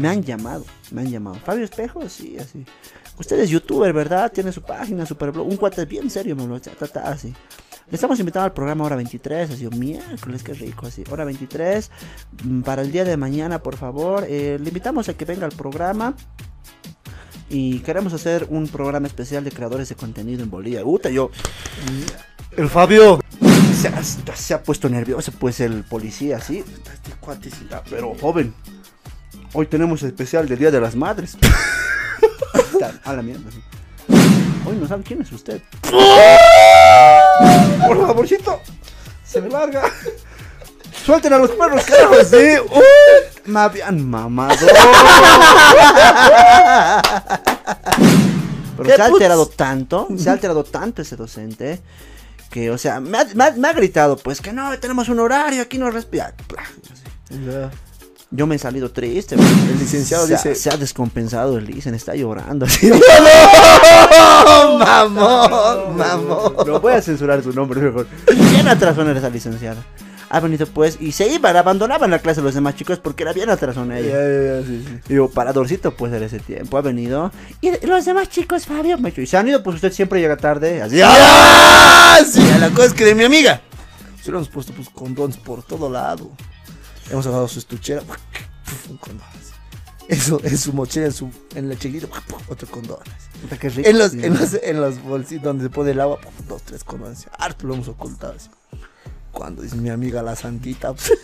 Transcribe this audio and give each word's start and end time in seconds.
Me 0.00 0.08
han 0.08 0.24
llamado, 0.24 0.64
me 0.92 1.02
han 1.02 1.10
llamado. 1.10 1.36
Fabio 1.44 1.62
Espejo, 1.62 2.08
sí, 2.08 2.38
así. 2.38 2.64
Usted 3.18 3.38
es 3.38 3.50
youtuber, 3.50 3.92
¿verdad? 3.92 4.32
Tiene 4.32 4.50
su 4.50 4.62
página, 4.62 5.04
super 5.04 5.30
blog. 5.30 5.46
Un 5.46 5.58
cuate 5.58 5.84
bien 5.84 6.08
serio, 6.08 6.34
me 6.34 6.46
lo 6.46 6.54
así. 6.54 7.34
Le 7.90 7.94
estamos 7.94 8.18
invitando 8.18 8.46
al 8.46 8.54
programa 8.54 8.84
Hora 8.84 8.96
23, 8.96 9.50
así, 9.50 9.68
miércoles, 9.68 10.42
qué 10.42 10.54
rico, 10.54 10.86
así. 10.86 11.04
Hora 11.10 11.26
23, 11.26 11.90
mm, 12.44 12.62
para 12.62 12.80
el 12.80 12.92
día 12.92 13.04
de 13.04 13.18
mañana, 13.18 13.62
por 13.62 13.76
favor. 13.76 14.24
Eh, 14.26 14.58
le 14.58 14.68
invitamos 14.68 15.10
a 15.10 15.14
que 15.14 15.26
venga 15.26 15.44
al 15.44 15.52
programa. 15.52 16.14
Y 17.50 17.80
queremos 17.80 18.14
hacer 18.14 18.46
un 18.48 18.68
programa 18.68 19.06
especial 19.06 19.44
de 19.44 19.50
creadores 19.50 19.90
de 19.90 19.96
contenido 19.96 20.42
en 20.42 20.48
Bolivia. 20.48 20.82
Uta, 20.82 21.10
yo. 21.10 21.30
El 22.56 22.70
Fabio. 22.70 23.20
Se 23.74 23.88
ha, 23.88 24.02
se 24.02 24.54
ha 24.54 24.62
puesto 24.62 24.88
nervioso, 24.88 25.32
pues 25.32 25.60
el 25.60 25.84
policía, 25.84 26.40
sí. 26.40 26.58
Este 26.58 27.12
cuate, 27.20 27.50
pero 27.90 28.14
joven. 28.14 28.54
Hoy 29.52 29.66
tenemos 29.66 30.02
especial 30.02 30.48
del 30.48 30.58
Día 30.58 30.70
de 30.70 30.80
las 30.80 30.94
Madres. 30.94 31.36
a 33.04 33.12
la 33.12 33.22
mierda. 33.22 33.50
Hoy 34.64 34.76
no 34.76 34.86
sabe 34.86 35.02
quién 35.02 35.20
es 35.22 35.32
usted. 35.32 35.60
Por 37.86 38.06
favorcito. 38.06 38.60
Se 39.24 39.40
me 39.40 39.48
larga. 39.48 39.82
Suelten 41.04 41.32
a 41.32 41.38
los 41.38 41.50
perros, 41.52 41.82
carajo. 41.84 42.14
Sí. 42.24 42.58
Uh, 42.70 42.80
me 43.50 43.60
habían 43.60 44.04
mamado. 44.08 44.54
Pero 48.76 48.88
¿Qué 48.88 48.96
se 48.96 49.02
ha 49.02 49.06
alterado 49.06 49.46
tanto, 49.46 50.08
se 50.16 50.28
ha 50.30 50.32
alterado 50.32 50.64
tanto 50.64 51.02
ese 51.02 51.16
docente, 51.16 51.80
que, 52.50 52.70
o 52.70 52.78
sea, 52.78 52.98
me 53.00 53.18
ha, 53.18 53.24
me 53.34 53.44
ha- 53.44 53.50
me 53.52 53.68
ha 53.68 53.72
gritado, 53.74 54.16
pues, 54.16 54.40
que 54.40 54.52
no, 54.54 54.78
tenemos 54.78 55.08
un 55.10 55.20
horario, 55.20 55.60
aquí 55.62 55.76
no 55.76 55.90
respira. 55.90 56.32
Yo 58.32 58.46
me 58.46 58.54
he 58.54 58.58
salido 58.58 58.90
triste. 58.92 59.34
El 59.34 59.78
licenciado 59.78 60.26
se 60.26 60.34
dice- 60.34 60.54
se 60.54 60.70
ha 60.70 60.76
descompensado 60.76 61.58
el 61.58 61.64
licen, 61.66 61.94
está 61.94 62.14
llorando. 62.14 62.64
Así. 62.66 62.88
mamón, 64.78 65.96
mamón. 65.96 66.54
No 66.66 66.80
voy 66.80 66.92
a 66.94 67.02
censurar 67.02 67.42
su 67.42 67.52
nombre 67.52 67.80
mejor. 67.80 68.06
Bien 68.50 68.68
atrasona 68.68 69.12
esa 69.16 69.28
licenciada. 69.30 69.84
Ha 70.32 70.38
venido 70.38 70.64
pues 70.68 70.96
y 71.00 71.10
se 71.10 71.26
iban, 71.26 71.56
abandonaban 71.56 72.08
la 72.08 72.20
clase 72.20 72.40
los 72.40 72.54
demás 72.54 72.76
chicos 72.76 73.00
porque 73.00 73.24
era 73.24 73.32
bien 73.32 73.50
atrasona 73.50 73.98
ella. 73.98 74.10
ya, 74.12 74.60
ya, 74.60 74.66
sí, 74.66 74.84
sí. 74.86 74.98
Digo, 75.08 75.28
paradorcito 75.28 75.96
pues 75.96 76.12
en 76.12 76.22
ese 76.22 76.38
tiempo 76.38 76.78
ha 76.78 76.82
venido. 76.82 77.32
Y 77.60 77.84
los 77.84 78.04
demás 78.04 78.28
chicos, 78.28 78.64
Fabio, 78.64 78.96
me 78.98 79.08
ha 79.08 79.10
dicho, 79.10 79.22
y 79.22 79.26
se 79.26 79.36
han 79.36 79.48
ido, 79.48 79.60
pues 79.64 79.74
usted 79.74 79.92
siempre 79.92 80.20
llega 80.20 80.36
tarde. 80.36 80.82
Así. 80.82 81.00
¡Ah! 81.04 82.18
Sí, 82.30 82.40
la 82.60 82.70
cosa 82.70 82.86
es 82.86 82.94
que 82.94 83.04
de 83.06 83.16
mi 83.16 83.24
amiga. 83.24 83.60
Se 84.22 84.30
lo 84.30 84.36
hemos 84.38 84.48
puesto 84.50 84.72
pues 84.72 84.88
condones 84.88 85.36
por 85.36 85.64
todo 85.64 85.90
lado. 85.90 86.30
Hemos 87.10 87.26
agarrado 87.26 87.48
su 87.48 87.58
estuchera. 87.58 88.02
Un 88.88 88.96
condón. 88.96 89.26
Eso, 90.08 90.40
en 90.42 90.58
su 90.58 90.72
mochila, 90.72 91.06
en, 91.06 91.12
su, 91.12 91.30
en 91.54 91.68
la 91.68 91.76
chiquita, 91.76 92.08
otro 92.48 92.68
condón. 92.68 92.98
En 93.76 93.98
los, 93.98 94.14
en 94.14 94.34
los, 94.34 94.54
en 94.54 94.80
los 94.80 95.02
bolsitos 95.02 95.44
donde 95.44 95.64
se 95.64 95.70
pone 95.70 95.92
el 95.92 96.00
agua, 96.00 96.18
dos, 96.48 96.62
tres 96.62 96.82
condones. 96.82 97.28
Harto 97.38 97.66
lo 97.66 97.74
hemos 97.74 97.88
ocultado. 97.88 98.34
así. 98.36 98.48
Cuando 99.30 99.62
dice 99.62 99.76
mi 99.76 99.88
amiga 99.88 100.22
la 100.22 100.34
santita, 100.34 100.92
pues, 100.92 101.12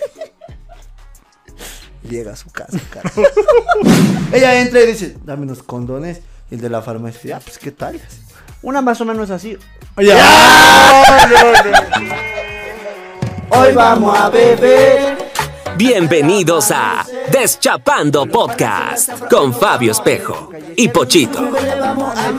llega 2.08 2.32
a 2.32 2.36
su 2.36 2.50
casa, 2.50 2.78
cara. 2.90 3.10
Ella 4.32 4.60
entra 4.60 4.80
y 4.80 4.86
dice, 4.86 5.16
dame 5.24 5.42
unos 5.42 5.64
condones. 5.64 6.20
Y 6.50 6.54
el 6.54 6.60
de 6.60 6.70
la 6.70 6.80
farmacia, 6.80 7.38
ah, 7.38 7.40
pues 7.44 7.58
qué 7.58 7.72
tal. 7.72 8.00
Una 8.62 8.82
más 8.82 9.00
o 9.00 9.04
menos 9.04 9.30
así. 9.30 9.58
Hoy 13.50 13.72
vamos 13.74 14.16
a 14.16 14.30
beber. 14.30 15.15
Bienvenidos 15.76 16.70
a 16.70 17.04
Deschapando 17.30 18.24
Podcast 18.24 19.10
con 19.28 19.52
Fabio 19.52 19.92
Espejo 19.92 20.50
y 20.74 20.88
Pochito. 20.88 21.50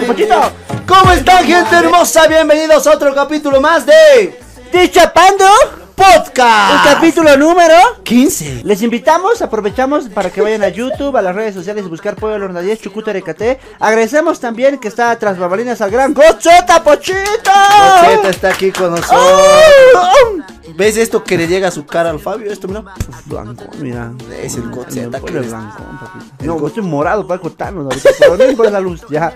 ¡Pochito! 0.08 0.52
¿Cómo 0.88 1.12
están, 1.12 1.46
gente 1.46 1.76
hermosa? 1.76 2.28
Bienvenidos 2.28 2.88
a 2.88 2.96
otro 2.96 3.14
capítulo 3.14 3.62
más 3.62 3.86
de 3.86 4.40
¡Deschapando! 4.72 5.87
Podcast. 5.98 6.86
El 6.86 6.94
capítulo 6.94 7.36
número 7.38 7.74
15. 8.04 8.62
Les 8.64 8.84
invitamos, 8.84 9.42
aprovechamos 9.42 10.08
para 10.10 10.30
que 10.30 10.42
vayan 10.42 10.62
a 10.64 10.70
YouTube, 10.70 11.18
a 11.18 11.24
las 11.24 11.36
redes 11.36 11.56
sociales 11.56 11.86
y 11.86 11.90
buscar 11.90 12.16
Pueblo 12.16 12.48
10, 12.62 12.80
Chucuta 12.82 13.12
RKT. 13.12 13.42
Agradecemos 13.80 14.40
también 14.40 14.78
que 14.78 14.90
está 14.90 15.18
tras 15.18 15.40
bambalinas 15.40 15.82
al 15.82 15.90
gran 15.90 16.14
Gocheta 16.14 16.84
Pochito. 16.84 17.18
Gocheta 17.52 18.30
está 18.30 18.50
aquí 18.50 18.72
con 18.72 18.92
nosotros. 18.92 19.42
¿Ves 20.76 20.98
esto 20.98 21.24
que 21.24 21.36
le 21.36 21.48
llega 21.48 21.70
a 21.70 21.72
su 21.72 21.84
cara 21.88 22.12
al 22.12 22.20
Fabio? 22.20 22.52
Esto, 22.52 22.68
mira. 22.68 22.84
Blanco, 23.26 23.64
mira. 23.80 24.12
Es 24.40 24.54
el 24.56 24.70
Gocheta 24.70 25.20
que 25.20 25.26
pone 25.26 25.40
le- 25.42 25.48
blanco, 25.48 25.84
papito. 26.00 26.46
No, 26.60 26.68
estoy 26.68 26.84
morado 26.84 27.26
para 27.26 27.42
contarnos 27.42 27.86
ahorita, 27.86 28.10
pero 28.20 28.38
no 28.38 28.70
la 28.70 28.80
luz, 28.80 29.02
ya. 29.10 29.34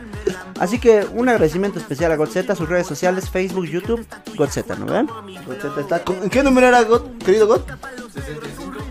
Así 0.61 0.77
que 0.77 1.07
un 1.15 1.27
agradecimiento 1.27 1.79
especial 1.79 2.11
a 2.11 2.15
Gocheta, 2.15 2.55
sus 2.55 2.69
redes 2.69 2.85
sociales, 2.85 3.27
Facebook, 3.31 3.65
YouTube, 3.65 4.05
Gocheta, 4.37 4.75
¿no 4.75 4.85
ven? 4.85 5.07
Gocheta 5.47 5.81
está 5.81 6.03
¿En 6.23 6.29
qué 6.29 6.43
número 6.43 6.67
era, 6.67 6.83
Got, 6.83 7.17
querido 7.23 7.47
Got? 7.47 7.67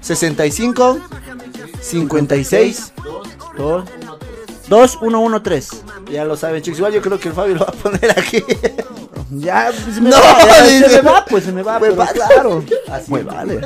65. 0.01 0.99
56. 1.81 2.93
2, 3.57 3.85
2, 4.69 4.99
1, 5.01 5.21
1, 5.21 5.43
3. 5.43 5.71
Ya 6.11 6.25
lo 6.25 6.37
saben, 6.37 6.61
chicos. 6.61 6.79
Igual 6.79 6.93
yo 6.93 7.03
creo 7.03 7.21
que 7.21 7.29
el 7.29 7.35
Fabio 7.35 7.55
lo 7.55 7.61
va 7.61 7.69
a 7.69 7.73
poner 7.73 8.11
aquí. 8.19 8.43
Ya, 9.31 9.71
se 9.73 10.01
me 10.01 10.11
No, 10.11 10.17
va, 10.17 10.39
ya, 10.67 10.89
se 10.89 11.03
me 11.03 11.09
va, 11.09 11.25
pues 11.25 11.45
se 11.45 11.53
me 11.53 11.63
va, 11.63 11.79
Pues 11.79 11.93
pero 11.93 12.03
va. 12.03 12.09
claro. 12.13 12.65
Así 12.91 13.09
Muy 13.13 13.21
es. 13.21 13.27
vale. 13.27 13.61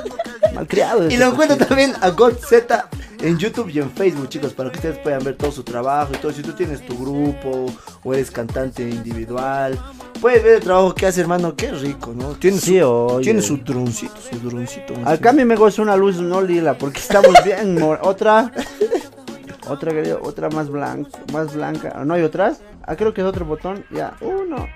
Malcriado. 0.54 1.08
Y 1.10 1.16
lo 1.16 1.26
encuentran 1.26 1.58
Pochito. 1.58 1.66
también 1.66 1.94
a 2.00 2.10
God 2.10 2.34
Z 2.38 2.88
en 3.22 3.38
YouTube 3.38 3.70
y 3.70 3.78
en 3.80 3.90
Facebook, 3.90 4.28
chicos, 4.28 4.52
para 4.52 4.70
que 4.70 4.76
ustedes 4.76 4.98
puedan 4.98 5.24
ver 5.24 5.36
todo 5.36 5.50
su 5.50 5.62
trabajo 5.62 6.12
y 6.14 6.18
todo. 6.18 6.32
Si 6.32 6.42
tú 6.42 6.52
tienes 6.52 6.84
tu 6.84 6.96
grupo 6.98 7.66
o 8.02 8.14
eres 8.14 8.30
cantante 8.30 8.82
individual, 8.82 9.78
puedes 10.20 10.42
ver 10.44 10.54
el 10.56 10.60
trabajo 10.60 10.94
que 10.94 11.06
hace, 11.06 11.20
hermano. 11.22 11.54
Qué 11.56 11.70
rico, 11.72 12.12
¿no? 12.14 12.32
Tiene 12.34 12.58
Sí, 12.58 12.78
su, 12.80 12.86
oye. 12.88 13.24
tiene 13.24 13.40
su 13.42 13.56
droncito, 13.58 14.14
su 14.30 14.38
droncito. 14.48 14.94
Acá 15.04 15.30
a 15.30 15.32
mí 15.32 15.44
me 15.44 15.56
goza 15.56 15.80
una 15.82 15.96
luz 15.96 16.16
no 16.20 16.42
lila, 16.42 16.76
porque 16.76 17.00
estamos 17.00 17.32
bien. 17.44 17.80
Otra. 18.02 18.50
Otra, 19.66 19.92
querido, 19.92 20.20
otra 20.22 20.50
más 20.50 20.68
blanca, 20.68 21.10
más 21.32 21.54
blanca. 21.54 22.02
¿No 22.04 22.12
hay 22.14 22.22
otras? 22.22 22.60
Ah, 22.86 22.96
creo 22.96 23.14
que 23.14 23.22
es 23.22 23.26
otro 23.26 23.46
botón. 23.46 23.82
Ya, 23.90 24.12
uno. 24.20 24.66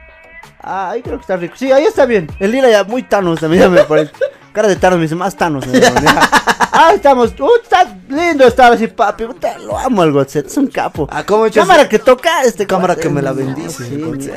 Ah, 0.61 0.91
ahí 0.91 1.03
creo 1.03 1.17
que 1.17 1.21
está 1.23 1.37
rico. 1.37 1.55
Sí, 1.59 1.71
ahí 1.71 1.85
está 1.85 2.07
bien. 2.07 2.27
El 2.41 2.53
lila 2.53 2.71
ya 2.71 2.85
muy 2.85 3.03
Thanos 3.03 3.39
también 3.41 3.65
ya 3.65 3.69
me 3.69 3.83
parece. 3.85 4.13
Cara 4.59 4.67
de 4.71 4.75
Thanos 4.75 4.99
me 4.99 5.03
dice 5.05 5.15
más 5.15 5.37
Thanos. 5.37 5.65
Ah, 6.71 6.93
estamos. 6.95 7.33
Uh, 7.41 7.49
está 7.63 7.97
lindo 8.09 8.47
estar 8.47 8.73
así, 8.73 8.87
papi. 8.87 9.25
Puta, 9.25 9.57
lo 9.59 9.77
amo 9.77 10.03
al 10.03 10.13
Gotset, 10.13 10.47
es 10.47 10.57
un 10.57 10.67
capo. 10.69 11.09
Ah, 11.11 11.25
¿cómo 11.25 11.51
Cámara 11.51 11.89
que 11.89 11.99
toca 11.99 12.43
este 12.45 12.67
Cámara 12.67 12.95
que 12.95 13.09
me 13.09 13.21
la 13.23 13.33
bendice, 13.33 13.85
Sí, 13.87 13.97
miércoles. 13.97 14.29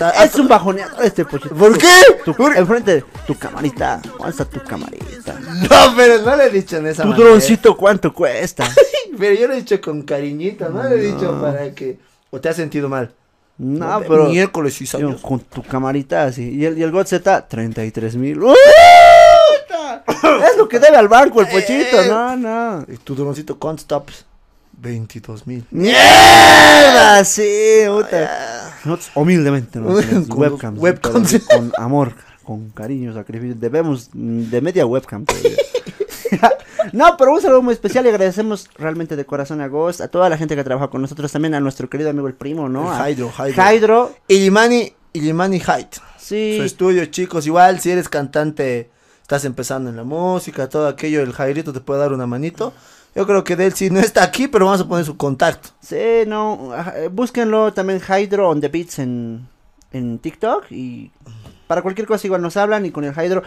Ah, 0.00 0.24
Es 0.24 0.34
un 0.34 0.48
bajoneador 0.48 1.02
este 1.04 1.24
pochito. 1.24 1.54
¿Por 1.54 1.78
qué? 1.78 1.88
Tu, 2.24 2.34
enfrente, 2.48 3.04
tu 3.26 3.38
camarita. 3.38 4.00
¿Dónde 4.18 4.30
está 4.30 4.44
tu 4.44 4.60
camarita? 4.64 5.38
No, 5.70 5.94
pero 5.96 6.20
no 6.22 6.36
le 6.36 6.46
he 6.46 6.50
dicho 6.50 6.76
en 6.78 6.88
esa 6.88 7.04
Tu 7.04 7.10
manera. 7.10 7.28
droncito, 7.28 7.76
¿cuánto 7.76 8.12
cuesta? 8.12 8.68
Pero 9.18 9.34
yo 9.40 9.48
lo 9.48 9.54
he 9.54 9.58
dicho 9.58 9.80
con 9.80 10.02
cariñito, 10.02 10.68
no, 10.68 10.82
le 10.82 10.96
he 10.96 11.12
dicho 11.12 11.40
para 11.40 11.70
que. 11.74 11.98
¿O 12.30 12.40
te 12.40 12.48
has 12.50 12.56
sentido 12.56 12.88
mal? 12.88 13.12
No, 13.58 14.02
pero. 14.06 14.26
Miércoles 14.28 14.80
y 14.82 14.96
años. 14.96 15.20
con 15.22 15.40
tu 15.40 15.62
camarita 15.62 16.24
así. 16.24 16.50
Y 16.50 16.64
el, 16.66 16.76
y 16.76 16.82
el 16.82 16.90
God 16.90 17.06
Z, 17.06 17.48
33 17.48 18.16
mil. 18.16 18.38
Es 20.56 20.58
lo 20.58 20.68
que 20.70 20.78
debe 20.78 20.96
al 20.96 21.06
banco 21.08 21.42
el 21.42 21.48
pochito. 21.48 22.00
Eh. 22.00 22.08
No, 22.08 22.34
no. 22.34 22.86
¿Y 22.88 22.96
tu 22.96 23.14
droncito 23.14 23.58
cuántos 23.58 23.84
stops? 23.84 24.24
22 24.72 25.46
mil. 25.46 25.66
¡Mierda! 25.70 27.22
Sí, 27.26 27.82
puta. 27.86 28.72
Nosotros 28.84 29.10
humildemente 29.14 29.78
nos 29.78 30.02
Con 30.28 30.38
webcams. 30.38 30.78
webcams. 30.80 31.32
pero 31.32 31.44
Con 31.58 31.72
amor, 31.76 32.14
con 32.42 32.70
cariño, 32.70 33.12
sacrificio. 33.12 33.54
Debemos 33.54 34.08
mm, 34.14 34.44
de 34.44 34.60
media 34.62 34.86
webcam. 34.86 35.26
no, 36.92 37.16
pero 37.18 37.32
un 37.32 37.42
saludo 37.42 37.60
muy 37.60 37.74
especial 37.74 38.06
y 38.06 38.08
agradecemos 38.08 38.70
realmente 38.78 39.14
de 39.14 39.26
corazón 39.26 39.60
a 39.60 39.68
Ghost, 39.68 40.00
a 40.00 40.08
toda 40.08 40.30
la 40.30 40.38
gente 40.38 40.56
que 40.56 40.64
trabaja 40.64 40.88
con 40.88 41.02
nosotros, 41.02 41.30
también 41.30 41.54
a 41.54 41.60
nuestro 41.60 41.90
querido 41.90 42.08
amigo 42.10 42.28
el 42.28 42.34
primo, 42.34 42.68
¿no? 42.68 42.92
El 43.04 43.12
Hydro, 43.12 43.30
Hydro. 43.30 43.62
Hydro, 43.72 44.14
Illimani, 44.28 44.92
Illimani 45.12 45.60
Height. 45.60 45.96
sí. 46.18 46.54
Su 46.56 46.64
estudio, 46.64 47.04
chicos. 47.06 47.46
Igual, 47.46 47.80
si 47.80 47.90
eres 47.90 48.08
cantante, 48.08 48.90
estás 49.26 49.44
empezando 49.44 49.90
en 49.90 49.96
la 49.96 50.04
música, 50.04 50.68
todo 50.68 50.86
aquello, 50.86 51.20
el 51.20 51.32
Jairito 51.32 51.72
te 51.72 51.80
puede 51.80 51.98
dar 51.98 52.12
una 52.12 52.28
manito. 52.28 52.72
Yo 53.12 53.26
creo 53.26 53.42
que 53.42 53.56
de 53.56 53.66
él 53.66 53.72
sí 53.72 53.90
no 53.90 53.98
está 53.98 54.22
aquí, 54.22 54.46
pero 54.46 54.66
vamos 54.66 54.82
a 54.82 54.86
poner 54.86 55.04
su 55.04 55.16
contacto. 55.16 55.70
Sí, 55.80 55.96
no, 56.28 56.72
ajá, 56.72 56.96
eh, 56.96 57.08
búsquenlo 57.08 57.72
también 57.72 58.00
Hydro 58.00 58.48
on 58.48 58.60
the 58.60 58.68
Beats 58.68 59.00
en, 59.00 59.48
en 59.90 60.20
TikTok 60.20 60.70
y 60.70 61.10
para 61.66 61.82
cualquier 61.82 62.06
cosa 62.06 62.24
igual 62.28 62.40
nos 62.40 62.56
hablan 62.56 62.86
y 62.86 62.92
con 62.92 63.02
el 63.02 63.12
Hydro. 63.12 63.42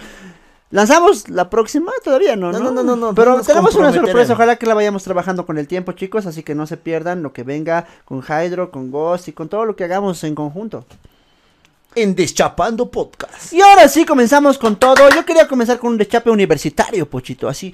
¿Lanzamos 0.69 1.29
la 1.29 1.49
próxima? 1.49 1.93
Todavía 2.03 2.35
no, 2.35 2.51
No, 2.51 2.59
no, 2.59 2.71
no, 2.71 2.83
no, 2.83 2.97
no, 2.97 3.15
Pero 3.15 3.41
tenemos 3.41 3.73
una 3.75 3.93
sorpresa, 3.93 4.33
ojalá 4.33 4.57
que 4.57 4.65
la 4.65 4.73
vayamos 4.73 5.05
trabajando 5.05 5.45
con 5.45 5.57
el 5.57 5.69
tiempo, 5.69 5.93
chicos, 5.93 6.25
así 6.25 6.43
que 6.43 6.55
no 6.55 6.67
se 6.67 6.75
pierdan 6.75 7.23
lo 7.23 7.31
que 7.31 7.43
venga 7.43 7.87
con 8.03 8.21
Hydro, 8.21 8.69
con 8.69 8.91
Ghost 8.91 9.29
y 9.29 9.31
con 9.31 9.47
todo 9.47 9.63
lo 9.63 9.77
que 9.77 9.85
hagamos 9.85 10.25
en 10.25 10.35
conjunto. 10.35 10.83
En 11.95 12.15
Deschapando 12.15 12.89
Podcast. 12.91 13.51
Y 13.53 13.61
ahora 13.61 13.87
sí 13.87 14.05
comenzamos 14.05 14.57
con 14.57 14.75
todo. 14.77 15.09
Yo 15.09 15.25
quería 15.25 15.47
comenzar 15.47 15.79
con 15.79 15.91
un 15.91 15.97
deschape 15.97 16.29
universitario, 16.29 17.09
Pochito, 17.09 17.47
así 17.49 17.73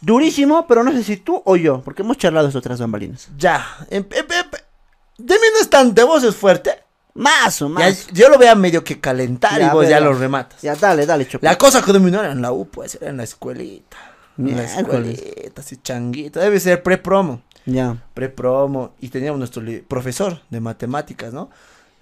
durísimo, 0.00 0.66
pero 0.66 0.84
no 0.84 0.92
sé 0.92 1.02
si 1.02 1.16
tú 1.18 1.42
o 1.44 1.56
yo, 1.56 1.80
porque 1.82 2.02
hemos 2.02 2.18
charlado 2.18 2.48
de 2.48 2.58
otras 2.58 2.78
bambalinas. 2.80 3.28
Ya. 3.38 3.64
em- 3.90 4.06
em- 4.10 4.26
em- 4.30 4.50
de 5.18 5.34
mí 5.34 5.46
no 5.54 5.60
es 5.60 5.70
tan 5.70 5.94
de 5.94 6.02
voz 6.04 6.24
es 6.24 6.34
fuerte. 6.34 6.70
Más 7.14 7.62
o 7.62 7.68
Ya, 7.68 7.74
más. 7.74 8.08
yo 8.08 8.28
lo 8.28 8.38
vea 8.38 8.56
medio 8.56 8.82
que 8.82 9.00
calentar 9.00 9.60
Ya, 9.60 9.68
y 9.68 9.70
vos 9.70 9.88
ya 9.88 10.00
lo 10.00 10.12
rematas. 10.14 10.60
Ya, 10.62 10.74
dale, 10.74 11.06
dale, 11.06 11.28
chope. 11.28 11.46
La 11.46 11.56
cosa 11.56 11.80
que 11.80 11.92
dominó 11.92 12.18
era 12.18 12.32
en 12.32 12.42
la 12.42 12.50
U, 12.50 12.66
pues, 12.66 12.96
era 12.96 13.10
en 13.10 13.18
la 13.18 13.22
escuelita. 13.22 13.96
En 14.36 14.56
la 14.56 14.64
escuelita, 14.64 15.60
así 15.60 15.76
changuito. 15.76 16.40
Debe 16.40 16.58
ser 16.58 16.82
pre-promo. 16.82 17.40
Ya. 17.66 17.96
Pre-promo. 18.14 18.94
Y 19.00 19.10
teníamos 19.10 19.38
nuestro 19.38 19.62
profesor 19.86 20.42
de 20.50 20.58
matemáticas, 20.60 21.32
¿no? 21.32 21.50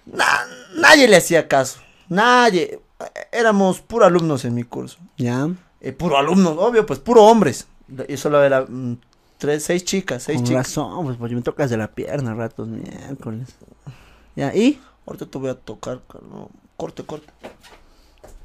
Na- 0.06 0.46
nadie 0.76 1.08
le 1.08 1.16
hacía 1.16 1.48
caso. 1.48 1.80
Nadie. 2.08 2.80
Éramos 3.30 3.80
puro 3.80 4.04
alumnos 4.04 4.44
en 4.44 4.54
mi 4.54 4.64
curso. 4.64 4.98
Ya. 5.16 5.48
Eh, 5.80 5.92
puro 5.92 6.16
alumnos, 6.18 6.56
obvio, 6.58 6.86
pues 6.86 6.98
puro 6.98 7.24
hombres. 7.24 7.66
Y 8.08 8.16
solo 8.16 8.42
era 8.44 8.62
mm, 8.68 8.96
tres, 9.38 9.64
seis 9.64 9.84
chicas, 9.84 10.22
seis 10.22 10.38
Con 10.38 10.46
chicas. 10.46 10.66
razón, 10.68 11.04
pues 11.04 11.16
porque 11.16 11.34
me 11.34 11.42
tocas 11.42 11.68
de 11.70 11.76
la 11.76 11.88
pierna 11.88 12.34
ratos 12.34 12.68
miércoles. 12.68 13.48
Ya, 14.36 14.54
¿y? 14.54 14.80
Ahorita 15.06 15.26
te 15.26 15.38
voy 15.38 15.50
a 15.50 15.54
tocar, 15.54 16.00
no, 16.30 16.48
corte, 16.76 17.04
corte. 17.04 17.26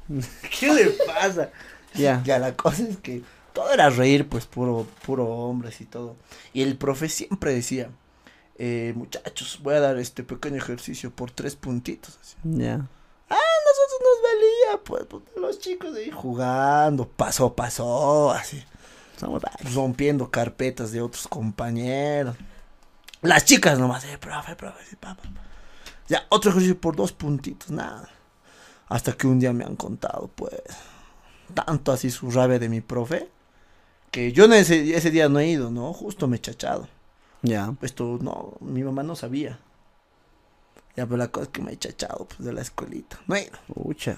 ¿Qué 0.58 0.72
le 0.72 0.86
pasa? 1.06 1.50
Ya. 1.94 2.22
Ya 2.24 2.38
la 2.38 2.54
cosa 2.54 2.82
es 2.82 2.96
que 2.98 3.22
todo 3.52 3.70
era 3.72 3.90
reír, 3.90 4.28
pues 4.28 4.46
puro, 4.46 4.86
puro 5.06 5.26
hombres 5.26 5.80
y 5.80 5.84
todo. 5.84 6.16
Y 6.52 6.62
el 6.62 6.76
profe 6.76 7.08
siempre 7.08 7.54
decía, 7.54 7.90
eh, 8.58 8.92
muchachos, 8.96 9.60
voy 9.62 9.74
a 9.74 9.80
dar 9.80 9.98
este 9.98 10.24
pequeño 10.24 10.56
ejercicio 10.56 11.12
por 11.12 11.30
tres 11.30 11.54
puntitos. 11.54 12.18
Ya. 12.42 12.88
Ah, 13.30 13.36
nosotros 13.66 14.00
nos 14.02 14.22
valía, 14.22 14.84
pues, 14.84 15.04
pues, 15.08 15.22
los 15.36 15.58
chicos 15.60 15.94
ahí 15.94 16.10
jugando, 16.10 17.08
pasó, 17.08 17.54
pasó, 17.54 18.32
así. 18.32 18.64
Varios. 19.20 19.74
rompiendo 19.74 20.30
carpetas 20.30 20.92
de 20.92 21.00
otros 21.00 21.26
compañeros. 21.28 22.36
Las 23.22 23.44
chicas 23.44 23.78
nomás, 23.78 24.04
eh, 24.04 24.18
profe, 24.18 24.54
profe, 24.54 24.84
sí. 24.84 24.96
Ya, 26.08 26.26
otro 26.28 26.50
ejercicio 26.50 26.80
por 26.80 26.96
dos 26.96 27.12
puntitos, 27.12 27.70
nada. 27.70 28.08
Hasta 28.88 29.12
que 29.12 29.26
un 29.26 29.38
día 29.38 29.52
me 29.52 29.64
han 29.64 29.76
contado, 29.76 30.30
pues, 30.34 30.54
tanto 31.54 31.92
así 31.92 32.10
su 32.10 32.30
rabia 32.30 32.58
de 32.58 32.68
mi 32.68 32.80
profe, 32.80 33.28
que 34.10 34.32
yo 34.32 34.46
ese, 34.46 34.96
ese 34.96 35.10
día 35.10 35.28
no 35.28 35.38
he 35.38 35.48
ido, 35.48 35.70
¿no? 35.70 35.92
Justo 35.92 36.26
me 36.26 36.36
he 36.36 36.40
chachado. 36.40 36.88
Ya. 37.42 37.74
Esto, 37.82 38.18
no, 38.20 38.54
mi 38.60 38.82
mamá 38.82 39.02
no 39.02 39.16
sabía. 39.16 39.58
Ya, 40.96 41.06
pero 41.06 41.16
la 41.16 41.28
cosa 41.28 41.44
es 41.44 41.48
que 41.50 41.62
me 41.62 41.72
he 41.72 41.76
chachado, 41.76 42.26
pues, 42.26 42.44
de 42.44 42.52
la 42.52 42.60
escuelita. 42.60 43.18
No 43.26 43.36
he 43.36 43.42
ido. 43.44 43.58
Ucha. 43.74 44.16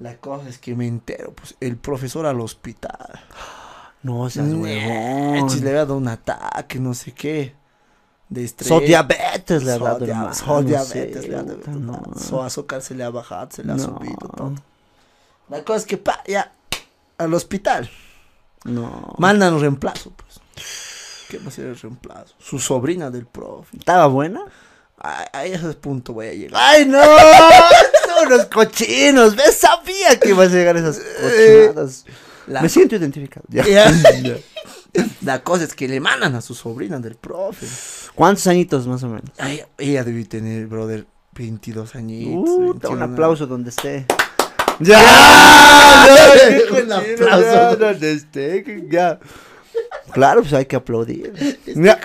La 0.00 0.16
cosa 0.16 0.48
es 0.48 0.58
que 0.58 0.74
me 0.74 0.86
entero, 0.86 1.32
pues, 1.32 1.56
el 1.60 1.76
profesor 1.76 2.26
al 2.26 2.40
hospital. 2.40 3.20
No 4.00 4.30
seas 4.30 4.46
huevón. 4.46 5.48
le 5.60 5.68
había 5.68 5.72
dado 5.72 5.96
un 5.96 6.06
ataque, 6.06 6.78
no 6.78 6.94
sé 6.94 7.10
qué. 7.10 7.56
De 8.28 8.44
estrés. 8.44 8.68
So 8.68 8.78
diabetes 8.78 9.64
le 9.64 9.72
ha 9.72 9.78
dado 9.78 10.04
hermano, 10.04 10.32
so 10.32 10.62
diabetes 10.62 11.28
le 11.28 11.34
ha 11.34 11.42
dado. 11.42 12.14
So 12.16 12.40
azúcar 12.40 12.80
se 12.80 12.94
le 12.94 13.02
ha 13.02 13.10
bajado, 13.10 13.48
se 13.50 13.64
le 13.64 13.72
ha 13.72 13.78
subido 13.78 14.28
todo. 14.36 14.54
La 15.48 15.64
cosa 15.64 15.78
es 15.78 15.86
que, 15.86 15.96
pa, 15.96 16.22
ya, 16.28 16.52
al 17.18 17.34
hospital. 17.34 17.90
No. 18.64 19.14
Mandan 19.18 19.54
un 19.54 19.60
reemplazo, 19.62 20.12
pues. 20.12 20.40
¿Qué 21.28 21.38
va 21.38 21.48
a 21.48 21.50
ser 21.50 21.66
el 21.66 21.78
reemplazo? 21.78 22.34
Su 22.38 22.58
sobrina 22.58 23.10
del 23.10 23.26
profe. 23.26 23.76
¿Estaba 23.76 24.06
buena? 24.06 24.40
A, 24.98 25.28
a 25.32 25.44
ese 25.44 25.74
punto 25.74 26.14
voy 26.14 26.26
a 26.26 26.32
llegar. 26.32 26.60
¡Ay, 26.62 26.86
no! 26.86 27.00
Son 27.00 28.26
unos 28.26 28.46
cochinos. 28.46 29.36
¿Ves? 29.36 29.56
Sabía 29.58 30.18
que 30.18 30.30
ibas 30.30 30.48
a 30.48 30.54
llegar 30.54 30.76
a 30.76 30.80
esas 30.80 30.98
cochinadas. 30.98 32.04
La, 32.46 32.62
Me 32.62 32.68
siento 32.68 32.96
identificado. 32.96 33.44
Ya. 33.50 33.64
Ya. 33.66 33.92
la 35.20 35.42
cosa 35.42 35.64
es 35.64 35.74
que 35.74 35.86
le 35.86 36.00
mandan 36.00 36.34
a 36.34 36.40
su 36.40 36.54
sobrina 36.54 36.98
del 36.98 37.14
profe. 37.16 37.66
¿Cuántos 38.14 38.46
añitos 38.46 38.86
más 38.86 39.02
o 39.02 39.08
menos? 39.08 39.30
Ay, 39.38 39.62
ella 39.76 40.02
debe 40.02 40.24
tener, 40.24 40.66
brother, 40.66 41.06
22 41.34 41.94
añitos. 41.94 42.48
Uh, 42.48 42.72
21 42.72 42.90
un 42.90 43.02
aplauso 43.02 43.46
donde 43.46 43.70
esté. 43.70 44.06
¡Ya! 44.80 44.98
¡Ya! 44.98 46.28
Un 46.82 46.92
aplauso. 46.92 47.76
donde 47.76 48.12
esté. 48.12 48.62
que 48.62 48.86
Ya. 48.90 49.18
Claro, 50.12 50.42
pues 50.42 50.52
hay 50.54 50.66
que 50.66 50.76
aplaudir. 50.76 51.32
Ya. 51.66 51.98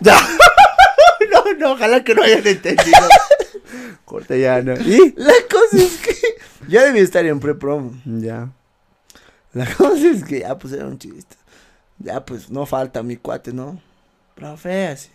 Ya. 0.00 0.16
No, 1.30 1.44
no, 1.54 1.72
ojalá 1.72 2.02
que 2.04 2.14
no 2.14 2.22
hayan 2.22 2.46
entendido. 2.46 2.98
Corta 4.04 4.36
ya, 4.36 4.60
¿no? 4.60 4.74
¿Y? 4.74 5.14
La 5.16 5.32
cosa 5.50 5.76
es 5.78 5.96
que 5.98 6.14
ya 6.68 6.82
debía 6.84 7.02
estar 7.02 7.24
en 7.24 7.40
pre-promo. 7.40 7.92
Ya. 8.04 8.50
La 9.54 9.66
cosa 9.74 10.08
es 10.10 10.24
que 10.24 10.40
ya 10.40 10.58
pues 10.58 10.74
era 10.74 10.84
un 10.86 10.98
chiste. 10.98 11.36
Ya 11.98 12.24
pues 12.24 12.50
no 12.50 12.66
falta 12.66 13.02
mi 13.02 13.16
cuate, 13.16 13.52
¿no? 13.52 13.80
Profe, 14.34 14.88
así. 14.88 15.10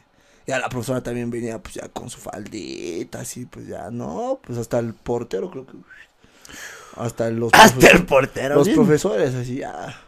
Ya 0.48 0.58
la 0.60 0.70
profesora 0.70 1.04
también 1.04 1.30
venía 1.30 1.60
pues 1.60 1.76
ya 1.76 1.88
con 1.90 2.10
su 2.10 2.20
faldita, 2.20 3.20
así 3.20 3.46
pues 3.46 3.68
ya 3.68 3.92
no, 3.92 4.40
pues 4.44 4.58
hasta 4.58 4.80
el 4.80 4.94
portero 4.94 5.52
creo 5.52 5.66
que... 5.68 5.74
Hasta 6.96 7.30
los, 7.30 7.54
Hasta 7.54 7.90
el 7.90 8.06
portero. 8.06 8.56
los 8.56 8.66
bien. 8.66 8.78
profesores 8.78 9.36
así 9.36 9.58
ya. 9.58 10.02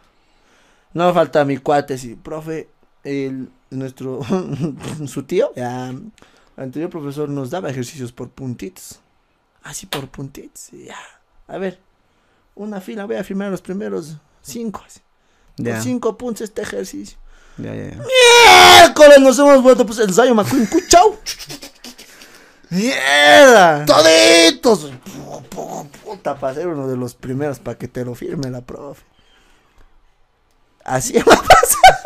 No 0.92 1.12
falta 1.14 1.44
mi 1.44 1.58
cuate, 1.58 1.94
así, 1.94 2.16
profe, 2.16 2.68
el, 3.04 3.48
nuestro, 3.70 4.20
su 5.06 5.22
tío, 5.22 5.52
ya, 5.54 5.90
el 5.90 6.12
anterior 6.56 6.90
profesor 6.90 7.28
nos 7.28 7.50
daba 7.50 7.70
ejercicios 7.70 8.12
por 8.12 8.30
puntitos. 8.30 9.00
Así 9.62 9.86
por 9.86 10.08
puntitos, 10.08 10.70
ya. 10.72 10.98
A 11.46 11.58
ver, 11.58 11.78
una 12.54 12.80
fila, 12.80 13.06
voy 13.06 13.16
a 13.16 13.24
firmar 13.24 13.50
los 13.50 13.62
primeros 13.62 14.16
cinco, 14.42 14.82
así. 14.86 15.00
Por 15.56 15.80
cinco 15.80 16.16
puntos 16.16 16.42
este 16.42 16.62
ejercicio. 16.62 17.18
Ya, 17.58 17.74
ya, 17.74 17.90
ya. 17.90 18.02
Miércoles 18.78 19.18
nos 19.20 19.38
hemos 19.38 19.62
vuelto, 19.62 19.84
pues, 19.84 19.98
el 19.98 20.12
Zayo 20.14 20.34
McQueen, 20.34 20.66
cuchao. 20.66 21.18
¡Mierda! 22.70 23.84
Toditos. 23.84 24.90
Puta, 26.04 26.38
para 26.38 26.54
ser 26.54 26.68
uno 26.68 26.88
de 26.88 26.96
los 26.96 27.14
primeros 27.14 27.58
para 27.58 27.76
que 27.76 27.88
te 27.88 28.04
lo 28.04 28.14
firme 28.14 28.48
la 28.48 28.60
profe. 28.60 29.02
Así 30.84 31.12
va 31.18 31.34
a 31.34 31.42
pasar. 31.42 32.00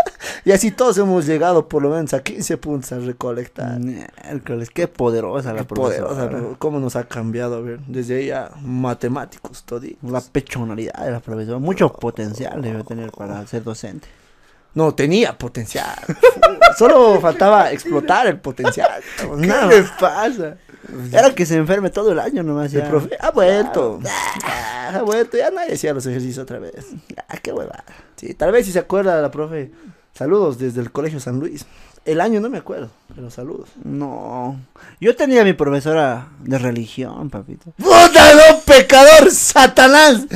Y 0.47 0.53
así 0.53 0.71
todos 0.71 0.99
hemos 0.99 1.25
llegado 1.25 1.69
por 1.69 1.83
lo 1.83 1.91
menos 1.91 2.13
a 2.13 2.23
15 2.23 2.59
puntos 2.59 2.93
a 2.93 2.99
recolectar. 2.99 3.79
Miércoles, 3.81 4.69
qué 4.69 4.89
poderosa 4.89 5.53
la 5.55 5.61
Qué 5.61 5.75
poderosa, 5.75 6.29
profesora. 6.29 6.57
¿Cómo 6.59 6.81
nos 6.81 6.97
ha 6.97 7.05
cambiado? 7.05 7.57
A 7.57 7.61
ver, 7.61 7.81
desde 7.87 8.27
ya 8.27 8.51
matemáticos, 8.61 9.65
toditos. 9.65 10.11
La 10.11 10.21
pechonalidad 10.21 11.03
de 11.03 11.13
la 11.13 11.21
profesora. 11.21 11.59
Mucho 11.59 11.91
potencial 11.93 12.61
debe 12.61 12.85
tener 12.85 13.11
para 13.11 13.47
ser 13.47 13.65
docente. 13.65 14.07
No, 14.75 14.93
tenía 14.95 15.39
potencial. 15.39 15.95
Solo 16.79 17.21
faltaba 17.21 17.71
explotar 17.71 18.27
el 18.27 18.39
potencial. 18.41 19.03
¿Qué 19.17 19.27
le 19.37 19.47
más. 19.47 19.91
pasa? 20.01 20.57
Era 21.13 21.35
que 21.35 21.47
se 21.47 21.57
enferme 21.57 21.91
todo 21.91 22.13
el 22.13 22.19
año 22.19 22.43
nomás 22.43 22.73
El 22.75 22.83
ya. 22.83 22.89
profe 22.89 23.17
ha 23.21 23.31
vuelto. 23.31 24.01
Ah, 24.45 24.93
Ha 24.95 25.03
vuelto. 25.03 25.37
Ya 25.37 25.51
nadie 25.51 25.75
hacía 25.75 25.93
los 25.95 26.07
ejercicios 26.07 26.39
otra 26.43 26.59
vez. 26.59 26.87
Ah, 27.29 27.37
qué 27.43 27.53
hueva. 27.53 27.85
Sí, 28.17 28.35
tal 28.35 28.53
vez 28.53 28.67
si 28.67 28.73
se 28.73 28.79
acuerda 28.79 29.21
la 29.21 29.31
profe. 29.31 29.71
Saludos 30.13 30.59
desde 30.59 30.81
el 30.81 30.93
Colegio 30.93 31.19
San 31.21 31.41
Luis. 31.41 31.67
El 32.05 32.21
año 32.21 32.39
no 32.39 32.51
me 32.51 32.59
acuerdo, 32.59 32.91
pero 33.15 33.31
saludos. 33.31 33.71
No. 33.83 34.61
Yo 35.01 35.17
tenía 35.17 35.43
mi 35.43 35.55
profesora 35.55 36.29
de 36.41 36.59
religión, 36.59 37.31
papito. 37.31 37.73
¡Puta, 37.79 38.35
no, 38.35 38.61
pecador, 38.61 39.31
Satanás! 39.31 40.27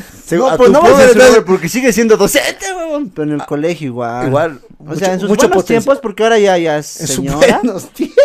A 0.51 0.57
pues 0.57 0.71
no 0.71 0.79
a 0.79 0.91
güey, 0.91 1.45
porque 1.45 1.69
sigue 1.69 1.93
siendo 1.93 2.17
docente, 2.17 2.73
huevón. 2.75 3.11
Pero 3.11 3.25
en 3.35 3.41
el 3.41 3.45
colegio 3.47 3.89
igual. 3.89 4.29
Igual, 4.29 4.61
O 4.79 4.95
sea, 4.97 5.13
en 5.13 5.21
sus 5.21 5.29
buenos 5.29 5.65
tiempos, 5.67 5.99
porque 6.01 6.23
ahora 6.23 6.39
ya, 6.39 6.57
ya 6.57 6.79
es 6.79 7.03
En 7.03 7.07
sus 7.07 7.17
señora. 7.17 7.61
buenos 7.63 7.91
tiempos. 7.93 8.17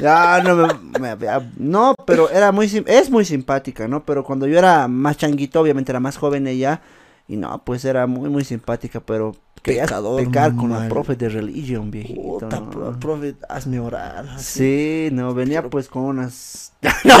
Ya, 0.00 0.40
no, 0.42 0.56
me- 0.56 1.14
me- 1.16 1.26
no, 1.56 1.94
pero 2.06 2.28
era 2.30 2.50
muy, 2.50 2.66
es 2.86 3.10
muy 3.10 3.24
simpática, 3.24 3.86
¿no? 3.86 4.04
Pero 4.04 4.24
cuando 4.24 4.46
yo 4.48 4.58
era 4.58 4.88
más 4.88 5.16
changuito, 5.16 5.60
obviamente 5.60 5.92
era 5.92 6.00
más 6.00 6.16
joven 6.16 6.46
ella, 6.48 6.80
y 7.28 7.36
no, 7.36 7.62
pues 7.64 7.84
era 7.84 8.06
muy, 8.06 8.28
muy 8.28 8.44
simpática, 8.44 9.00
pero 9.00 9.36
Pecador, 9.64 10.22
pecar 10.22 10.54
con 10.54 10.70
la 10.70 10.80
mal. 10.80 10.88
profe 10.88 11.16
de 11.16 11.28
religion, 11.30 11.90
viejito, 11.90 12.20
Puta, 12.20 12.62
profe, 13.00 13.34
hazme 13.48 13.80
orar. 13.80 14.26
así. 14.36 15.08
Sí, 15.08 15.08
no, 15.14 15.32
venía 15.34 15.62
pues 15.70 15.88
con 15.88 16.02
unas... 16.04 16.72
no, 17.04 17.16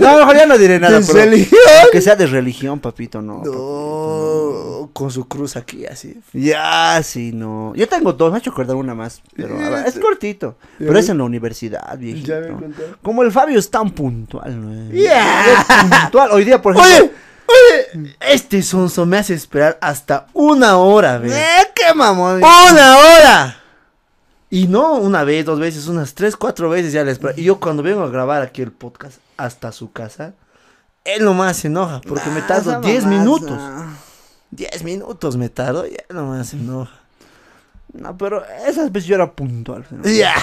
no, 0.00 0.18
mejor 0.18 0.36
ya 0.36 0.46
no 0.46 0.56
diré 0.56 0.78
nada, 0.78 1.00
¿De 1.00 1.04
pero 1.06 1.18
religión? 1.18 1.58
que 1.90 2.00
sea 2.00 2.14
de 2.14 2.26
religión, 2.26 2.78
papito, 2.78 3.20
no. 3.20 3.38
papito, 3.38 3.52
No, 3.52 4.90
con 4.92 5.10
su 5.10 5.26
cruz 5.26 5.56
aquí, 5.56 5.84
así. 5.86 6.20
Ya, 6.32 7.00
sí, 7.02 7.32
no. 7.34 7.72
Yo 7.74 7.88
tengo 7.88 8.12
dos, 8.12 8.30
me 8.30 8.36
ha 8.36 8.38
hecho 8.38 8.50
acordar 8.50 8.76
una 8.76 8.94
más, 8.94 9.20
pero 9.34 9.58
a 9.58 9.68
ver, 9.70 9.86
es 9.88 9.98
cortito. 9.98 10.56
Pero 10.78 10.96
es 10.96 11.08
en 11.08 11.18
la 11.18 11.24
universidad, 11.24 11.98
viejito. 11.98 12.28
Ya 12.28 12.40
me. 12.40 12.54
Como 13.02 13.24
el 13.24 13.32
Fabio 13.32 13.58
es 13.58 13.68
tan 13.68 13.90
puntual, 13.90 14.60
¿no? 14.60 14.92
Yeah. 14.92 15.44
Es 15.52 15.90
puntual. 16.00 16.30
Hoy 16.30 16.44
día, 16.44 16.62
por 16.62 16.76
ejemplo. 16.76 17.04
Oye, 17.06 17.12
este 18.20 18.62
sonso 18.62 19.06
me 19.06 19.18
hace 19.18 19.34
esperar 19.34 19.78
hasta 19.80 20.26
una 20.32 20.76
hora, 20.78 21.18
ve. 21.18 21.30
¡Eh, 21.30 21.70
qué 21.74 21.94
mamón! 21.94 22.38
¡Una 22.38 22.98
hora! 22.98 23.60
Y 24.50 24.68
no 24.68 24.94
una 24.94 25.24
vez, 25.24 25.44
dos 25.44 25.58
veces, 25.58 25.86
unas 25.88 26.14
tres, 26.14 26.36
cuatro 26.36 26.68
veces 26.70 26.92
ya 26.92 27.02
les 27.04 27.14
espero. 27.14 27.34
Y 27.36 27.44
yo 27.44 27.58
cuando 27.58 27.82
vengo 27.82 28.02
a 28.02 28.08
grabar 28.08 28.42
aquí 28.42 28.62
el 28.62 28.72
podcast 28.72 29.18
hasta 29.36 29.72
su 29.72 29.90
casa, 29.92 30.34
él 31.04 31.24
nomás 31.24 31.56
se 31.58 31.66
enoja, 31.68 32.00
porque 32.06 32.28
me 32.30 32.40
Nah, 32.40 32.46
tardo 32.46 32.70
esa 32.70 32.80
10 32.80 33.04
mamá, 33.04 33.16
minutos. 33.18 33.50
nah. 33.56 33.94
10 34.52 34.84
minutos 34.84 35.36
me 35.36 35.48
tardo 35.48 35.86
y 35.86 35.90
él 35.94 36.04
nomás 36.16 36.48
se 36.48 36.56
enoja. 36.56 36.92
No, 37.92 38.16
pero 38.16 38.44
esas 38.66 38.90
veces 38.92 39.08
yo 39.08 39.14
era 39.16 39.32
puntual. 39.32 39.84
¿no? 39.90 40.08
Ya. 40.08 40.34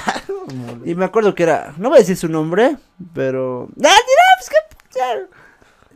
Y 0.85 0.95
me 0.95 1.05
acuerdo 1.05 1.33
que 1.35 1.43
era, 1.43 1.73
no 1.77 1.89
voy 1.89 1.97
a 1.97 2.01
decir 2.01 2.17
su 2.17 2.27
nombre, 2.27 2.77
pero... 3.13 3.69
¡Ah, 3.83 3.95
pues 4.39 4.49
que... 4.49 5.01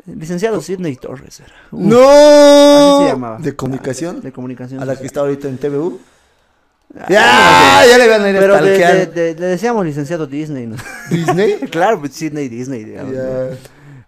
Licenciado 0.05 0.61
Sidney 0.61 0.95
Torres 0.97 1.39
era. 1.39 1.53
Uf, 1.71 1.81
¡No! 1.81 1.99
Así 2.97 3.05
se 3.05 3.11
llamaba. 3.11 3.37
¿De 3.39 3.55
comunicación? 3.55 4.21
De 4.21 4.31
comunicación. 4.31 4.81
A 4.81 4.85
la 4.85 4.95
que 4.95 5.05
está 5.07 5.21
ahorita 5.21 5.47
en 5.47 5.57
TVU. 5.57 5.99
Ah, 6.97 7.05
Ya, 7.09 7.89
ya 7.89 7.97
le 7.97 8.07
van 8.07 8.21
a 8.21 8.29
ir 8.29 8.37
a 8.37 8.39
Pero 8.39 8.61
de- 8.61 9.05
de- 9.07 9.35
le 9.35 9.45
decíamos 9.47 9.83
licenciado 9.85 10.27
Disney, 10.27 10.67
¿no? 10.67 10.75
¿Disney? 11.09 11.55
claro, 11.71 11.99
pues 11.99 12.13
Sidney 12.13 12.47
Disney, 12.47 12.83
digamos. 12.83 13.15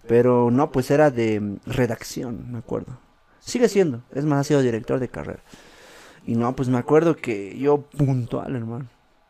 Pero 0.08 0.52
no, 0.52 0.72
pues 0.72 0.90
era 0.92 1.10
de 1.12 1.40
mm, 1.40 1.58
redacción, 1.66 2.52
me 2.52 2.60
acuerdo. 2.60 2.98
Sigue 3.40 3.68
siendo, 3.68 4.04
es 4.14 4.24
más, 4.26 4.42
ha 4.42 4.44
sido 4.44 4.62
director 4.62 5.00
de 5.00 5.08
carrera. 5.10 5.40
Y 6.26 6.36
no, 6.36 6.56
pues 6.56 6.70
me 6.70 6.78
acuerdo 6.78 7.16
que 7.16 7.58
yo 7.58 7.82
puntual, 7.82 8.56
hermano. 8.56 8.88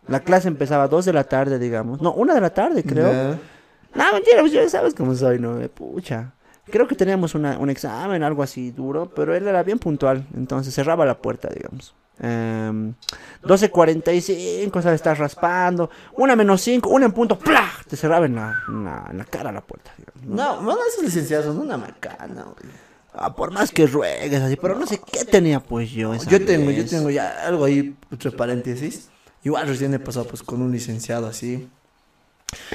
La 0.08 0.20
clase 0.22 0.48
empezaba 0.48 0.84
a 0.84 0.88
2 0.88 1.06
de 1.06 1.14
la 1.14 1.24
tarde, 1.26 1.60
digamos. 1.60 2.02
No, 2.02 2.14
una 2.14 2.34
de 2.34 2.42
la 2.42 2.50
tarde, 2.54 2.84
creo. 2.84 3.12
Ya. 3.12 3.40
No, 3.96 4.14
mentira, 4.14 4.42
pues 4.42 4.52
ya 4.52 4.68
sabes 4.70 4.94
cómo 4.94 5.14
soy, 5.16 5.40
¿no? 5.40 5.60
Pucha. 5.70 6.34
Creo 6.70 6.88
que 6.88 6.96
teníamos 6.96 7.34
una- 7.36 7.58
un 7.58 7.70
examen, 7.70 8.24
algo 8.24 8.44
así 8.44 8.72
duro, 8.72 9.10
pero 9.16 9.36
él 9.36 9.48
era 9.48 9.64
bien 9.64 9.80
puntual. 9.80 10.26
Entonces 10.36 10.74
cerraba 10.74 11.06
la 11.06 11.18
puerta, 11.18 11.50
digamos. 11.50 11.94
Em, 12.20 12.94
12.45, 13.44 14.82
¿sabes? 14.82 14.96
Estás 14.96 15.18
raspando. 15.18 15.90
Una 16.16 16.36
menos 16.36 16.62
5, 16.62 16.90
una 16.90 17.06
en 17.06 17.12
punto, 17.12 17.38
¡plá! 17.38 17.70
Te 17.88 17.96
cerraba 17.96 18.26
en 18.26 18.36
la, 18.36 18.56
en 18.68 18.84
la, 18.86 19.08
en 19.12 19.18
la 19.18 19.26
cara 19.26 19.52
la 19.52 19.62
puerta, 19.62 19.92
digamos. 19.98 20.24
¿no? 20.24 20.36
No, 20.58 20.62
bueno, 20.64 20.80
esos 20.90 21.04
licenciados 21.04 21.46
son 21.48 21.60
una 21.60 21.78
macana, 21.78 22.44
güey. 22.44 22.74
Ah, 23.14 23.36
por 23.36 23.52
más 23.52 23.72
que 23.72 23.88
ruegues 23.88 24.42
así, 24.42 24.56
pero 24.58 24.78
no 24.78 24.86
sé 24.86 25.00
qué 25.12 25.26
tenía 25.26 25.60
pues 25.60 25.90
yo. 25.90 26.14
esa 26.14 26.30
Yo 26.30 26.44
tengo, 26.46 26.70
yo 26.70 26.86
tengo 26.86 27.10
ya 27.10 27.46
algo 27.48 27.66
ahí, 27.66 27.96
entre 28.12 28.32
paréntesis. 28.32 29.10
Igual 29.44 29.68
recién 29.68 29.94
he 29.94 30.00
pasado 30.00 30.28
pues 30.28 30.44
con 30.44 30.62
un 30.62 30.72
licenciado 30.72 31.26
así. 31.28 31.68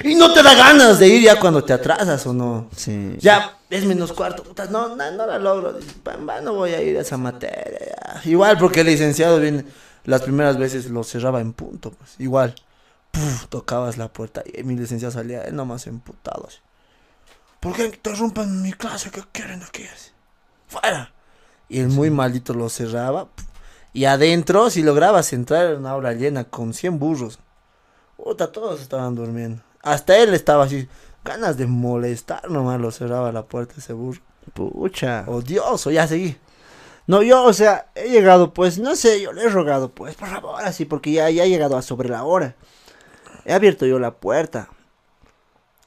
Y 0.03 0.15
no 0.15 0.33
te 0.33 0.43
da 0.43 0.53
ganas 0.53 0.99
de 0.99 1.07
ir 1.07 1.21
ya 1.23 1.39
cuando 1.39 1.63
te 1.63 1.73
atrasas 1.73 2.25
o 2.27 2.33
no. 2.33 2.69
Sí. 2.75 3.15
Ya 3.19 3.57
es 3.69 3.85
menos 3.85 4.13
cuarto, 4.13 4.43
puta, 4.43 4.65
no, 4.65 4.95
no, 4.95 5.11
no 5.11 5.25
la 5.27 5.39
logro. 5.39 5.73
Dices, 5.73 5.93
"Pa, 6.03 6.15
pa, 6.25 6.41
no 6.41 6.53
voy 6.53 6.71
a 6.73 6.81
ir 6.81 6.97
a 6.97 7.01
esa 7.01 7.17
materia. 7.17 7.79
ya". 7.79 8.29
Igual 8.29 8.57
porque 8.59 8.81
el 8.81 8.87
licenciado 8.87 9.39
viene, 9.39 9.65
las 10.05 10.21
primeras 10.21 10.57
veces 10.57 10.89
lo 10.89 11.03
cerraba 11.03 11.41
en 11.41 11.53
punto, 11.53 11.91
pues. 11.91 12.15
Igual, 12.19 12.53
puf, 13.11 13.47
tocabas 13.47 13.97
la 13.97 14.09
puerta 14.13 14.43
y 14.45 14.63
mi 14.63 14.75
licenciado 14.75 15.11
salía, 15.11 15.41
él 15.43 15.55
nomás 15.55 15.87
emputado. 15.87 16.45
Así. 16.47 16.57
¿Por 17.59 17.75
qué 17.75 17.85
interrumpen 17.85 18.61
mi 18.61 18.73
clase? 18.73 19.09
¿Qué 19.09 19.23
quieren 19.31 19.63
aquí? 19.63 19.83
Así, 19.85 20.11
Fuera. 20.67 21.11
Y 21.69 21.79
el 21.79 21.87
muy 21.87 22.09
maldito 22.11 22.53
lo 22.53 22.69
cerraba. 22.69 23.25
puf, 23.25 23.45
Y 23.93 24.05
adentro, 24.05 24.69
si 24.69 24.83
lograbas 24.83 25.33
entrar 25.33 25.67
en 25.71 25.77
una 25.79 25.91
aula 25.91 26.13
llena 26.13 26.43
con 26.43 26.73
100 26.73 26.99
burros. 26.99 27.39
Puta, 28.23 28.53
todos 28.53 28.81
estaban 28.81 29.15
durmiendo. 29.15 29.61
Hasta 29.81 30.17
él 30.17 30.33
estaba 30.33 30.63
así, 30.63 30.87
ganas 31.25 31.57
de 31.57 31.67
molestar 31.67 32.49
nomás, 32.49 32.79
lo 32.79 32.89
cerraba 32.89 33.33
la 33.33 33.43
puerta 33.43 33.75
ese 33.77 33.91
burro. 33.91 34.21
Pucha. 34.53 35.25
Odioso, 35.27 35.91
ya 35.91 36.07
seguí. 36.07 36.37
No, 37.05 37.21
yo, 37.21 37.43
o 37.43 37.51
sea, 37.51 37.91
he 37.95 38.09
llegado, 38.09 38.53
pues, 38.53 38.79
no 38.79 38.95
sé, 38.95 39.21
yo 39.21 39.33
le 39.33 39.43
he 39.43 39.49
rogado, 39.49 39.89
pues, 39.89 40.15
por 40.15 40.29
favor, 40.29 40.63
así, 40.63 40.85
porque 40.85 41.11
ya, 41.11 41.29
ya 41.31 41.43
he 41.43 41.49
llegado 41.49 41.75
a 41.75 41.81
sobre 41.81 42.07
la 42.07 42.23
hora. 42.23 42.55
He 43.43 43.51
abierto 43.51 43.85
yo 43.85 43.99
la 43.99 44.15
puerta. 44.15 44.69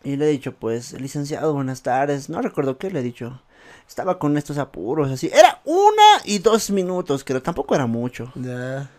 Y 0.05 0.17
le 0.17 0.27
he 0.27 0.31
dicho, 0.31 0.53
pues, 0.53 0.93
licenciado, 0.93 1.55
buenas 1.55 1.81
tardes. 1.81 2.29
No 2.29 2.43
recuerdo 2.43 2.77
qué 2.77 2.91
le 2.91 3.01
he 3.01 3.03
dicho. 3.03 3.41
Estaba 3.89 4.19
con 4.19 4.37
estos 4.37 4.59
apuros, 4.59 5.11
así. 5.11 5.31
Era 5.33 5.63
una 5.65 6.21
y 6.25 6.39
dos 6.41 6.69
minutos, 6.69 7.25
creo. 7.25 7.41
Tampoco 7.41 7.75
era 7.75 7.87
mucho. 7.87 8.31
Ya. 8.35 8.91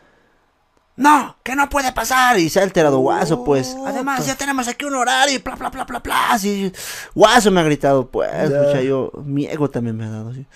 No, 0.98 1.38
que 1.44 1.56
no 1.56 1.70
puede 1.70 1.94
pasar. 1.94 2.40
Y 2.40 2.50
se 2.50 2.60
ha 2.60 2.64
alterado 2.64 2.98
Guaso, 2.98 3.44
pues. 3.44 3.78
Además, 3.86 4.26
ya 4.26 4.36
tenemos 4.36 4.68
aquí 4.68 4.84
un 4.84 4.96
horario 4.96 5.36
y 5.36 5.38
bla, 5.38 5.56
bla, 5.56 5.70
bla, 5.70 5.86
bla, 5.86 6.00
bla. 6.00 6.32
Así. 6.32 6.74
Guaso 7.14 7.52
me 7.52 7.62
ha 7.62 7.64
gritado, 7.64 8.10
pues. 8.10 8.50
Ya. 8.50 8.64
Pucha, 8.64 8.82
yo, 8.82 9.12
mi 9.24 9.46
ego 9.46 9.70
también 9.70 9.96
me 9.96 10.06
ha 10.06 10.10
dado, 10.10 10.32
así. 10.32 10.48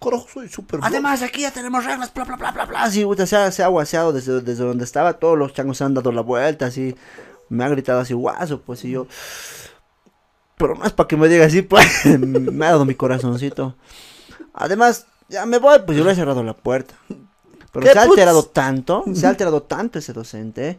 Carajo, 0.00 0.28
soy 0.32 0.48
súper 0.48 0.78
Además, 0.82 1.22
aquí 1.22 1.40
ya 1.40 1.50
tenemos 1.50 1.84
reglas, 1.84 2.14
bla, 2.14 2.24
bla, 2.24 2.36
bla, 2.36 2.52
bla, 2.52 2.64
bla. 2.66 2.82
Así, 2.84 3.04
se 3.26 3.36
ha, 3.36 3.50
se 3.50 3.64
ha 3.64 3.66
guaseado 3.66 4.12
desde, 4.12 4.40
desde 4.42 4.64
donde 4.64 4.84
estaba. 4.84 5.14
Todos 5.14 5.36
los 5.36 5.52
changos 5.52 5.78
se 5.78 5.84
han 5.84 5.94
dado 5.94 6.12
la 6.12 6.22
vuelta, 6.22 6.66
así. 6.66 6.94
Me 7.48 7.64
ha 7.64 7.68
gritado 7.68 7.98
así, 7.98 8.14
guaso, 8.14 8.60
pues, 8.60 8.84
y 8.84 8.92
yo. 8.92 9.08
Pero 10.56 10.76
no 10.76 10.84
es 10.84 10.92
para 10.92 11.08
que 11.08 11.16
me 11.16 11.28
diga 11.28 11.46
así, 11.46 11.62
pues. 11.62 12.06
me 12.18 12.64
ha 12.64 12.70
dado 12.70 12.84
mi 12.84 12.94
corazoncito. 12.94 13.76
Además, 14.52 15.06
ya 15.28 15.46
me 15.46 15.58
voy, 15.58 15.80
pues 15.84 15.98
yo 15.98 16.04
le 16.04 16.12
he 16.12 16.14
cerrado 16.14 16.44
la 16.44 16.54
puerta. 16.54 16.94
Pero 17.74 17.84
¿Qué 17.84 17.92
se 17.92 17.98
ha 17.98 18.02
putz? 18.04 18.12
alterado 18.12 18.44
tanto, 18.46 19.04
se 19.14 19.26
ha 19.26 19.28
alterado 19.28 19.62
tanto 19.64 19.98
ese 19.98 20.14
docente. 20.14 20.78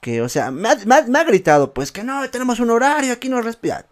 Que, 0.00 0.22
o 0.22 0.28
sea, 0.28 0.52
me 0.52 0.68
ha, 0.68 0.76
me 0.86 0.94
ha- 0.94 1.02
me 1.08 1.18
ha 1.18 1.24
gritado, 1.24 1.72
pues, 1.74 1.90
que 1.90 2.04
no, 2.04 2.30
tenemos 2.30 2.60
un 2.60 2.70
horario, 2.70 3.12
aquí 3.12 3.28
no 3.28 3.40
respira. 3.40 3.84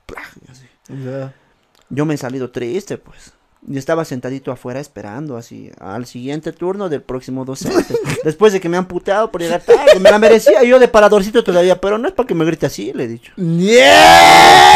Yo 1.88 2.04
me 2.06 2.14
he 2.14 2.16
salido 2.18 2.50
triste, 2.52 2.96
pues. 2.98 3.32
Y 3.68 3.78
estaba 3.78 4.04
sentadito 4.04 4.52
afuera 4.52 4.78
esperando 4.78 5.37
así 5.37 5.70
al 5.80 6.06
siguiente 6.06 6.52
turno 6.52 6.88
del 6.88 7.02
próximo 7.02 7.44
docente. 7.44 7.94
Después 8.25 8.52
de 8.52 8.61
que 8.61 8.68
me 8.68 8.76
han 8.76 8.87
puteado 8.87 9.32
por 9.32 9.40
llegar 9.40 9.61
tarde. 9.61 9.99
Me 9.99 10.11
la 10.11 10.18
merecía 10.18 10.62
yo 10.62 10.78
de 10.78 10.87
paradorcito 10.87 11.42
todavía, 11.42 11.80
pero 11.80 11.99
no 11.99 12.06
es 12.06 12.14
para 12.14 12.26
que 12.28 12.35
me 12.35 12.44
grite 12.44 12.66
así, 12.66 12.92
le 12.92 13.04
he 13.04 13.08
dicho. 13.08 13.32
¡Nie! 13.37 13.90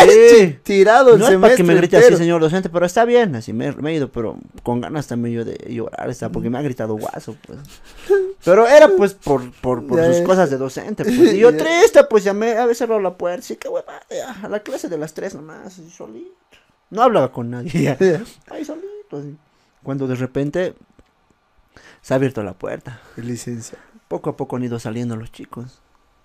Sí. 0.08 0.58
Tirado 0.62 1.14
el 1.14 1.20
No 1.20 1.28
es 1.28 1.38
para 1.38 1.54
que 1.54 1.62
me 1.62 1.74
grite 1.74 1.96
así, 1.98 2.16
señor 2.16 2.40
docente, 2.40 2.68
pero 2.68 2.84
está 2.84 3.04
bien, 3.04 3.36
así 3.36 3.52
me, 3.52 3.70
me 3.72 3.92
he 3.92 3.94
ido, 3.94 4.10
pero 4.10 4.38
con 4.62 4.80
ganas 4.80 5.06
también 5.06 5.36
yo 5.36 5.44
de 5.44 5.56
llorar, 5.72 6.10
está, 6.10 6.30
porque 6.30 6.50
me 6.50 6.58
ha 6.58 6.62
gritado 6.62 6.94
guaso, 6.94 7.36
pues. 7.46 7.58
Pero 8.44 8.66
era 8.66 8.88
pues 8.96 9.14
por, 9.14 9.52
por, 9.60 9.86
por 9.86 10.04
sus 10.04 10.22
cosas 10.22 10.50
de 10.50 10.56
docente, 10.56 11.04
pues. 11.04 11.34
Y 11.34 11.38
yo 11.38 11.56
triste, 11.56 12.02
pues 12.04 12.24
llamé, 12.24 12.56
había 12.56 12.74
cerrado 12.74 13.00
la 13.00 13.14
puerta, 13.14 13.42
sí, 13.42 13.56
qué 13.56 13.68
hueva, 13.68 14.02
ya, 14.10 14.32
a 14.42 14.48
la 14.48 14.60
clase 14.60 14.88
de 14.88 14.98
las 14.98 15.14
tres 15.14 15.34
nomás, 15.34 15.80
solito. 15.96 16.39
No 16.90 17.02
hablaba 17.02 17.32
con 17.32 17.50
nadie. 17.50 17.96
Ahí 18.50 18.64
solito, 18.64 19.18
así. 19.18 19.36
Cuando 19.82 20.06
de 20.06 20.16
repente 20.16 20.74
se 22.02 22.14
ha 22.14 22.16
abierto 22.16 22.42
la 22.42 22.52
puerta. 22.52 23.00
El 23.16 23.28
licenciado. 23.28 23.82
Poco 24.08 24.30
a 24.30 24.36
poco 24.36 24.56
han 24.56 24.64
ido 24.64 24.78
saliendo 24.78 25.16
los 25.16 25.30
chicos 25.32 25.80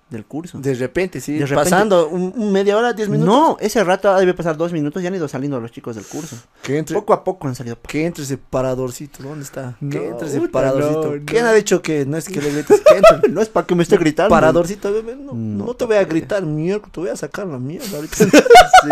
del 0.09 0.23
curso. 0.25 0.59
De 0.59 0.73
repente, 0.75 1.19
sí. 1.19 1.33
De 1.33 1.45
repente- 1.47 1.63
Pasando 1.69 2.07
un, 2.09 2.31
un 2.35 2.51
media 2.51 2.77
hora, 2.77 2.93
diez 2.93 3.09
minutos. 3.09 3.33
No, 3.33 3.57
ese 3.59 3.83
rato 3.83 4.15
debe 4.17 4.33
pasar 4.35 4.55
dos 4.55 4.71
minutos 4.71 5.01
y 5.01 5.07
han 5.07 5.15
ido 5.15 5.27
saliendo 5.27 5.59
los 5.59 5.71
chicos 5.71 5.95
del 5.95 6.05
curso. 6.05 6.35
Que 6.61 6.77
entre, 6.77 6.95
Poco 6.95 7.13
a 7.13 7.23
poco 7.23 7.47
han 7.47 7.55
salido. 7.55 7.77
que 7.81 8.05
entre 8.05 8.23
ese 8.23 8.37
paradorcito. 8.37 9.23
¿Dónde 9.23 9.43
está? 9.43 9.75
No, 9.81 9.89
que 9.89 10.07
entre 10.07 10.27
ese 10.27 10.37
puta, 10.39 10.51
paradorcito. 10.51 11.05
no, 11.11 11.15
no. 11.15 11.25
¿Quién 11.25 11.45
ha 11.45 11.53
dicho 11.53 11.81
que 11.81 12.05
no 12.05 12.17
es 12.17 12.29
que 12.29 12.39
le 12.41 12.51
grites? 12.51 12.81
Que 12.81 12.97
entre. 12.97 13.29
No 13.35 13.41
es 13.41 13.49
para 13.49 13.65
que 13.65 13.73
me 13.75 13.83
esté 13.83 13.97
gritando. 13.97 14.29
Paradorcito, 14.29 14.93
bebé, 14.93 15.15
no, 15.17 15.73
te 15.73 15.85
voy 15.85 15.95
a 15.97 16.03
gritar 16.05 16.43
mierda, 16.43 16.87
te 16.91 16.99
voy 16.99 17.09
a 17.09 17.15
sacar 17.15 17.47
la 17.47 17.57
mierda 17.57 17.95
ahorita. 17.97 18.15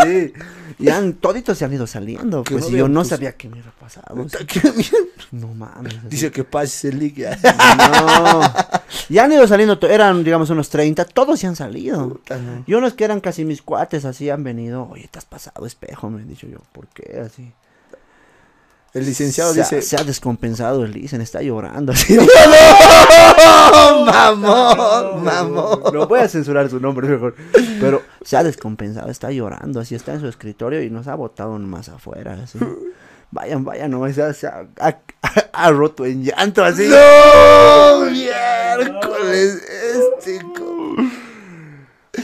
Sí. 0.03 0.34
Y 0.79 0.89
han, 0.89 1.13
toditos 1.13 1.55
se 1.55 1.65
han 1.65 1.74
ido 1.74 1.86
saliendo. 1.86 2.43
Que 2.43 2.53
Pues 2.55 2.67
yo 2.70 2.88
no 2.88 3.05
sabía 3.05 3.34
qué 3.38 3.48
me 3.48 3.53
hubiera 3.55 3.72
pasado. 3.79 4.25
¿Qué? 4.48 4.60
No 5.32 5.50
mames. 5.53 6.10
Dice 6.10 6.32
que 6.32 6.43
pase 6.43 6.91
link 6.91 7.17
ya. 7.17 7.38
No. 7.77 8.41
Y 9.10 9.20
han 9.20 9.32
ido 9.32 9.46
saliendo, 9.48 9.77
eran 9.88 10.24
digamos 10.24 10.50
unos 10.50 10.70
30, 10.70 11.02
todos 11.05 11.39
se 11.39 11.48
han 11.48 11.55
salido. 11.55 12.10
Puta, 12.10 12.38
no. 12.38 12.63
Y 12.65 12.74
unos 12.74 12.93
que 12.93 13.03
eran 13.05 13.19
casi 13.19 13.45
mis 13.45 13.62
cuates 13.62 14.05
así 14.05 14.29
han 14.29 14.43
venido. 14.43 14.88
Oye, 14.91 15.07
te 15.12 15.19
has 15.19 15.25
pasado 15.25 15.65
espejo, 15.65 16.10
me 16.10 16.22
han 16.22 16.27
dicho 16.27 16.48
yo. 16.48 16.57
¿Por 16.72 16.88
qué 16.88 17.19
así? 17.25 17.51
El 18.93 19.05
licenciado 19.07 19.53
se, 19.55 19.62
ha- 19.62 19.63
dice. 19.63 19.81
se 19.81 19.98
ha 19.98 20.03
descompensado 20.03 20.86
el 20.86 20.91
Licen, 20.91 21.19
está 21.22 21.41
llorando. 21.41 21.93
así. 21.93 22.15
¡No! 23.38 24.05
¡Mamón! 24.05 25.24
¡Mamón! 25.24 25.79
No 25.93 26.07
voy 26.07 26.19
a 26.19 26.27
censurar 26.27 26.69
su 26.69 26.79
nombre 26.79 27.07
mejor. 27.07 27.36
Pero 27.79 28.03
se 28.24 28.38
ha 28.38 28.43
descompensado, 28.43 29.10
está 29.10 29.31
llorando, 29.31 29.79
así 29.79 29.95
está 29.95 30.13
en 30.13 30.19
su 30.19 30.27
escritorio 30.27 30.83
y 30.83 30.89
nos 30.91 31.07
ha 31.07 31.15
botado 31.15 31.57
más 31.57 31.89
afuera. 31.89 32.38
Así. 32.43 32.60
Vayan, 33.31 33.63
vayan, 33.65 33.89
no, 33.89 34.07
se 34.13 34.22
ha, 34.22 34.31
se 34.31 34.45
ha- 34.45 34.67
ha- 34.79 35.00
ha 35.51 35.72
roto 35.72 36.05
en 36.05 36.24
llanto 36.24 36.63
así. 36.63 36.88
¡No! 36.88 38.05
¡Miércoles! 38.12 39.60
Este. 40.19 40.39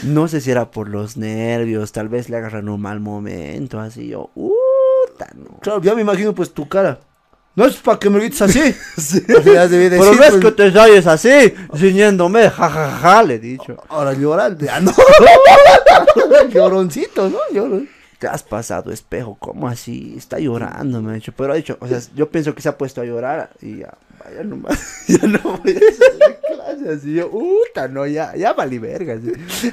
No 0.02 0.28
sé 0.28 0.40
si 0.40 0.50
era 0.50 0.70
por 0.70 0.88
los 0.88 1.16
nervios, 1.16 1.92
tal 1.92 2.08
vez 2.08 2.28
le 2.28 2.36
agarran 2.36 2.68
un 2.68 2.80
mal 2.80 3.00
momento, 3.00 3.80
así 3.80 4.08
yo, 4.08 4.30
puta, 4.34 5.30
no. 5.34 5.58
Claro, 5.60 5.80
ya 5.82 5.94
me 5.94 6.02
imagino 6.02 6.34
pues 6.34 6.52
tu 6.52 6.68
cara. 6.68 7.00
No 7.56 7.66
es 7.66 7.76
para 7.76 7.98
que 7.98 8.08
me 8.08 8.18
grites 8.20 8.40
así. 8.42 8.60
De 8.60 9.20
Pero 9.26 9.68
decir, 9.68 9.92
no 9.98 10.12
es 10.12 10.30
pues, 10.30 10.44
que 10.44 10.52
te 10.52 10.72
sales 10.72 11.06
así, 11.06 11.54
ciñéndome, 11.76 12.48
jajaja, 12.48 12.90
ja, 12.90 12.98
ja, 12.98 13.22
le 13.22 13.34
he 13.34 13.38
dicho. 13.38 13.76
Ahora 13.88 14.12
llorando. 14.12 14.66
Ah, 14.70 14.80
no. 14.80 14.92
Lloroncito, 16.50 17.28
¿no? 17.28 17.38
Llorón. 17.52 17.88
Te 18.20 18.28
has 18.28 18.42
pasado 18.42 18.92
espejo, 18.92 19.34
¿cómo 19.40 19.66
así? 19.66 20.14
Está 20.16 20.38
llorando, 20.38 21.00
me 21.00 21.12
ha 21.12 21.14
dicho. 21.14 21.32
Pero 21.34 21.54
ha 21.54 21.56
dicho, 21.56 21.78
o 21.80 21.88
sea, 21.88 21.98
yo 22.14 22.30
pienso 22.30 22.54
que 22.54 22.60
se 22.60 22.68
ha 22.68 22.76
puesto 22.76 23.00
a 23.00 23.04
llorar 23.06 23.50
y 23.62 23.78
ya, 23.78 23.94
vaya 24.22 24.44
nomás, 24.44 24.78
ya 25.08 25.26
no 25.26 25.38
voy 25.42 25.76
a 25.76 26.54
clase. 26.54 26.90
Así 26.90 27.14
yo, 27.14 27.30
puta, 27.30 27.88
no, 27.88 28.06
ya, 28.06 28.36
ya 28.36 28.52
valí 28.52 28.78
verga. 28.78 29.14
así. 29.14 29.32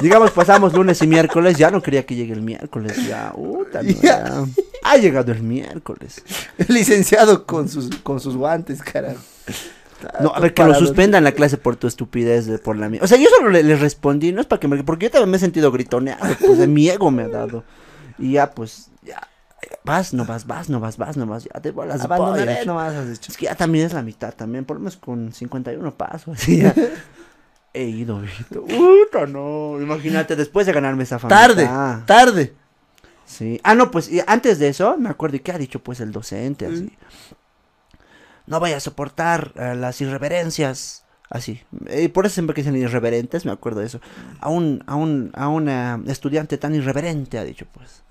Digamos, 0.00 0.30
pasamos 0.30 0.72
lunes 0.72 1.02
y 1.02 1.08
miércoles, 1.08 1.58
ya 1.58 1.70
no 1.72 1.82
quería 1.82 2.06
que 2.06 2.14
llegue 2.14 2.32
el 2.32 2.42
miércoles, 2.42 2.96
ya, 3.06 3.32
puta, 3.32 3.82
no, 3.82 3.90
ya. 3.90 4.44
Ha 4.84 4.96
llegado 4.96 5.32
el 5.32 5.42
miércoles. 5.42 6.22
El 6.56 6.74
licenciado 6.74 7.44
con 7.44 7.68
sus, 7.68 7.90
con 7.96 8.20
sus 8.20 8.36
guantes, 8.36 8.80
carajo. 8.82 9.20
No, 10.20 10.32
a 10.34 10.40
ver, 10.40 10.54
que 10.54 10.64
lo 10.64 10.74
suspendan 10.74 11.24
la 11.24 11.32
clase 11.32 11.56
por 11.58 11.76
tu 11.76 11.86
estupidez, 11.86 12.46
de- 12.46 12.58
por 12.58 12.76
la 12.76 12.88
mía. 12.88 13.00
O 13.02 13.06
sea, 13.06 13.18
yo 13.18 13.28
solo 13.36 13.50
le, 13.50 13.62
le 13.62 13.76
respondí, 13.76 14.32
no 14.32 14.40
es 14.40 14.46
para 14.46 14.60
que 14.60 14.68
me... 14.68 14.82
Porque 14.84 15.06
yo 15.06 15.10
también 15.10 15.30
me 15.30 15.36
he 15.36 15.40
sentido 15.40 15.70
gritoneado, 15.72 16.34
pues 16.44 16.58
de 16.58 16.66
mi 16.66 16.88
ego 16.88 17.10
me 17.10 17.22
ha 17.24 17.28
dado. 17.28 17.64
Y 18.18 18.32
ya, 18.32 18.50
pues, 18.50 18.90
ya, 19.02 19.20
vas, 19.84 20.12
no 20.14 20.24
vas, 20.24 20.46
vas, 20.46 20.68
no 20.68 20.80
vas, 20.80 20.96
vas, 20.96 21.16
no 21.16 21.26
vas, 21.26 21.44
ya 21.44 21.60
te 21.60 21.70
bolas 21.70 22.00
Abandonaré 22.00 22.54
pollo. 22.54 22.66
nomás, 22.66 22.94
has 22.94 23.08
dicho. 23.10 23.30
Es 23.32 23.36
que 23.38 23.46
ya 23.46 23.54
también 23.54 23.86
es 23.86 23.92
la 23.92 24.02
mitad, 24.02 24.32
también, 24.34 24.64
por 24.64 24.76
lo 24.76 24.80
menos 24.80 24.96
con 24.96 25.32
51 25.32 25.94
pasos, 25.94 26.28
así 26.38 26.58
ya. 26.58 26.74
He 27.72 27.84
ido. 27.84 28.20
Puta, 28.50 29.26
no, 29.26 29.78
imagínate, 29.80 30.34
después 30.36 30.66
de 30.66 30.72
ganarme 30.72 31.04
esa 31.04 31.18
familia. 31.18 31.46
Tarde, 31.46 32.04
tarde. 32.06 32.54
Sí. 33.24 33.60
Ah, 33.62 33.76
no, 33.76 33.92
pues 33.92 34.10
y 34.10 34.20
antes 34.26 34.58
de 34.58 34.66
eso, 34.68 34.96
me 34.98 35.08
acuerdo, 35.08 35.36
¿y 35.36 35.40
qué 35.40 35.52
ha 35.52 35.58
dicho 35.58 35.78
pues 35.78 36.00
el 36.00 36.10
docente? 36.10 36.66
Así. 36.66 36.90
No 38.50 38.60
vaya 38.60 38.76
a 38.76 38.80
soportar 38.80 39.52
eh, 39.56 39.74
las 39.76 40.00
irreverencias. 40.02 41.04
Así. 41.30 41.62
Y 41.96 42.08
por 42.08 42.26
eso 42.26 42.34
siempre 42.34 42.54
que 42.54 42.62
dicen 42.62 42.76
irreverentes, 42.76 43.46
me 43.46 43.52
acuerdo 43.52 43.80
de 43.80 43.86
eso. 43.86 44.00
A 44.40 44.48
un, 44.50 44.82
a 44.86 44.96
un, 44.96 45.30
a 45.34 45.48
un 45.48 45.68
eh, 45.68 45.96
estudiante 46.08 46.58
tan 46.58 46.74
irreverente, 46.74 47.38
ha 47.38 47.44
dicho 47.44 47.64
pues. 47.72 48.02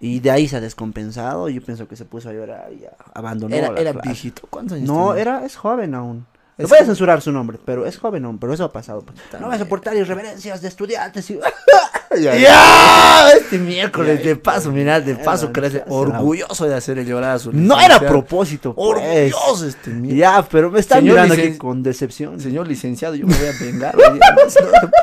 Y 0.00 0.18
de 0.20 0.30
ahí 0.32 0.48
se 0.48 0.56
ha 0.56 0.60
descompensado. 0.60 1.48
Yo 1.48 1.62
pienso 1.62 1.86
que 1.86 1.94
se 1.96 2.04
puso 2.04 2.28
a 2.28 2.32
llorar 2.32 2.72
y 2.72 2.84
abandonó 3.14 3.54
Era, 3.54 3.70
la 3.70 3.80
era 3.80 3.92
clase. 3.92 4.08
viejito. 4.08 4.42
¿Cuántos 4.50 4.76
años 4.76 4.88
No, 4.88 5.08
tenía? 5.10 5.22
era, 5.22 5.44
es 5.46 5.54
joven 5.56 5.94
aún. 5.94 6.26
No 6.58 6.68
voy 6.68 6.78
a 6.78 6.84
censurar 6.84 7.20
su 7.22 7.32
nombre, 7.32 7.58
pero 7.64 7.84
es 7.86 7.96
joven 7.96 8.24
aún, 8.24 8.38
pero 8.38 8.52
eso 8.52 8.64
ha 8.64 8.72
pasado. 8.72 9.00
pues. 9.02 9.16
No 9.40 9.46
vas 9.48 9.56
a 9.56 9.64
soportar 9.64 9.96
irreverencias 9.96 10.60
de 10.62 10.68
estudiantes. 10.68 11.30
Y... 11.30 11.38
¡Ya! 12.20 13.30
Este 13.32 13.58
miércoles, 13.58 14.22
de 14.24 14.36
paso, 14.36 14.70
mira, 14.70 15.00
de 15.00 15.14
paso, 15.16 15.52
crece 15.52 15.82
orgulloso 15.88 16.66
de 16.66 16.74
hacerle 16.74 17.04
llorar 17.04 17.32
a 17.32 17.38
su 17.38 17.52
No 17.52 17.80
era 17.80 17.98
propósito, 17.98 18.74
pues. 18.74 18.88
Orgulloso 18.88 19.66
este 19.66 19.90
miércoles. 19.90 20.16
Ya, 20.16 20.46
pero 20.48 20.70
me 20.70 20.80
están 20.80 21.00
Señor 21.00 21.14
mirando 21.22 21.34
aquí 21.34 21.56
con 21.56 21.82
decepción. 21.82 22.40
Señor 22.40 22.68
licenciado, 22.68 23.14
yo 23.14 23.26
me 23.26 23.36
voy 23.36 23.46
a 23.46 23.64
vengar 23.64 23.96
hoy 23.96 24.14
día, 24.14 24.36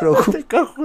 no. 0.01 0.17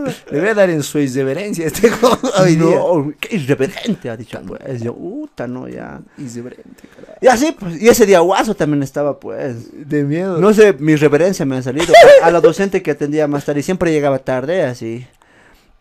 Le 0.30 0.40
voy 0.40 0.48
a 0.48 0.54
dar 0.54 0.70
en 0.70 0.82
su 0.82 0.98
irreverencia 0.98 1.66
este 1.66 1.90
hoy 2.40 2.56
día. 2.56 2.76
no, 2.76 3.12
qué 3.20 3.36
irreverente, 3.36 4.10
ha 4.10 4.16
dicho, 4.16 4.40
pues. 4.46 4.82
Yo, 4.82 4.94
puta, 4.94 5.46
no, 5.46 5.68
ya. 5.68 6.00
Irreverente, 6.18 6.88
carajo. 6.94 7.18
Y 7.20 7.26
así, 7.26 7.54
pues, 7.58 7.80
y 7.80 7.88
ese 7.88 8.06
día 8.06 8.20
guaso 8.20 8.54
también 8.54 8.82
estaba, 8.82 9.18
pues. 9.18 9.88
De 9.88 10.04
miedo. 10.04 10.38
No 10.38 10.52
sé, 10.52 10.72
mi 10.74 10.96
reverencia 10.96 11.44
me 11.44 11.56
ha 11.56 11.62
salido. 11.62 11.92
A, 12.22 12.26
a 12.26 12.30
la 12.30 12.40
docente 12.40 12.82
que 12.82 12.90
atendía 12.90 13.26
más 13.26 13.44
tarde, 13.44 13.60
y 13.60 13.62
siempre 13.62 13.92
llegaba 13.92 14.18
tarde, 14.18 14.62
así. 14.64 15.06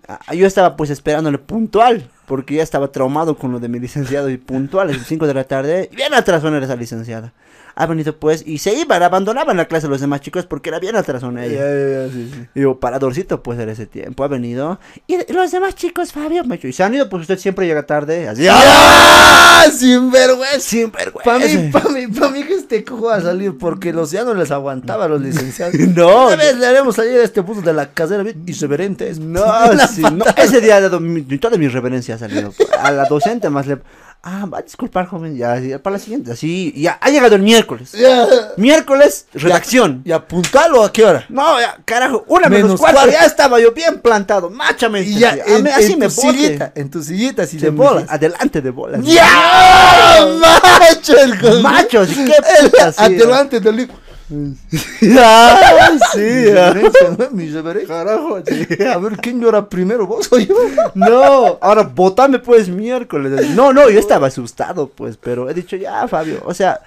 A- 0.07 0.33
yo 0.33 0.45
estaba, 0.47 0.75
pues, 0.75 0.89
esperándole 0.89 1.37
puntual, 1.37 2.07
porque 2.27 2.55
ya 2.55 2.63
estaba 2.63 2.91
traumado 2.91 3.37
con 3.37 3.51
lo 3.51 3.59
de 3.59 3.67
mi 3.69 3.79
licenciado 3.79 4.29
y 4.29 4.37
puntual, 4.37 4.89
a 4.89 4.93
las 4.93 5.05
5 5.07 5.27
de 5.27 5.33
la 5.33 5.43
tarde. 5.45 5.89
Bien 5.95 6.13
atrasona 6.13 6.57
era 6.57 6.65
esa 6.65 6.75
licenciada. 6.75 7.33
Ha 7.77 7.85
venido, 7.87 8.15
pues, 8.17 8.43
y 8.47 8.59
se 8.59 8.73
iban, 8.73 9.03
abandonaban 9.03 9.57
la 9.57 9.65
clase 9.65 9.87
los 9.89 9.99
demás 9.99 10.21
chicos 10.21 10.45
porque 10.45 10.69
era 10.69 10.79
bien 10.79 10.95
atrasona 10.95 11.45
Ya, 11.45 11.47
ella. 11.47 11.59
ya, 11.59 12.05
ya, 12.07 12.13
sí, 12.13 12.31
sí. 12.33 12.47
Digo, 12.55 12.79
paradorcito 12.79 13.43
pues 13.43 13.59
en 13.59 13.67
ese 13.69 13.85
tiempo, 13.85 14.23
ha 14.23 14.29
venido. 14.29 14.79
Y 15.07 15.17
los 15.33 15.51
demás 15.51 15.75
chicos, 15.75 16.13
Fabio, 16.13 16.43
me 16.45 16.57
y 16.63 16.71
se 16.73 16.83
han 16.83 16.93
ido, 16.93 17.09
pues 17.09 17.21
usted 17.21 17.37
siempre 17.37 17.67
llega 17.67 17.83
tarde. 17.85 18.29
Así, 18.29 18.47
¡Ah! 18.49 19.65
¡Sinvergüenza! 19.75 20.59
Sin 20.59 20.91
vergüenza. 20.91 21.23
Para 21.23 21.39
mí, 21.39 21.69
para 21.71 21.89
mí, 21.89 22.07
para 22.07 22.31
mí 22.31 22.43
que 22.43 22.53
este 22.53 22.83
cojo 22.83 23.07
va 23.07 23.15
a 23.15 23.21
salir 23.21 23.57
porque 23.57 23.91
los 23.93 24.11
ya 24.11 24.23
no 24.23 24.33
les 24.33 24.51
aguantaba 24.51 25.05
a 25.05 25.07
los 25.07 25.21
licenciados. 25.21 25.75
No, 25.95 26.27
Una 26.27 26.35
vez 26.35 26.57
le 26.57 26.65
haremos 26.67 26.95
salir 26.95 27.19
a 27.19 27.23
este 27.23 27.41
puto 27.43 27.61
de 27.61 27.73
la 27.73 27.89
casera 27.91 28.23
irreverente. 28.45 29.13
No, 29.19 29.43
sí, 29.93 30.01
no, 30.01 30.25
ese 30.37 30.61
día 30.61 30.77
ha 30.77 30.81
dado 30.81 30.99
mi- 30.99 31.23
toda 31.37 31.57
mi 31.57 31.67
reverencia 31.67 32.15
ha 32.15 32.17
salido. 32.17 32.53
A 32.79 32.91
la 32.91 33.05
docente 33.05 33.49
más 33.49 33.67
le... 33.67 33.79
Ah, 34.27 34.47
va 34.51 34.57
a 34.57 34.61
disculpar, 34.63 35.05
joven, 35.05 35.37
ya, 35.37 35.59
ya, 35.59 35.77
para 35.77 35.97
la 35.97 35.99
siguiente, 35.99 36.31
así, 36.31 36.73
ya, 36.75 36.97
ha 36.99 37.11
llegado 37.11 37.35
el 37.35 37.43
miércoles. 37.43 37.91
Ya. 37.91 38.25
Miércoles, 38.57 39.27
redacción. 39.33 40.01
¿Y 40.03 40.11
apuntalo 40.11 40.83
a 40.83 40.91
qué 40.91 41.05
hora? 41.05 41.25
No, 41.29 41.59
ya, 41.61 41.77
carajo, 41.85 42.23
una 42.27 42.49
menos, 42.49 42.63
Menos 42.69 42.79
cuatro, 42.79 43.01
cuatro. 43.01 43.11
ya 43.13 43.23
estaba 43.27 43.59
yo 43.59 43.71
bien 43.71 43.99
plantado, 44.01 44.49
máchame. 44.49 45.01
Y 45.03 45.19
ya, 45.19 45.37
en, 45.45 45.61
mí- 45.63 45.69
así 45.69 45.93
en 45.93 45.99
me 45.99 46.07
tu 46.09 46.15
bote. 46.15 46.31
sillita, 46.31 46.71
en 46.73 46.89
tu 46.89 47.03
sillita, 47.03 47.45
Sí, 47.45 47.57
de 47.59 47.69
bolas. 47.69 48.05
Adelante 48.09 48.61
de 48.63 48.69
bolas. 48.71 49.01
¡Ya! 49.03 50.25
¡Macho 50.39 51.17
el 51.19 51.39
cojo! 51.39 51.59
Machos, 51.61 52.07
¿qué 52.09 52.23
El- 52.61 52.71
puta, 52.71 52.91
sí, 52.93 53.03
Adelante 53.03 53.59
del 53.59 53.75
libro. 53.75 53.95
Ya, 55.01 55.97
sí, 56.13 56.19
Mi 56.19 56.45
ya. 56.45 56.73
reverencia, 56.73 57.09
¿no? 57.17 57.31
Mi. 57.31 57.85
Carajo, 57.85 58.39
sí. 58.45 58.67
A 58.83 58.97
ver, 58.97 59.17
¿quién 59.17 59.39
llora 59.39 59.67
primero, 59.69 60.07
vos 60.07 60.31
o 60.31 60.39
yo? 60.39 60.55
No, 60.95 61.57
ahora 61.61 61.83
votame 61.83 62.39
pues 62.39 62.69
miércoles. 62.69 63.49
No, 63.55 63.71
no, 63.73 63.89
yo 63.89 63.99
estaba 63.99 64.27
asustado 64.27 64.87
pues, 64.87 65.17
pero 65.17 65.49
he 65.49 65.53
dicho 65.53 65.75
ya, 65.75 66.07
Fabio, 66.07 66.41
o 66.45 66.53
sea, 66.53 66.81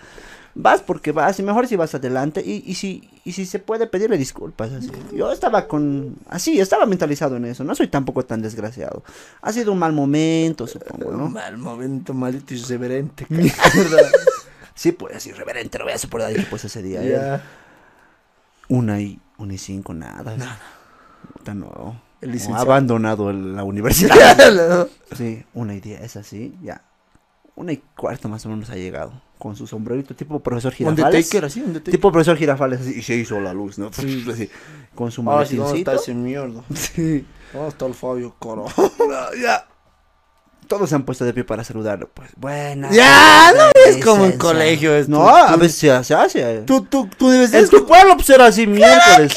vas 0.55 0.81
porque 0.81 1.13
vas 1.13 1.39
y 1.39 1.43
mejor 1.45 1.69
si 1.69 1.77
vas 1.77 1.95
adelante 1.95 2.43
y, 2.45 2.65
y 2.67 2.75
si 2.75 3.09
y 3.25 3.33
si 3.33 3.45
se 3.47 3.59
puede 3.59 3.87
pedirle 3.87 4.17
disculpas 4.17 4.73
así. 4.73 4.91
Yo 5.15 5.31
estaba 5.31 5.69
con 5.69 6.17
así, 6.31 6.59
estaba 6.59 6.87
mentalizado 6.87 7.37
en 7.37 7.45
eso, 7.45 7.63
no 7.63 7.75
soy 7.75 7.89
tampoco 7.89 8.25
tan 8.25 8.43
desgraciado. 8.43 9.05
Ha 9.43 9.53
sido 9.53 9.73
un 9.73 9.79
mal 9.79 9.93
momento, 9.93 10.67
supongo, 10.67 11.11
Un 11.11 11.19
¿no? 11.19 11.29
mal 11.29 11.59
momento, 11.59 12.15
maldito 12.15 12.55
irreverente. 12.55 13.27
Sí, 14.79 14.93
pues 14.93 15.27
irreverente, 15.27 15.77
lo 15.77 15.87
voy 15.87 15.93
a 15.93 16.09
por 16.09 16.23
ahí 16.23 16.47
pues 16.49 16.65
ese 16.65 16.83
día. 16.83 17.03
Ya. 17.03 17.43
Una 18.69 19.01
y 19.01 19.19
una 19.37 19.55
y 19.55 19.59
cinco 19.59 19.93
nada. 19.93 20.37
Puta, 21.37 21.53
no. 21.53 22.01
El 22.21 22.29
No, 22.29 22.33
licenciado. 22.35 22.61
ha 22.61 22.63
abandonado 22.63 23.33
la 23.33 23.65
universidad. 23.65 24.89
Sí, 25.17 25.45
una 25.53 25.75
y 25.75 25.81
diez, 25.81 26.15
así, 26.17 26.57
ya. 26.63 26.83
Una 27.57 27.73
y 27.73 27.79
cuarto 27.97 28.29
más 28.29 28.47
o 28.47 28.51
menos 28.51 28.71
ha 28.71 28.77
llegado. 28.77 29.21
Con 29.37 29.57
su 29.57 29.67
sombrerito, 29.67 30.15
tipo 30.15 30.39
profesor 30.39 30.73
Girafales. 30.73 31.05
Undertaker, 31.07 31.45
así, 31.47 31.61
Undertaker. 31.61 31.91
Tipo 31.93 32.13
profesor 32.13 32.37
Girafales, 32.37 32.81
así. 32.81 32.99
Y 32.99 33.03
se 33.03 33.17
hizo 33.17 33.41
la 33.41 33.53
luz, 33.53 33.79
¿no? 33.79 33.87
Así, 33.93 34.49
con 34.95 35.11
su 35.11 35.23
Ah, 35.29 35.45
sí, 35.45 35.57
¿dónde 35.57 35.73
maletincito. 35.73 35.91
está 35.91 35.95
ese 35.95 36.15
mierda? 36.15 36.63
Sí. 36.75 37.27
¿Dónde 37.53 37.69
está 37.71 37.87
el 37.87 37.95
Fabio? 37.95 38.37
No, 38.47 38.67
ya. 39.43 39.67
Todos 40.69 40.91
se 40.91 40.95
han 40.95 41.03
puesto 41.05 41.25
de 41.25 41.33
pie 41.33 41.45
para 41.45 41.65
saludarlo, 41.65 42.09
pues. 42.13 42.31
Buenas. 42.37 42.95
Ya, 42.95 43.53
no 43.57 43.65
es 43.87 43.97
como 44.05 44.17
en 44.25 44.33
licencia. 44.33 44.39
colegio. 44.39 44.95
Es 44.95 45.09
No, 45.09 45.19
tú- 45.21 45.27
a 45.29 45.57
veces 45.57 46.07
se, 46.07 46.15
hace. 46.15 46.63
Tú, 46.67 46.83
tú, 46.85 47.09
tú 47.19 47.31
debes 47.31 47.53
en 47.55 47.69
tu 47.69 47.87
pueblo, 47.87 48.15
pues 48.17 48.29
era 48.31 48.47
así 48.47 48.67
miércoles. 48.67 49.33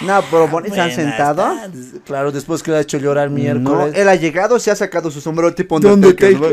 No, 0.00 0.20
pero 0.30 0.48
bon- 0.48 0.64
se 0.72 0.80
han 0.80 0.90
sentado. 0.90 1.54
Claro, 2.04 2.32
después 2.32 2.62
que 2.62 2.70
le 2.72 2.78
ha 2.78 2.80
hecho 2.80 2.98
llorar 2.98 3.30
No, 3.30 3.36
miércoles. 3.36 3.92
él 3.96 4.08
ha 4.08 4.14
llegado, 4.16 4.58
se 4.58 4.70
ha 4.70 4.74
sacado 4.76 5.10
su 5.10 5.20
sombrero 5.20 5.54
tipo 5.54 5.78
De 5.78 5.92
Undertaker. 5.92 6.40
¿no? 6.40 6.48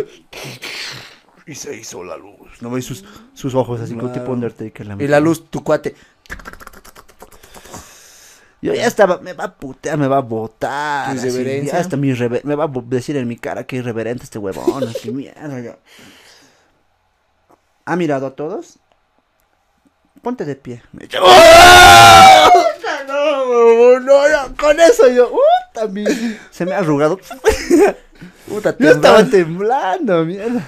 Y 1.47 1.55
se 1.55 1.75
hizo 1.75 2.03
la 2.03 2.17
luz. 2.17 2.35
¿No 2.61 2.69
ves 2.69 2.85
sus, 2.85 3.03
sus 3.33 3.55
ojos 3.55 3.79
así 3.81 3.93
como 3.95 4.07
Claro. 4.11 4.21
tipo 4.21 4.33
Undertaker? 4.33 4.87
y 4.99 5.07
la 5.07 5.19
luz, 5.19 5.49
tu 5.49 5.63
cuate. 5.63 5.95
Yo 8.61 8.73
ya 8.73 8.85
estaba, 8.87 9.19
me 9.19 9.33
va 9.33 9.45
a 9.45 9.55
putear, 9.55 9.97
me 9.97 10.07
va 10.07 10.17
a 10.17 10.21
botar. 10.21 11.11
Así, 11.11 11.63
ya 11.65 11.77
hasta 11.77 11.95
mi 11.95 12.09
irrever- 12.09 12.43
me 12.43 12.55
va 12.55 12.65
a 12.65 12.71
decir 12.87 13.15
en 13.15 13.27
mi 13.27 13.37
cara 13.37 13.63
que 13.63 13.77
irreverente 13.77 14.23
este 14.25 14.37
huevón. 14.37 14.83
así, 14.87 15.11
mierda. 15.13 15.61
ya. 15.61 15.77
¿Ha 17.85 17.95
mirado 17.95 18.27
a 18.27 18.31
todos? 18.35 18.77
Ponte 20.21 20.43
de 20.43 20.55
pie. 20.55 20.83
Me 20.91 21.05
echó- 21.05 21.19
¡Oh! 21.23 22.53
No, 23.07 23.43
huevón, 23.49 24.05
no, 24.05 24.27
ya, 24.27 24.49
con 24.59 24.79
eso 24.79 25.07
yo, 25.09 25.31
uh, 25.33 25.37
también. 25.73 26.37
Se 26.51 26.65
me 26.65 26.73
ha 26.73 26.79
arrugado. 26.79 27.17
Puta, 28.47 28.75
Yo 28.77 28.91
estaba 28.91 29.23
temblando. 29.25 30.25
mierda. 30.25 30.61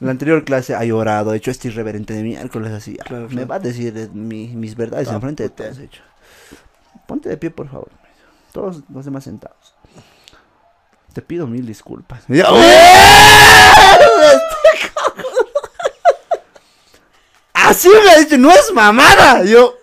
La 0.00 0.10
anterior 0.10 0.44
clase 0.44 0.74
ha 0.74 0.84
llorado, 0.84 1.30
ha 1.30 1.36
hecho 1.36 1.50
este 1.50 1.68
irreverente 1.68 2.12
de 2.12 2.22
miércoles 2.22 2.70
así. 2.72 2.96
Claro, 2.96 3.24
Me 3.24 3.28
claro. 3.30 3.48
va 3.48 3.54
a 3.54 3.60
decir 3.60 4.10
mi- 4.12 4.48
mis 4.48 4.76
verdades 4.76 5.08
Ah, 5.08 5.14
enfrente 5.14 5.44
de 5.44 5.48
puta. 5.48 5.64
todos, 5.64 5.78
hecho. 5.78 6.02
Ponte 7.06 7.28
de 7.28 7.36
pie, 7.36 7.50
por 7.50 7.68
favor. 7.68 7.90
Todos 8.52 8.82
los 8.92 9.04
demás 9.04 9.24
sentados. 9.24 9.74
Te 11.12 11.22
pido 11.22 11.46
mil 11.46 11.66
disculpas. 11.66 12.24
Así 17.54 17.88
me 17.88 18.10
ha 18.10 18.18
dicho, 18.18 18.36
no 18.38 18.50
es 18.50 18.72
mamada. 18.72 19.42
Yo, 19.44 19.74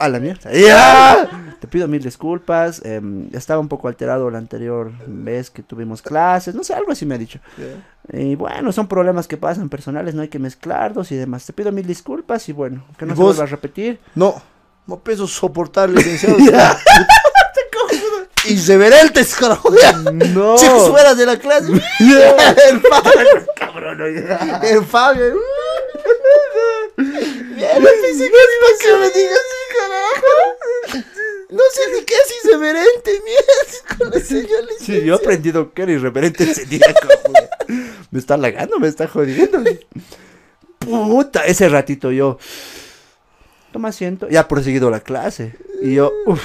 a 0.00 0.08
la 0.08 0.18
mierda. 0.18 0.50
Ya. 0.52 1.28
Te 1.60 1.66
pido 1.66 1.88
mil 1.88 2.02
disculpas. 2.02 2.84
em, 2.84 3.28
estaba 3.32 3.60
un 3.60 3.68
poco 3.68 3.88
alterado 3.88 4.30
la 4.30 4.38
anterior 4.38 4.92
vez 5.06 5.50
que 5.50 5.62
tuvimos 5.62 6.02
clases. 6.02 6.54
No 6.54 6.64
sé, 6.64 6.74
algo 6.74 6.92
así 6.92 7.04
me 7.04 7.16
ha 7.16 7.18
dicho. 7.18 7.40
Y 8.12 8.36
bueno, 8.36 8.72
son 8.72 8.88
problemas 8.88 9.28
que 9.28 9.36
pasan 9.36 9.68
personales, 9.68 10.14
no 10.14 10.22
hay 10.22 10.28
que 10.28 10.38
mezclarlos 10.38 11.12
y 11.12 11.16
demás. 11.16 11.44
Te 11.46 11.52
pido 11.52 11.72
mil 11.72 11.86
disculpas 11.86 12.48
y 12.48 12.52
bueno, 12.52 12.84
que 12.96 13.06
no 13.06 13.12
¿Y 13.12 13.16
se 13.16 13.22
vuelva 13.22 13.42
a 13.44 13.46
repetir. 13.46 14.00
No, 14.14 14.40
no 14.88 14.98
pienso 14.98 15.28
soportar, 15.28 15.90
licenciado. 15.90 16.38
Irreverentes, 18.46 19.34
carajo. 19.34 19.70
No. 20.34 20.56
Chicos 20.58 20.88
fuera 20.88 21.14
de 21.14 21.26
la 21.26 21.38
clase. 21.38 21.70
El 21.70 22.80
Fabio. 22.80 23.46
Cabrón, 23.54 24.00
El 24.62 24.84
Fabio. 24.86 25.36
Bien, 26.96 27.82
no 27.82 27.88
pensé 28.02 28.30
que 28.30 28.86
que 28.86 28.94
me 28.94 29.10
digas 29.10 29.38
así, 29.38 29.60
carajo. 29.76 31.04
No 31.50 31.62
sé 31.72 31.92
ni 31.92 32.04
qué 32.04 32.14
es 32.14 32.44
irreverente, 32.44 33.22
miércoles, 33.24 34.26
señor 34.26 34.64
Sí, 34.80 35.02
yo 35.04 35.14
he 35.14 35.16
aprendido 35.16 35.72
que 35.72 35.82
era 35.82 35.92
irreverente 35.92 36.44
ese 36.44 36.64
día, 36.64 36.94
como, 37.00 37.34
Me 38.10 38.18
está 38.18 38.34
halagando, 38.34 38.78
me 38.78 38.88
está 38.88 39.06
jodiendo. 39.06 39.62
Puta, 40.78 41.44
ese 41.44 41.68
ratito 41.68 42.10
yo. 42.10 42.38
Toma 43.72 43.88
asiento. 43.88 44.28
Ya 44.28 44.40
ha 44.40 44.48
proseguido 44.48 44.90
la 44.90 45.00
clase. 45.00 45.54
Y 45.82 45.94
yo, 45.94 46.12
uff. 46.26 46.42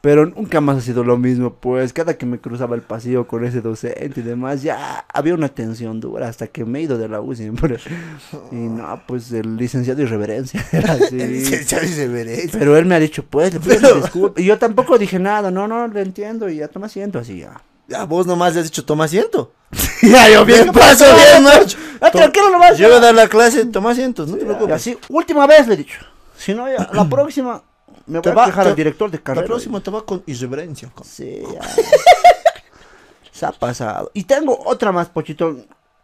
Pero 0.00 0.26
nunca 0.26 0.60
más 0.60 0.78
ha 0.78 0.80
sido 0.80 1.02
lo 1.02 1.18
mismo, 1.18 1.54
pues 1.54 1.92
cada 1.92 2.16
que 2.16 2.24
me 2.24 2.38
cruzaba 2.38 2.76
el 2.76 2.82
pasillo 2.82 3.26
con 3.26 3.44
ese 3.44 3.60
docente 3.60 4.20
y 4.20 4.22
demás, 4.22 4.62
ya 4.62 5.04
había 5.12 5.34
una 5.34 5.48
tensión 5.48 5.98
dura 5.98 6.28
hasta 6.28 6.46
que 6.46 6.64
me 6.64 6.78
he 6.78 6.82
ido 6.82 6.96
de 6.98 7.08
la 7.08 7.20
U 7.20 7.34
siempre. 7.34 7.78
Y 8.52 8.54
no, 8.54 9.02
pues 9.08 9.32
el 9.32 9.56
licenciado 9.56 10.00
irreverencia 10.00 10.64
era 10.72 10.92
así. 10.92 11.16
Licenciado 11.16 11.84
irreverencia. 11.84 12.58
Pero 12.60 12.76
él 12.76 12.86
me 12.86 12.94
ha 12.94 13.00
dicho, 13.00 13.24
pues, 13.24 13.52
le 13.54 13.58
pido 13.60 13.74
Pero- 13.80 13.94
disculpas. 14.00 14.40
Y 14.42 14.46
yo 14.46 14.56
tampoco 14.56 14.98
dije 14.98 15.18
nada, 15.18 15.50
no, 15.50 15.66
no, 15.66 15.88
lo 15.88 15.98
entiendo 16.00 16.48
y 16.48 16.56
ya 16.58 16.68
toma 16.68 16.86
asiento 16.86 17.18
así 17.18 17.40
ya. 17.40 17.60
Ya, 17.88 18.04
vos 18.04 18.26
nomás 18.26 18.54
le 18.54 18.60
has 18.60 18.66
dicho, 18.66 18.84
toma 18.84 19.04
asiento. 19.04 19.50
ya, 20.02 20.28
yo 20.28 20.44
Bien, 20.44 20.70
paso 20.72 21.04
bien, 21.16 21.42
macho. 21.42 21.76
Ah, 22.00 22.10
tranquilo 22.10 22.50
nomás. 22.50 22.76
Yo 22.78 22.86
voy 22.88 22.98
a 22.98 23.00
dar 23.00 23.14
la 23.14 23.28
clase, 23.28 23.64
toma 23.66 23.90
asientos, 23.92 24.28
no 24.28 24.36
te 24.36 24.42
Y 24.42 24.44
preocupes. 24.44 24.74
así, 24.74 24.98
última 25.08 25.46
vez 25.46 25.66
le 25.66 25.74
he 25.74 25.76
dicho. 25.78 25.98
Si 26.36 26.54
no, 26.54 26.68
ya, 26.68 26.88
la 26.92 27.04
próxima 27.08 27.62
me 28.06 28.20
voy 28.20 28.30
a 28.32 28.44
quejar 28.44 28.64
te- 28.64 28.70
al 28.70 28.76
director 28.76 29.10
de 29.10 29.22
carrera. 29.22 29.42
La 29.42 29.46
próxima 29.46 29.80
te 29.80 29.90
va 29.90 30.04
con 30.04 30.22
irreverencia. 30.26 30.90
Sí, 31.02 31.42
ya. 31.52 31.60
Se 33.32 33.46
ha 33.46 33.52
pasado. 33.52 34.10
Y 34.14 34.24
tengo 34.24 34.58
otra 34.66 34.92
más, 34.92 35.08
Pochito. 35.08 35.56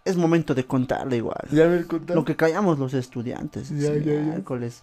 Es 0.04 0.16
momento 0.16 0.54
de 0.54 0.66
contarle 0.66 1.16
igual. 1.16 1.40
Ya 1.50 1.64
me 1.66 1.82
contaste. 1.86 2.14
Lo 2.14 2.24
que 2.26 2.36
callamos 2.36 2.78
los 2.78 2.92
estudiantes. 2.92 3.70
Ya, 3.70 3.76
sí, 3.92 4.02
ya, 4.04 4.12
ya. 4.12 4.20
miércoles. 4.20 4.82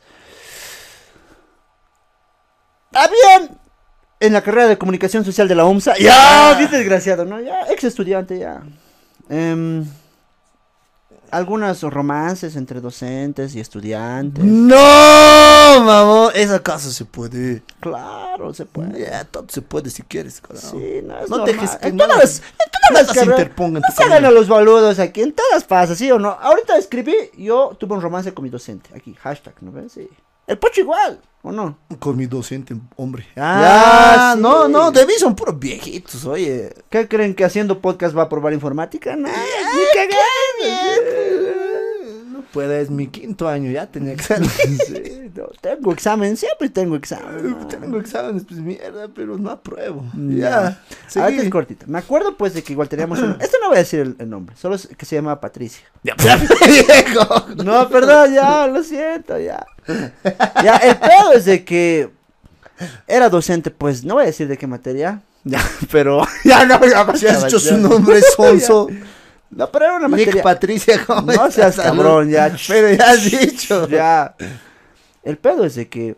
Habían 2.94 3.58
en 4.22 4.32
la 4.34 4.42
carrera 4.42 4.68
de 4.68 4.78
comunicación 4.78 5.26
social 5.26 5.48
de 5.48 5.56
la 5.56 5.66
UMSA. 5.66 5.98
Ya, 6.00 6.56
bien 6.58 6.72
desgraciado, 6.72 7.26
¿no? 7.26 7.40
Ya, 7.42 7.64
ex 7.70 7.84
estudiante, 7.84 8.40
ya. 8.40 8.62
Em, 9.30 9.86
algunos 11.32 11.82
romances 11.84 12.56
entre 12.58 12.82
docentes 12.82 13.56
y 13.56 13.60
estudiantes. 13.62 14.44
No, 14.44 14.76
mamón. 15.86 16.32
¿Es 16.36 16.52
acaso 16.52 16.92
se 16.92 17.06
puede? 17.06 17.64
Claro, 17.80 18.54
se 18.54 18.66
puede. 18.66 19.00
Ya, 19.00 19.24
todo 19.24 19.46
se 19.48 19.62
puede 19.62 19.90
si 19.90 20.02
quieres, 20.04 20.42
carajo. 20.42 20.72
Sí, 20.72 21.02
no 21.06 21.18
es 21.20 21.30
No 21.30 21.38
normal. 21.38 21.46
dejes 21.56 21.76
que 21.78 21.88
en 21.88 21.98
todas, 21.98 22.40
en 22.40 22.72
todas 22.72 22.92
las 22.92 23.08
se 23.08 23.14
carreras- 23.20 23.40
interponga 23.40 23.78
en 23.80 23.84
no 23.88 23.96
se 23.96 24.04
hagan 24.04 24.26
a 24.26 24.32
los 24.32 24.48
boludos 24.50 25.00
aquí, 25.00 25.22
en 25.22 25.32
todas 25.34 25.64
pasa, 25.64 25.96
¿sí 25.96 26.12
o 26.12 26.20
no? 26.20 26.32
Ahorita 26.32 26.76
escribí, 26.78 27.16
yo 27.38 27.78
tuve 27.80 27.94
un 27.94 28.02
romance 28.02 28.34
con 28.34 28.44
mi 28.44 28.50
docente, 28.50 28.90
aquí, 28.94 29.14
hashtag, 29.16 29.54
¿no 29.62 29.72
ves? 29.72 29.94
Sí. 29.94 30.10
El 30.52 30.58
pocho 30.58 30.82
igual, 30.82 31.22
¿o 31.44 31.52
no? 31.54 31.78
Con 32.00 32.18
mi 32.18 32.26
docente, 32.26 32.76
hombre. 32.98 33.26
Ah, 33.38 34.32
Ah, 34.32 34.34
sí. 34.36 34.42
no, 34.42 34.68
no, 34.68 34.92
de 34.92 35.06
mí 35.06 35.14
son 35.18 35.34
puros 35.34 35.58
viejitos, 35.58 36.26
oye. 36.26 36.74
¿Qué 36.90 37.08
creen 37.08 37.34
que 37.36 37.46
haciendo 37.46 37.80
podcast 37.80 38.16
va 38.18 38.24
a 38.24 38.30
probar 38.30 38.52
informática? 38.52 39.16
No, 39.16 39.30
ni 39.30 39.84
cagando. 39.96 41.61
Puede, 42.54 42.82
es 42.82 42.90
mi 42.90 43.08
quinto 43.08 43.48
año, 43.48 43.72
ya 43.72 43.88
tenía 43.88 44.14
examen. 44.14 44.50
Sí, 44.60 45.32
no, 45.34 45.46
tengo 45.62 45.94
examen, 45.94 46.36
siempre 46.36 46.70
tengo 46.70 46.96
examen. 46.98 47.52
no. 47.52 47.68
Tengo 47.68 47.98
exámenes, 48.00 48.44
pues 48.46 48.60
mierda, 48.60 49.08
pero 49.16 49.38
no 49.38 49.50
apruebo. 49.50 50.04
Ya. 50.14 50.50
Ya, 51.14 51.22
Ahorita 51.22 51.28
es 51.30 51.36
seguí. 51.38 51.50
cortita. 51.50 51.86
Me 51.88 52.00
acuerdo 52.00 52.36
pues 52.36 52.54
de 52.54 52.62
que 52.64 52.74
igual 52.74 52.90
teníamos 52.90 53.20
un... 53.20 53.32
Este 53.40 53.58
no 53.62 53.70
voy 53.70 53.78
a 53.78 53.80
decir 53.80 54.02
el, 54.02 54.16
el 54.20 54.30
nombre, 54.30 54.56
solo 54.58 54.76
es 54.76 54.88
que 54.98 55.06
se 55.06 55.16
llama 55.16 55.40
Patricia. 55.40 55.86
Viejo. 56.04 57.46
No, 57.64 57.88
perdón, 57.90 58.34
ya, 58.34 58.68
lo 58.68 58.84
siento, 58.84 59.40
ya. 59.40 59.66
Ya, 60.64 60.76
el 60.78 60.98
pedo 60.98 61.34
es 61.34 61.46
de 61.46 61.64
que 61.64 62.10
era 63.08 63.30
docente, 63.30 63.72
pues, 63.72 64.04
no 64.04 64.16
voy 64.16 64.24
a 64.24 64.28
decir 64.28 64.48
de 64.48 64.58
qué 64.58 64.68
materia. 64.68 65.22
Ya, 65.44 65.62
pero. 65.92 66.24
Ya 66.44 66.66
no, 66.66 66.80
ya 66.86 67.16
Si 67.16 67.28
has 67.28 67.44
ya. 67.52 67.60
su 67.60 67.78
nombre, 67.78 68.22
Sonso. 68.36 68.88
No, 69.52 69.70
pero 69.70 69.86
era 69.86 69.96
una 69.98 70.08
Nick 70.08 70.28
materia. 70.28 70.44
Patricia, 70.44 71.04
¿cómo 71.06 71.32
No 71.32 71.52
seas 71.52 71.76
cabrón, 71.76 72.30
ya. 72.30 72.56
Pero 72.68 72.94
ya 72.94 73.12
has 73.12 73.30
dicho. 73.30 73.88
Ya. 73.88 74.36
El 75.24 75.38
pedo 75.38 75.66
es 75.66 75.76
de 75.76 75.88
que. 75.90 76.16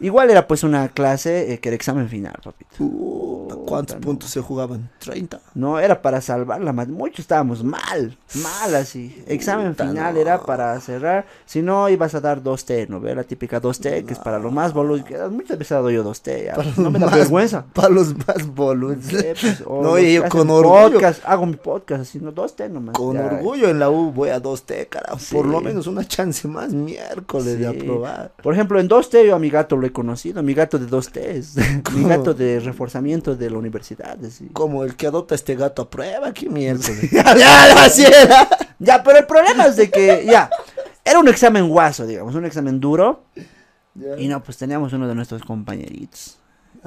Igual 0.00 0.30
era 0.30 0.46
pues 0.48 0.62
una 0.64 0.88
clase 0.88 1.52
eh, 1.52 1.58
que 1.60 1.68
era 1.68 1.76
examen 1.76 2.08
final, 2.08 2.34
papito. 2.42 2.70
Puta, 2.78 3.54
¿Cuántos 3.66 3.94
Puta, 3.94 3.94
no. 3.94 4.00
puntos 4.00 4.30
se 4.30 4.40
jugaban? 4.40 4.90
30. 4.98 5.40
No, 5.54 5.78
era 5.78 6.00
para 6.02 6.20
salvar 6.20 6.60
la 6.62 6.72
mat- 6.72 6.88
Muchos 6.88 7.20
estábamos 7.20 7.62
mal, 7.62 8.16
mal 8.42 8.74
así. 8.74 9.22
Examen 9.26 9.72
Puta, 9.72 9.88
final 9.88 10.14
no. 10.14 10.20
era 10.20 10.40
para 10.40 10.80
cerrar. 10.80 11.26
Si 11.44 11.60
no, 11.62 11.88
ibas 11.88 12.14
a 12.14 12.20
dar 12.20 12.42
2T, 12.42 12.88
¿no? 12.88 13.00
ve? 13.00 13.14
La 13.14 13.24
típica 13.24 13.60
2T, 13.60 14.04
que 14.06 14.12
es 14.14 14.18
para 14.18 14.38
lo 14.38 14.50
más 14.50 14.72
boludo. 14.72 15.04
Muchas 15.30 15.58
veces 15.58 15.72
he 15.72 15.74
dado 15.74 15.90
yo 15.90 16.02
2T, 16.04 16.44
ya. 16.46 16.54
Para 16.54 16.70
No 16.76 16.82
los 16.84 16.92
me 16.92 16.98
da 16.98 17.06
más- 17.06 17.14
vergüenza. 17.16 17.64
Para 17.72 17.88
los 17.90 18.14
más 18.26 18.46
boludos. 18.54 19.04
Sí, 19.04 19.16
pues, 19.40 19.60
No, 19.68 19.82
los 19.82 20.00
y 20.00 20.14
yo 20.14 20.28
con 20.28 20.48
orgullo. 20.50 20.92
podcast, 20.92 21.22
hago 21.26 21.46
mi 21.46 21.56
podcast 21.56 22.02
así, 22.02 22.18
no 22.20 22.32
2T 22.32 22.70
nomás. 22.70 22.94
Con 22.94 23.16
ya. 23.16 23.26
orgullo 23.26 23.68
en 23.68 23.78
la 23.78 23.90
U 23.90 24.12
voy 24.12 24.30
a 24.30 24.40
2T, 24.42 24.88
carajo. 24.88 25.18
Sí. 25.18 25.34
Por 25.34 25.46
lo 25.46 25.60
menos 25.60 25.86
una 25.86 26.04
chance 26.06 26.48
más 26.48 26.72
miércoles 26.72 27.58
de 27.58 27.66
aprobar. 27.66 28.32
Por 28.42 28.54
ejemplo, 28.54 28.80
en 28.80 28.88
2T 28.88 29.26
yo 29.26 29.36
a 29.36 29.38
mi 29.38 29.50
gato 29.50 29.76
lo 29.76 29.89
he 29.90 29.92
conocido, 29.92 30.42
mi 30.42 30.54
gato 30.54 30.78
de 30.78 30.86
2T, 30.86 31.92
mi 31.94 32.08
gato 32.08 32.34
de 32.34 32.60
reforzamiento 32.60 33.36
de 33.36 33.50
la 33.50 33.58
universidad. 33.58 34.18
así. 34.24 34.48
Como 34.52 34.84
el 34.84 34.96
que 34.96 35.06
adopta 35.06 35.34
este 35.34 35.54
gato 35.54 35.82
a 35.82 35.90
prueba, 35.90 36.32
qué 36.32 36.48
miércoles. 36.48 37.10
ya, 37.12 37.84
así 37.84 38.04
era. 38.04 38.48
Ya, 38.78 39.02
pero 39.02 39.18
el 39.18 39.26
problema 39.26 39.66
es 39.66 39.76
de 39.76 39.90
que, 39.90 40.24
ya, 40.26 40.50
era 41.04 41.18
un 41.18 41.28
examen 41.28 41.68
guaso, 41.68 42.06
digamos, 42.06 42.34
un 42.34 42.46
examen 42.46 42.80
duro. 42.80 43.24
Y 44.18 44.28
no, 44.28 44.42
pues 44.42 44.56
teníamos 44.56 44.92
uno 44.92 45.06
de 45.06 45.14
nuestros 45.14 45.42
compañeritos, 45.42 46.38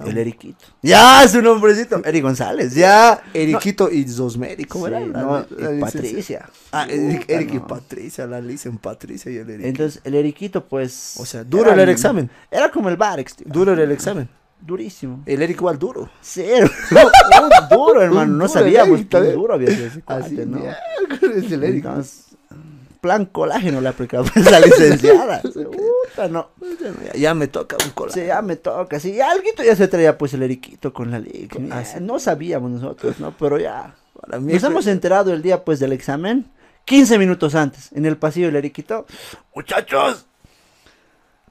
el 0.06 0.18
Eriquito. 0.18 0.66
Ya, 0.82 1.28
su 1.28 1.42
nombrecito, 1.42 2.02
Eri 2.04 2.22
González, 2.22 2.74
ya. 2.74 3.22
Eriquito 3.34 3.90
y 3.92 4.08
Zosmeri, 4.08 4.66
¿cómo 4.66 4.88
Sí, 4.88 4.94
era? 4.94 5.00
La- 5.06 5.22
no, 5.22 5.46
y? 5.76 5.80
Patricia. 5.80 6.50
Ah, 6.72 6.86
Eric, 6.90 7.26
Eric 7.30 7.54
y. 7.54 7.60
Patricia, 7.60 8.26
la 8.28 8.42
dicen 8.42 8.78
Patricia 8.78 9.32
y 9.32 9.38
el 9.38 9.50
Eric. 9.50 9.66
Entonces, 9.66 10.02
el 10.04 10.16
Eriquito, 10.16 10.66
pues... 10.66 11.16
O 11.20 11.26
sea, 11.26 11.44
duro 11.44 11.72
era 11.72 11.84
el 11.84 11.90
examen. 11.90 12.30
Era 12.50 12.72
como 12.72 12.90
el 12.90 12.98
Barex, 12.98 13.36
tío. 13.36 13.48
Duro 13.50 13.74
era 13.74 13.84
el 13.84 13.92
examen. 13.92 14.28
Durísimo. 14.60 15.22
El 15.26 15.42
Eric 15.42 15.58
igual 15.58 15.78
duro. 15.78 16.10
Un 16.36 17.68
duro, 17.70 18.02
hermano. 18.02 18.34
No 18.34 18.48
sabíamos 18.48 18.98
Eric, 19.00 19.10
también. 19.10 19.36
duro 19.36 19.54
había 19.54 19.68
sido 19.70 19.90
Así, 20.06 20.36
¿no? 20.46 20.58
el 20.62 21.64
Eric. 21.64 21.86
Entonces, 21.86 22.33
plan 23.04 23.26
colágeno 23.26 23.82
le 23.82 23.92
pues, 23.92 24.10
la 24.50 24.62
licenciada. 24.62 25.42
Puta, 25.42 26.30
no. 26.30 26.52
Ya, 27.04 27.20
ya 27.20 27.34
me 27.34 27.48
toca 27.50 27.76
un 27.84 27.92
cola. 27.92 28.14
Sí, 28.14 28.26
ya 28.26 28.42
me 28.42 28.56
toca, 28.56 28.98
sí. 29.02 29.20
Alguito 29.20 29.62
ya 29.62 29.76
se 29.76 29.90
traía 29.90 30.18
pues 30.18 30.34
el 30.34 30.42
eriquito 30.42 30.94
con 30.94 31.12
la 31.12 31.20
Ya, 31.20 31.78
ah, 31.78 31.84
sí. 31.84 31.98
No 32.00 32.18
sabíamos 32.18 32.72
nosotros, 32.72 33.20
¿no? 33.20 33.36
Pero 33.38 33.60
ya. 33.60 33.94
Para 34.20 34.38
Nos 34.38 34.46
miércoles- 34.46 34.64
hemos 34.72 34.88
enterado 34.88 35.34
el 35.34 35.42
día 35.42 35.66
pues 35.66 35.80
del 35.82 35.92
examen. 35.92 36.50
15 36.86 37.18
minutos 37.18 37.56
antes, 37.56 37.90
en 37.94 38.06
el 38.06 38.16
pasillo 38.18 38.48
del 38.48 38.56
eriquito. 38.58 39.06
Muchachos, 39.54 40.26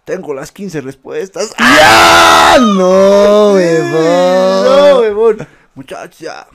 tengo 0.05 0.33
las 0.35 0.53
15 0.53 0.81
respuestas. 0.81 1.53
¡Ah, 1.59 2.57
no, 2.61 3.53
No, 3.53 3.55
huevón! 3.55 5.01
huevón. 5.01 5.49
Muchachos, 5.75 6.19
ya. 6.19 6.47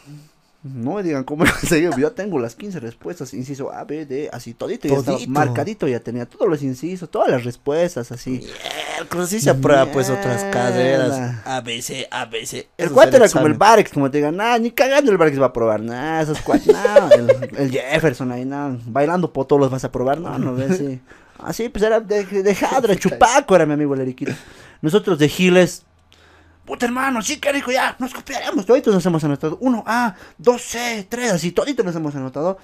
No 0.64 0.96
me 0.96 1.04
digan 1.04 1.24
cómo. 1.24 1.46
Yo 1.98 2.12
tengo 2.12 2.40
las 2.40 2.56
15 2.56 2.80
respuestas. 2.80 3.34
Inciso 3.34 3.72
A, 3.72 3.84
B, 3.84 4.06
D, 4.06 4.30
así 4.34 4.54
todito. 4.54 4.88
Ya 4.88 4.96
estaba 4.96 5.18
Todito. 5.18 5.32
marcadito, 5.32 5.88
ya 5.88 6.00
tenía 6.00 6.26
todos 6.26 6.50
los 6.50 6.62
incisos, 6.64 7.10
todas 7.10 7.30
las 7.30 7.44
respuestas, 7.44 8.12
así. 8.12 8.46
Miércoles 8.98 9.30
sí 9.30 9.40
se 9.40 9.52
aprueba 9.52 9.86
pues 9.92 10.10
otras 10.10 10.44
carreras. 10.46 11.36
ABC, 11.46 12.08
ABC. 12.10 12.54
El 12.78 12.86
Eso 12.86 12.94
cuate 12.94 13.12
es 13.12 13.16
era 13.22 13.30
como 13.30 13.48
el. 13.48 13.54
Barex, 13.54 13.92
como 13.92 14.10
te 14.10 14.18
digan, 14.18 14.36
nah, 14.36 14.58
ni 14.58 14.72
cagando 14.72 15.12
el 15.12 15.18
Barex 15.18 15.40
va 15.40 15.48
a 15.48 15.54
probar, 15.54 15.82
nah, 15.82 16.22
esos 16.22 16.42
cuates, 16.42 16.68
no, 16.68 17.12
el, 17.12 17.50
el 17.58 17.72
Jefferson 17.72 18.32
ahí, 18.32 18.44
no, 18.44 18.80
bailando 18.86 19.32
potolos 19.32 19.70
vas 19.70 19.84
a 19.84 19.92
probar, 19.92 20.20
no, 20.20 20.38
no 20.40 20.56
ves, 20.56 20.78
sí. 20.78 21.00
Así, 21.40 21.70
pues 21.70 21.84
era 21.84 22.00
de, 22.00 22.26
de 22.26 22.56
Jadra, 22.56 22.96
Chupaco 22.96 23.56
era 23.56 23.66
mi 23.68 23.74
amigo 23.74 23.94
el 23.94 24.02
Eriquito. 24.02 24.34
Nosotros 24.82 25.20
de 25.20 25.30
Giles, 25.30 25.84
puta 26.68 26.86
hermano, 26.86 27.22
sí, 27.24 27.38
que 27.38 27.52
rico, 27.52 27.72
ya, 27.72 27.96
nos 27.98 28.14
copiaremos, 28.14 28.66
toditos 28.68 28.94
nos 28.94 29.04
hemos 29.08 29.24
anotado, 29.24 29.58
uno 29.62 29.84
A, 29.88 30.14
dos 30.38 30.62
C, 30.62 31.08
tres, 31.10 31.32
así, 31.32 31.52
toditos 31.52 31.84
nos 31.84 31.96
hemos 31.96 32.14
anotado. 32.16 32.60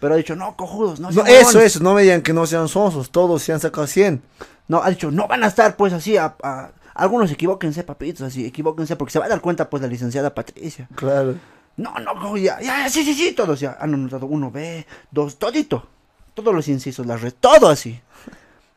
Pero 0.00 0.14
ha 0.14 0.16
dicho, 0.16 0.36
no, 0.36 0.56
cojudos, 0.56 1.00
no, 1.00 1.08
No, 1.08 1.12
sean 1.12 1.26
eso, 1.26 1.34
huevones". 1.48 1.66
eso, 1.74 1.80
no 1.82 1.92
me 1.92 2.02
digan 2.02 2.22
que 2.22 2.32
no 2.32 2.46
sean 2.46 2.68
sonsos, 2.68 3.10
todos 3.10 3.42
se 3.42 3.52
han 3.52 3.58
sacado 3.60 3.86
100. 3.86 4.22
No, 4.68 4.80
ha 4.82 4.90
dicho, 4.90 5.10
no 5.10 5.26
van 5.26 5.42
a 5.42 5.48
estar 5.48 5.76
pues 5.76 5.92
así, 5.92 6.16
a, 6.16 6.36
a- 6.42 6.70
algunos 6.94 7.30
equivóquense, 7.32 7.82
papitos, 7.82 8.22
así, 8.22 8.46
equivóquense, 8.46 8.94
porque 8.96 9.12
se 9.12 9.18
va 9.18 9.26
a 9.26 9.28
dar 9.28 9.40
cuenta 9.40 9.68
pues 9.68 9.82
la 9.82 9.88
licenciada 9.88 10.32
Patricia. 10.34 10.88
Claro. 10.94 11.34
No, 11.76 11.94
no, 11.98 12.36
ya, 12.36 12.60
ya, 12.60 12.88
sí, 12.88 13.04
sí, 13.04 13.12
sí, 13.14 13.32
todos 13.32 13.58
ya 13.60 13.76
han 13.80 13.92
anotado 13.94 14.26
uno 14.26 14.50
B, 14.52 14.86
dos, 15.10 15.36
todito, 15.36 15.86
todos 16.34 16.54
los 16.54 16.68
incisos, 16.68 17.04
la 17.06 17.16
red, 17.16 17.34
todo 17.38 17.68
así. 17.68 18.00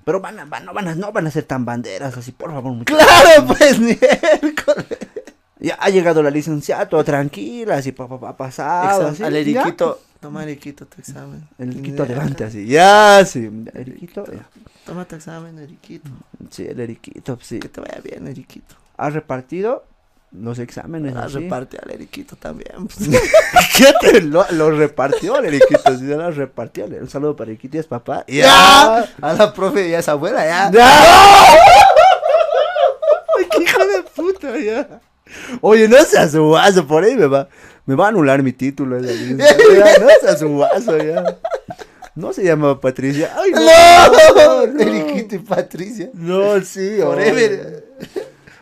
Pero 0.03 0.19
van 0.19 0.39
a, 0.39 0.45
van, 0.45 0.65
no 0.65 0.73
van 0.73 0.87
a, 0.87 0.95
no 0.95 1.11
van 1.11 1.27
a 1.27 1.31
ser 1.31 1.43
tan 1.43 1.65
banderas 1.65 2.17
así, 2.17 2.31
por 2.31 2.51
favor, 2.51 2.73
muchachos. 2.73 3.05
Claro, 3.05 3.47
pues, 3.57 3.79
miércoles. 3.79 4.97
Ya 5.59 5.75
ha 5.79 5.89
llegado 5.89 6.23
la 6.23 6.31
licenciada, 6.31 6.89
todo 6.89 7.03
tranquila, 7.03 7.75
así, 7.75 7.91
pa, 7.91 8.07
pa, 8.07 8.19
pa, 8.19 8.35
pasado, 8.35 9.07
así, 9.07 9.23
Al. 9.23 9.35
Eriquito. 9.35 9.99
Toma, 10.19 10.43
Eriquito, 10.43 10.85
tu 10.85 10.99
examen. 11.01 11.47
El 11.57 11.71
Eriquito 11.71 12.03
adelante, 12.03 12.43
así, 12.43 12.65
ya, 12.67 13.23
sí, 13.25 13.49
Eriquito, 13.73 14.25
ya. 14.31 14.47
Toma 14.85 15.05
tu 15.05 15.15
examen, 15.15 15.57
Eriquito. 15.59 16.09
Sí, 16.49 16.65
el 16.67 16.79
Eriquito, 16.79 17.37
sí. 17.41 17.59
Que 17.59 17.69
te 17.69 17.81
vaya 17.81 17.99
bien, 18.03 18.27
Eriquito. 18.27 18.75
ha 18.97 19.09
repartido 19.09 19.83
los 20.31 20.59
exámenes. 20.59 21.13
La 21.13 21.23
así. 21.23 21.39
reparte 21.39 21.77
al 21.83 21.91
Eriquito 21.91 22.35
también. 22.35 22.87
pues. 22.87 23.09
¿Qué 23.77 23.93
te 23.99 24.21
lo, 24.21 24.45
lo 24.51 24.71
repartió 24.71 25.37
el 25.37 25.45
Eriquito? 25.45 25.97
Sí, 25.97 26.05
lo 26.05 26.31
repartió. 26.31 26.85
Un 26.85 27.09
saludo 27.09 27.35
para 27.35 27.51
Eriquito, 27.51 27.77
es 27.77 27.87
papá. 27.87 28.23
Ya. 28.27 29.05
A 29.21 29.33
la 29.33 29.53
profe 29.53 29.89
y 29.89 29.93
a 29.93 29.99
esa 29.99 30.13
abuela, 30.13 30.45
ya. 30.45 30.67
Ay, 33.37 33.45
qué 33.51 33.63
hijo 33.63 33.85
de 33.85 34.03
puta, 34.15 34.57
ya. 34.57 35.01
Oye, 35.61 35.87
no 35.87 35.97
seas 36.03 36.35
guaso, 36.35 36.85
por 36.85 37.03
ahí 37.03 37.15
me 37.15 37.27
va, 37.27 37.47
me 37.85 37.95
va 37.95 38.05
a 38.05 38.09
anular 38.09 38.43
mi 38.43 38.51
título. 38.53 38.97
esa 38.97 39.13
ya, 39.13 39.99
no 39.99 40.07
seas 40.21 40.43
guaso, 40.43 40.97
ya. 40.97 41.37
No 42.15 42.33
se 42.33 42.43
llama 42.43 42.79
Patricia. 42.79 43.33
Ay, 43.37 43.51
no. 43.51 43.61
No, 43.61 44.67
no. 44.67 44.79
Eriquito 44.81 45.35
y 45.35 45.39
Patricia. 45.39 46.09
No, 46.13 46.59
sí, 46.61 46.97
Forever. 47.01 47.85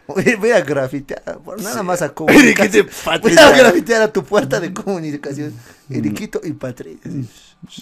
Voy, 0.09 0.51
a 0.51 0.61
grafitear, 0.61 1.39
por 1.45 1.61
nada 1.61 1.83
más 1.83 2.01
a 2.01 2.05
Eriquito 2.05 2.23
y 2.31 2.83
comunicación. 2.83 2.89
Voy 3.21 3.37
a 3.37 3.51
grafitear 3.51 4.01
a 4.01 4.11
tu 4.11 4.23
puerta 4.23 4.59
de 4.59 4.73
comunicación. 4.73 5.53
Eriquito 5.89 6.41
y 6.43 6.53
Patricia. 6.53 7.11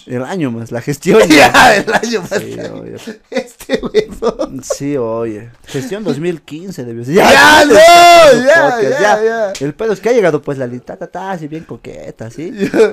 El 0.06 0.22
año 0.24 0.50
más, 0.50 0.70
la 0.70 0.82
gestión. 0.82 1.22
Ya, 1.28 1.76
el 1.76 1.92
año 1.92 2.20
más 2.22 2.40
Sí, 2.40 2.56
tarde. 2.56 2.70
oye. 2.70 2.96
Este 3.30 3.80
huevón. 3.82 4.62
Sí, 4.62 4.96
oye. 4.96 5.50
Gestión 5.66 6.04
2015 6.04 6.84
debió 6.84 7.04
ser. 7.04 7.14
Ya, 7.14 7.64
no, 7.64 7.72
ya, 7.72 8.80
ya, 9.00 9.22
ya. 9.22 9.52
El 9.60 9.74
pedo 9.74 9.94
es 9.94 10.00
que 10.00 10.10
ha 10.10 10.12
llegado 10.12 10.42
pues 10.42 10.58
la 10.58 10.66
lista, 10.66 10.96
ta, 10.96 11.06
ta, 11.06 11.30
así 11.30 11.48
bien 11.48 11.64
coqueta, 11.64 12.26
así. 12.26 12.52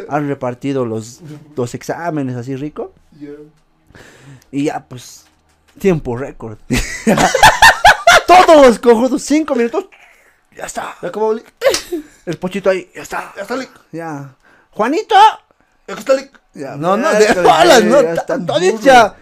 Han 0.09 0.29
repartido 0.29 0.85
los, 0.85 1.21
los 1.57 1.73
exámenes 1.73 2.35
así 2.37 2.55
rico. 2.55 2.93
Y 4.51 4.65
ya, 4.65 4.85
pues, 4.87 5.25
tiempo 5.79 6.15
récord. 6.15 6.57
Todos 8.27 8.79
cojudos, 8.79 9.21
cinco 9.21 9.55
minutos. 9.55 9.85
Ya 10.55 10.65
está. 10.65 10.95
Ya 11.01 11.11
como 11.11 11.33
El 12.25 12.37
pochito 12.37 12.69
ahí, 12.69 12.89
ya 12.95 13.01
está. 13.01 13.33
Ya 13.35 13.41
está, 13.41 13.55
Lick. 13.55 13.69
Ya. 13.91 14.35
Juanito. 14.71 15.15
Ya 15.87 15.93
está, 15.95 16.13
Lick. 16.13 16.39
Ya, 16.53 16.75
No, 16.77 16.95
no, 16.95 17.11
de 17.11 17.33
balas, 17.41 17.83
no. 17.83 18.01
ya 18.01 18.07
tan 18.07 18.17
están 18.17 18.45
todos 18.45 18.61
burro. 18.61 18.79
ya. 18.81 19.15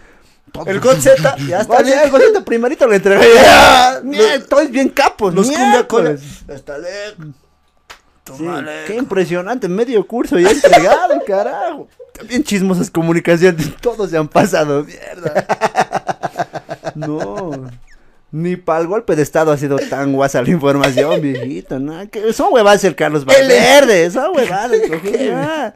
El 0.66 0.78
God 0.78 0.98
Z, 1.00 1.36
ya 1.48 1.60
está, 1.60 1.82
Lick. 1.82 1.94
el 2.04 2.10
gordito 2.10 2.44
primerito 2.44 2.86
lo 2.86 2.94
entregué. 2.94 3.26
Todos 4.48 4.70
bien 4.70 4.88
capos. 4.90 5.34
Los. 5.34 5.50
Ya 5.50 6.54
está, 6.54 6.78
Lick. 6.78 7.34
Sí, 8.38 8.46
qué 8.86 8.94
impresionante, 8.94 9.68
medio 9.68 10.06
curso 10.06 10.38
ya 10.38 10.50
entregado, 10.50 11.20
carajo. 11.26 11.88
También 12.14 12.42
chismosas 12.42 12.90
comunicaciones, 12.90 13.76
todos 13.82 14.08
se 14.08 14.16
han 14.16 14.28
pasado, 14.28 14.82
mierda. 14.84 15.46
No, 16.94 17.50
ni 18.34 18.56
para 18.56 18.80
el 18.80 18.88
golpe 18.88 19.14
de 19.14 19.22
estado 19.22 19.52
ha 19.52 19.56
sido 19.56 19.78
tan 19.78 20.12
guasa 20.12 20.42
la 20.42 20.50
información, 20.50 21.20
viejito, 21.22 21.78
¿no? 21.78 22.10
Que 22.10 22.32
son 22.32 22.52
huevadas 22.52 22.82
el 22.82 22.96
Carlos 22.96 23.24
Valverde, 23.24 24.10
son 24.10 24.32
huevadas, 24.36 24.72
¿no? 24.90 25.72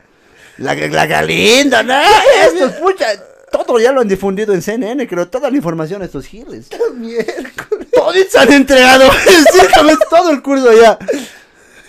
La, 0.58 0.74
la 0.74 1.06
Galindo, 1.06 1.80
¿no? 1.84 1.94
Estos, 2.44 2.72
pucha, 2.72 3.06
todo 3.52 3.78
ya 3.78 3.92
lo 3.92 4.00
han 4.00 4.08
difundido 4.08 4.52
en 4.54 4.62
CNN, 4.62 5.06
creo, 5.06 5.28
toda 5.28 5.50
la 5.50 5.56
información 5.56 6.02
estos 6.02 6.26
giles. 6.26 6.66
Miércoles. 6.96 7.86
Todos 7.94 8.16
se 8.28 8.38
han 8.38 8.52
entregado, 8.52 9.08
todo 10.10 10.30
el 10.30 10.42
curso 10.42 10.72
ya. 10.72 10.98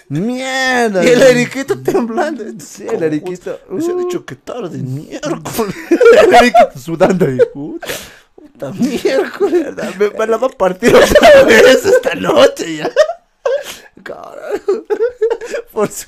Mierda. 0.08 1.03
Y 1.03 1.08
el 1.08 1.21
Eriquito 1.21 1.79
temblando. 1.82 2.43
Sí, 2.63 2.86
el 2.91 3.01
Eriquito. 3.01 3.60
Se 3.79 3.91
ha 3.91 3.95
Uh. 3.95 4.05
dicho 4.05 4.23
que 4.23 4.36
tarde, 4.36 4.77
miércoles. 4.77 5.75
El 5.89 6.34
Eriquito 6.36 6.79
sudando 6.79 7.25
ahí, 7.25 7.39
puta. 7.53 7.88
Puta, 8.59 8.71
miércoles. 8.77 9.75
Me, 9.97 10.09
me 10.19 10.27
la 10.27 10.37
va 10.37 10.47
a 10.47 10.49
partir 10.49 10.93
otra 10.93 11.43
vez 11.43 11.85
esta 11.85 12.15
noche 12.15 12.77
ya. 12.77 12.89
Por 15.71 15.89
su... 15.89 16.07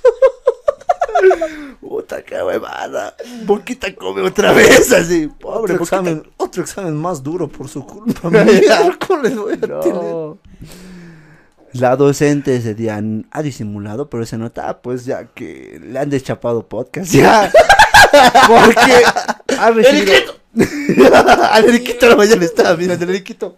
Puta, 1.80 2.22
qué 2.24 2.42
huevada. 2.42 3.16
Boquita 3.44 3.94
come 3.96 4.22
otra 4.22 4.54
vez 4.54 4.92
así. 4.92 5.28
Pobre, 5.28 5.76
Otro 5.76 5.80
Boquita. 5.80 5.84
examen, 5.84 6.32
otro 6.38 6.64
examen 6.64 6.96
más 6.96 7.24
duro 7.24 7.48
por 7.48 7.70
su 7.70 7.86
culpa. 7.86 8.30
Miércoles 8.30 9.36
voy 9.38 9.54
a 9.54 9.58
tener. 9.58 9.78
No. 9.94 10.38
La 11.74 11.96
docente 11.96 12.56
ese 12.58 12.76
día 12.76 13.02
ha 13.32 13.42
disimulado, 13.42 14.10
pero 14.10 14.26
se 14.26 14.38
nota 14.38 14.82
pues 14.82 15.06
ya 15.06 15.28
que 15.28 15.80
le 15.82 16.00
han 16.00 16.10
deschapado 16.10 16.68
podcast 16.68 17.14
ya. 17.14 17.50
Porque 18.48 19.56
ha 19.58 19.72
recibido... 19.72 20.41
Al 21.52 21.66
Eriquito 21.66 22.10
la 22.10 22.16
mañana 22.16 22.44
estaba 22.44 22.76
mirando 22.76 23.06
el 23.06 23.12
Eriquito. 23.12 23.58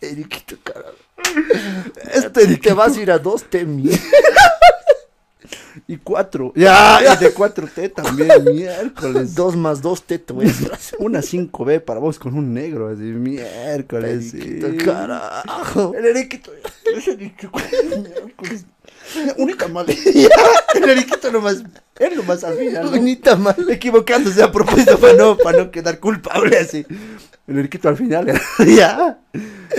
Eriquito, 0.00 0.56
carajo. 0.64 0.96
Este 2.12 2.42
Eriquito. 2.42 2.68
Te 2.68 2.74
vas 2.74 2.96
a 2.96 3.00
ir 3.00 3.10
a 3.10 3.18
dos 3.18 3.44
T, 3.44 3.64
miércoles. 3.64 4.02
Y 5.88 5.96
cuatro. 5.96 6.52
Ya, 6.56 7.00
y 7.00 7.16
de 7.24 7.34
4T 7.34 7.94
también, 7.94 8.44
miércoles. 8.44 9.34
Dos 9.34 9.56
más 9.56 9.80
dos 9.80 10.02
T 10.02 10.18
te 10.18 10.32
voy 10.32 10.46
a 10.46 10.50
hacer. 10.50 10.98
Una 10.98 11.20
5B 11.20 11.80
para 11.80 11.98
vos 11.98 12.18
con 12.18 12.34
un 12.34 12.52
negro, 12.52 12.88
así, 12.88 13.02
miércoles. 13.02 14.30
sí. 14.30 14.38
Eriquito, 14.40 14.84
carajo. 14.84 15.94
El 15.94 16.06
Eriquito, 16.06 16.52
miércoles. 17.18 18.66
Única 19.38 19.68
mal. 19.68 19.86
El 20.74 20.88
Eriquito 20.88 21.30
nomás. 21.30 21.62
Él 21.98 22.16
nomás 22.16 22.44
al 22.44 22.56
final. 22.56 22.84
¿no? 22.84 22.90
Bonita 22.90 23.36
mal. 23.36 23.56
Equivocándose 23.68 24.42
a 24.42 24.50
propósito 24.50 24.98
para 24.98 25.14
no, 25.14 25.36
para 25.36 25.58
no 25.58 25.70
quedar 25.70 25.98
culpable 26.00 26.58
así. 26.58 26.86
El 27.46 27.58
Eriquito 27.58 27.88
al 27.88 27.96
final. 27.96 28.26
ya. 28.66 29.18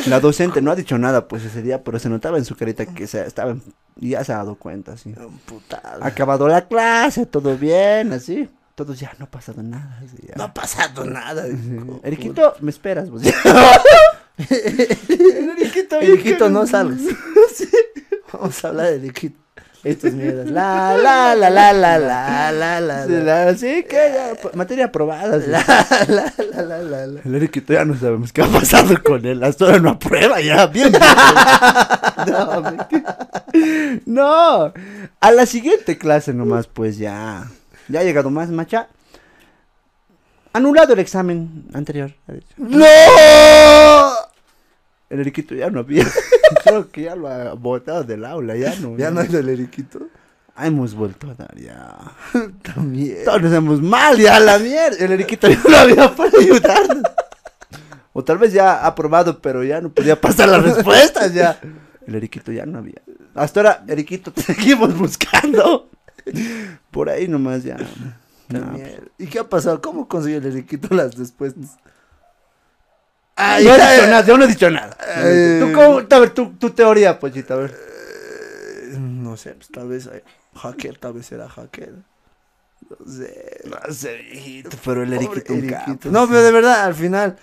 La 0.08 0.20
docente 0.20 0.62
no 0.62 0.72
ha 0.72 0.76
dicho 0.76 0.98
nada 0.98 1.28
pues 1.28 1.44
ese 1.46 1.62
día, 1.62 1.84
pero 1.84 2.00
se 2.00 2.10
notaba 2.10 2.38
en 2.38 2.46
su 2.46 2.56
carita 2.56 2.86
que 2.86 3.08
se 3.08 3.26
estaba. 3.26 3.56
Y 4.00 4.10
ya 4.10 4.24
se 4.24 4.34
ha 4.34 4.38
dado 4.38 4.56
cuenta, 4.56 4.94
así. 4.94 5.14
Putada. 5.46 6.06
Acabado 6.06 6.48
la 6.48 6.68
clase, 6.68 7.26
todo 7.26 7.58
bien, 7.58 8.12
así. 8.14 8.50
Todos 8.76 9.00
ya 9.00 9.14
no 9.20 9.26
ha 9.26 9.30
pasado 9.30 9.62
nada. 9.62 10.00
así, 10.04 10.18
ya. 10.28 10.34
No 10.36 10.46
ha 10.46 10.54
pasado 10.54 11.06
nada. 11.06 11.46
Eriquito, 12.04 12.56
me 12.60 12.72
esperas, 12.72 13.10
vos. 13.10 13.22
Eriquito, 14.38 16.00
Eriquito, 16.02 16.50
no 16.50 16.66
salgas. 16.66 17.02
Vamos 18.40 18.64
a 18.66 18.68
hablar 18.68 18.88
de 18.88 18.96
Eriquito. 18.98 19.40
Estas 19.84 20.14
mierdas. 20.14 20.48
La, 20.50 20.96
la, 20.96 21.36
la, 21.36 21.50
la, 21.50 21.74
la, 21.74 22.00
la, 22.00 22.52
la, 22.54 22.80
la, 22.80 23.06
Sí, 23.06 23.12
la. 23.12 23.46
la- 23.46 23.56
sí, 23.58 23.84
que 23.84 23.96
ya, 24.16 24.34
p- 24.42 24.56
materia 24.56 24.86
aprobada. 24.86 25.42
sí. 25.42 25.50
La, 25.50 25.60
la, 26.08 26.34
la, 26.38 26.62
la, 26.64 26.78
la, 26.80 27.06
la. 27.08 27.20
El 27.22 27.36
Eriquito 27.36 27.74
ya 27.74 27.84
no 27.84 27.94
sabemos 27.98 28.32
qué 28.32 28.44
ha 28.44 28.48
pasado 28.48 28.96
con 29.04 29.26
él. 29.26 29.44
Hasta 29.44 29.66
ahora 29.66 29.80
no 29.80 29.90
aprueba 29.90 30.40
ya. 30.40 30.68
Bien. 30.68 30.92
no, 32.28 32.62
mentira. 32.62 33.18
No. 34.06 34.74
A 35.20 35.32
la 35.32 35.46
siguiente 35.46 35.98
clase 35.98 36.34
nomás, 36.34 36.66
pues 36.68 36.98
ya. 36.98 37.46
Ya 37.90 38.00
ha 38.00 38.04
llegado 38.04 38.30
más, 38.30 38.50
macha. 38.50 38.88
Anulado 40.54 40.94
el 40.94 41.00
examen 41.00 41.66
anterior. 41.74 42.14
ha 42.28 42.32
dicho. 42.32 42.48
¡No! 42.58 42.88
El 45.14 45.20
Eriquito 45.20 45.54
ya 45.54 45.70
no 45.70 45.82
había. 45.82 46.08
Creo 46.64 46.90
que 46.90 47.04
ya 47.04 47.16
lo 47.16 47.28
ha 47.28 47.54
botado 47.54 48.04
del 48.04 48.26
aula. 48.26 48.56
Ya 48.56 48.74
no. 48.80 48.98
Ya 48.98 49.12
no 49.12 49.20
hay 49.22 49.28
del 49.28 49.48
Eriquito. 49.48 50.08
Ah, 50.56 50.66
Hemos 50.66 50.96
vuelto 50.96 51.30
a 51.30 51.36
dar 51.36 51.56
ya. 51.56 51.96
También. 52.64 53.24
Todos 53.24 53.44
nos 53.44 53.52
hacemos 53.52 53.80
mal 53.80 54.18
ya 54.18 54.40
la 54.40 54.58
mierda. 54.58 54.98
El 54.98 55.12
Eriquito 55.12 55.48
ya 55.48 55.62
no 55.70 55.78
había 55.78 56.16
para 56.16 56.32
ayudarnos. 56.36 57.04
O 58.12 58.24
tal 58.24 58.40
vez 58.40 58.54
ya 58.54 58.74
ha 58.74 58.88
aprobado, 58.88 59.40
pero 59.40 59.64
ya 59.64 59.82
no 59.82 59.90
podía 59.92 60.20
pasar 60.20 60.50
las 60.50 60.64
respuestas 60.64 61.32
ya. 61.32 61.60
El 62.08 62.16
Eriquito 62.16 62.52
ya 62.52 62.66
no 62.66 62.80
había. 62.80 63.02
Hasta 63.36 63.60
ahora, 63.60 63.84
Eriquito, 63.88 64.32
te 64.32 64.42
seguimos 64.54 64.98
buscando. 64.98 65.92
Por 66.90 67.08
ahí 67.08 67.28
nomás 67.28 67.64
ya. 67.64 67.78
No, 68.50 68.60
También. 68.62 69.12
¿Y 69.20 69.28
qué 69.28 69.38
ha 69.38 69.48
pasado? 69.48 69.80
¿Cómo 69.80 70.08
consiguió 70.08 70.40
el 70.40 70.46
Eriquito 70.48 70.94
las 70.96 71.16
respuestas? 71.16 71.78
No 73.38 73.46
he 73.54 73.60
dicho 73.60 74.08
nada, 74.08 74.26
yo 74.26 74.38
no 74.38 74.46
he 74.46 74.48
dicho 74.48 74.70
nada. 74.70 74.98
Eh. 75.18 75.60
¿Tú 75.62 75.74
cómo? 75.74 76.02
A 76.10 76.20
ver, 76.20 76.30
tu, 76.32 76.54
tu 76.54 76.70
teoría, 76.72 77.20
Pochita, 77.20 77.56
a 77.56 77.58
ver. 77.58 77.72
Eh, 77.72 78.98
No 78.98 79.38
sé, 79.38 79.54
pues 79.54 79.70
tal 79.70 79.88
vez 79.88 80.08
hay 80.08 80.22
hacker, 80.56 80.98
tal 80.98 81.14
vez 81.14 81.32
era 81.32 81.50
hacker. 81.50 81.94
No 82.90 83.12
sé. 83.12 83.62
No 83.66 83.94
sé, 83.94 84.18
viejito, 84.18 84.78
pero 84.84 85.04
el 85.04 85.14
Eriquito, 85.14 85.54
un 85.54 85.64
Eriquito. 85.64 86.12
No, 86.12 86.28
pero 86.28 86.44
de 86.44 86.52
verdad, 86.52 86.86
al 86.86 86.96
final, 86.96 87.38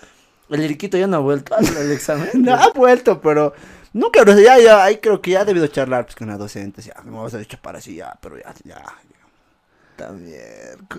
el 0.51 0.61
Eriquito 0.61 0.97
ya 0.97 1.07
no 1.07 1.17
ha 1.17 1.21
vuelto 1.21 1.55
al, 1.55 1.91
examen. 1.91 2.29
No 2.35 2.55
ha 2.55 2.71
vuelto, 2.73 3.21
pero 3.21 3.55
nunca, 3.93 4.25
no 4.25 4.39
ya, 4.39 4.59
ya, 4.59 4.85
ahí 4.85 4.99
creo 4.99 5.21
que 5.21 5.33
ya 5.33 5.41
ha 5.41 5.45
debido 5.45 5.67
charlar 5.67 6.05
pues, 6.05 6.17
con 6.17 6.29
la 6.29 6.37
docente, 6.37 6.83
ya, 6.83 6.95
me 7.05 7.17
vas 7.17 7.35
a 7.35 7.39
dicho 7.39 7.59
para 7.61 7.79
así, 7.79 7.97
ya, 7.97 8.17
pero 8.21 8.39
ya, 8.39 8.55
ya, 8.65 8.83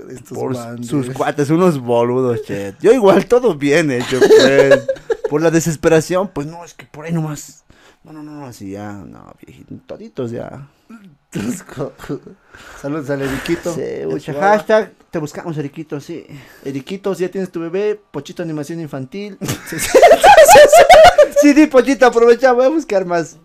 estos 0.09 0.37
por 0.37 0.53
bandes. 0.53 0.87
sus 0.87 1.09
cuates, 1.09 1.49
unos 1.49 1.79
boludos, 1.79 2.43
che. 2.43 2.75
Yo 2.81 2.91
igual 2.91 3.25
todo 3.25 3.55
bien 3.55 3.91
hecho, 3.91 4.19
pues, 4.19 4.87
por 5.29 5.41
la 5.41 5.51
desesperación, 5.51 6.29
pues 6.33 6.47
no, 6.47 6.63
es 6.63 6.73
que 6.73 6.85
por 6.85 7.05
ahí 7.05 7.13
nomás, 7.13 7.63
no, 8.03 8.13
no, 8.13 8.23
no, 8.23 8.31
no, 8.31 8.45
así 8.45 8.71
ya, 8.71 8.93
no, 8.93 9.33
viejito, 9.45 9.75
toditos 9.85 10.31
ya. 10.31 10.67
Saludos 12.81 13.09
al 13.09 13.21
Eriquito. 13.21 13.73
Sí, 13.73 14.05
mucha 14.05 14.33
hashtag, 14.33 14.91
te 15.09 15.19
buscamos, 15.19 15.57
Eriquito, 15.57 15.99
sí. 16.01 16.25
Eriquito, 16.65 17.15
si 17.15 17.21
ya 17.21 17.31
tienes 17.31 17.51
tu 17.51 17.61
bebé, 17.61 17.99
Pochito 18.11 18.43
Animación 18.43 18.79
Infantil. 18.81 19.37
Sí, 21.41 21.53
di, 21.53 21.65
Pochito, 21.65 22.05
aprovecha, 22.05 22.51
voy 22.51 22.65
a 22.65 22.69
buscar 22.69 23.03
más. 23.03 23.37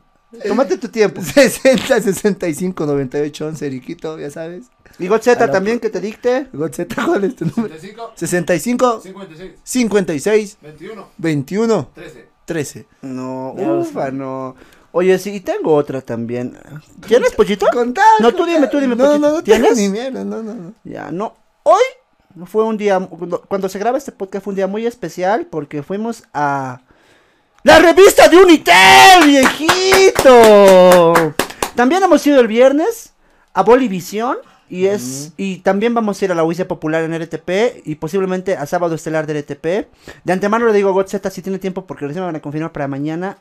Tómate 0.46 0.76
tu 0.76 0.88
tiempo. 0.88 1.22
60, 1.22 2.02
65, 2.02 2.84
98, 2.84 3.46
11, 3.46 3.70
Riquito, 3.70 4.18
ya 4.18 4.30
sabes. 4.30 4.66
Y 4.98 5.06
A 5.08 5.10
la- 5.46 5.50
también, 5.50 5.78
que 5.78 5.90
te 5.90 6.00
dicte. 6.00 6.48
Gotzeta, 6.52 6.96
¿cuál 7.06 7.24
es 7.24 7.36
tu 7.36 7.44
número? 7.44 7.74
65, 7.74 8.12
65, 8.14 9.00
56, 9.02 9.52
56, 9.62 10.58
21, 10.62 11.08
21, 11.18 11.90
13. 11.94 12.28
13. 12.46 12.86
No, 13.02 13.52
ufa, 13.52 14.10
no. 14.10 14.54
Oye, 14.92 15.18
sí, 15.18 15.34
y 15.34 15.40
tengo 15.40 15.74
otra 15.74 16.00
también. 16.00 16.56
¿Tienes, 17.06 17.32
Pochito? 17.32 17.66
Contá, 17.72 18.02
No, 18.20 18.32
tú 18.32 18.46
dime, 18.46 18.66
tú 18.68 18.78
dime, 18.80 18.96
No, 18.96 19.04
Pochito. 19.04 19.18
no, 19.28 19.32
no 19.34 19.42
¿Tienes? 19.42 19.76
ni 19.76 19.88
mierda, 19.88 20.24
no, 20.24 20.42
no, 20.42 20.54
no. 20.54 20.72
Ya, 20.84 21.10
no. 21.10 21.34
Hoy 21.64 21.82
fue 22.46 22.64
un 22.64 22.78
día, 22.78 22.98
cuando, 23.00 23.42
cuando 23.42 23.68
se 23.68 23.78
graba 23.78 23.98
este 23.98 24.12
podcast 24.12 24.44
fue 24.44 24.52
un 24.52 24.56
día 24.56 24.66
muy 24.66 24.86
especial 24.86 25.46
porque 25.46 25.82
fuimos 25.82 26.22
a 26.32 26.80
la 27.64 27.78
revista 27.80 28.28
de 28.28 28.36
Unitel, 28.38 29.24
viejito. 29.26 31.12
También 31.74 32.02
hemos 32.02 32.26
ido 32.26 32.40
el 32.40 32.46
viernes 32.46 33.12
a 33.52 33.62
Bolivisión 33.62 34.38
y 34.68 34.86
es 34.86 35.32
y 35.36 35.58
también 35.58 35.94
vamos 35.94 36.20
a 36.20 36.24
ir 36.24 36.32
a 36.32 36.34
la 36.34 36.44
UIC 36.44 36.66
Popular 36.66 37.04
en 37.04 37.14
RTP 37.20 37.86
y 37.86 37.94
posiblemente 37.96 38.56
a 38.56 38.66
Sábado 38.66 38.94
Estelar 38.94 39.26
de 39.26 39.40
RTP. 39.40 39.88
De 40.24 40.32
antemano 40.32 40.66
le 40.66 40.72
digo 40.72 40.88
a 40.88 40.92
Gotzeta 40.92 41.30
si 41.30 41.42
tiene 41.42 41.58
tiempo 41.58 41.86
porque 41.86 42.06
recién 42.06 42.22
me 42.22 42.26
van 42.26 42.36
a 42.36 42.40
confirmar 42.42 42.72
para 42.72 42.88
mañana. 42.88 43.36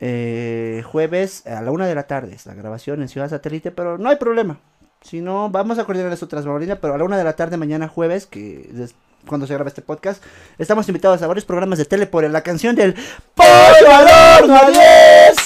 eh, 0.00 0.82
jueves 0.84 1.46
a 1.46 1.62
la 1.62 1.70
una 1.70 1.86
de 1.86 1.94
la 1.94 2.06
tarde 2.06 2.34
es 2.34 2.44
la 2.46 2.54
grabación 2.54 3.00
en 3.02 3.08
Ciudad 3.08 3.30
Satélite, 3.30 3.70
pero 3.70 3.96
no 3.98 4.10
hay 4.10 4.16
problema. 4.16 4.58
Si 5.02 5.20
no, 5.20 5.48
vamos 5.50 5.78
a 5.78 5.84
coordinar 5.84 6.12
eso 6.12 6.26
tras 6.28 6.44
Maurina, 6.46 6.76
pero 6.76 6.94
a 6.94 6.98
la 6.98 7.04
una 7.04 7.16
de 7.16 7.24
la 7.24 7.34
tarde 7.36 7.56
mañana 7.56 7.88
jueves, 7.88 8.26
que 8.26 8.68
es 8.76 8.94
cuando 9.26 9.46
se 9.46 9.54
graba 9.54 9.68
este 9.68 9.82
podcast, 9.82 10.22
estamos 10.58 10.88
invitados 10.88 11.22
a 11.22 11.26
varios 11.26 11.44
programas 11.44 11.78
de 11.78 11.84
tele 11.84 12.06
por 12.06 12.28
la 12.28 12.42
canción 12.42 12.76
del 12.76 12.94
Pollo 13.34 13.90
al 13.90 14.42
horno 14.42 14.56
a 14.56 14.70
10. 14.70 15.45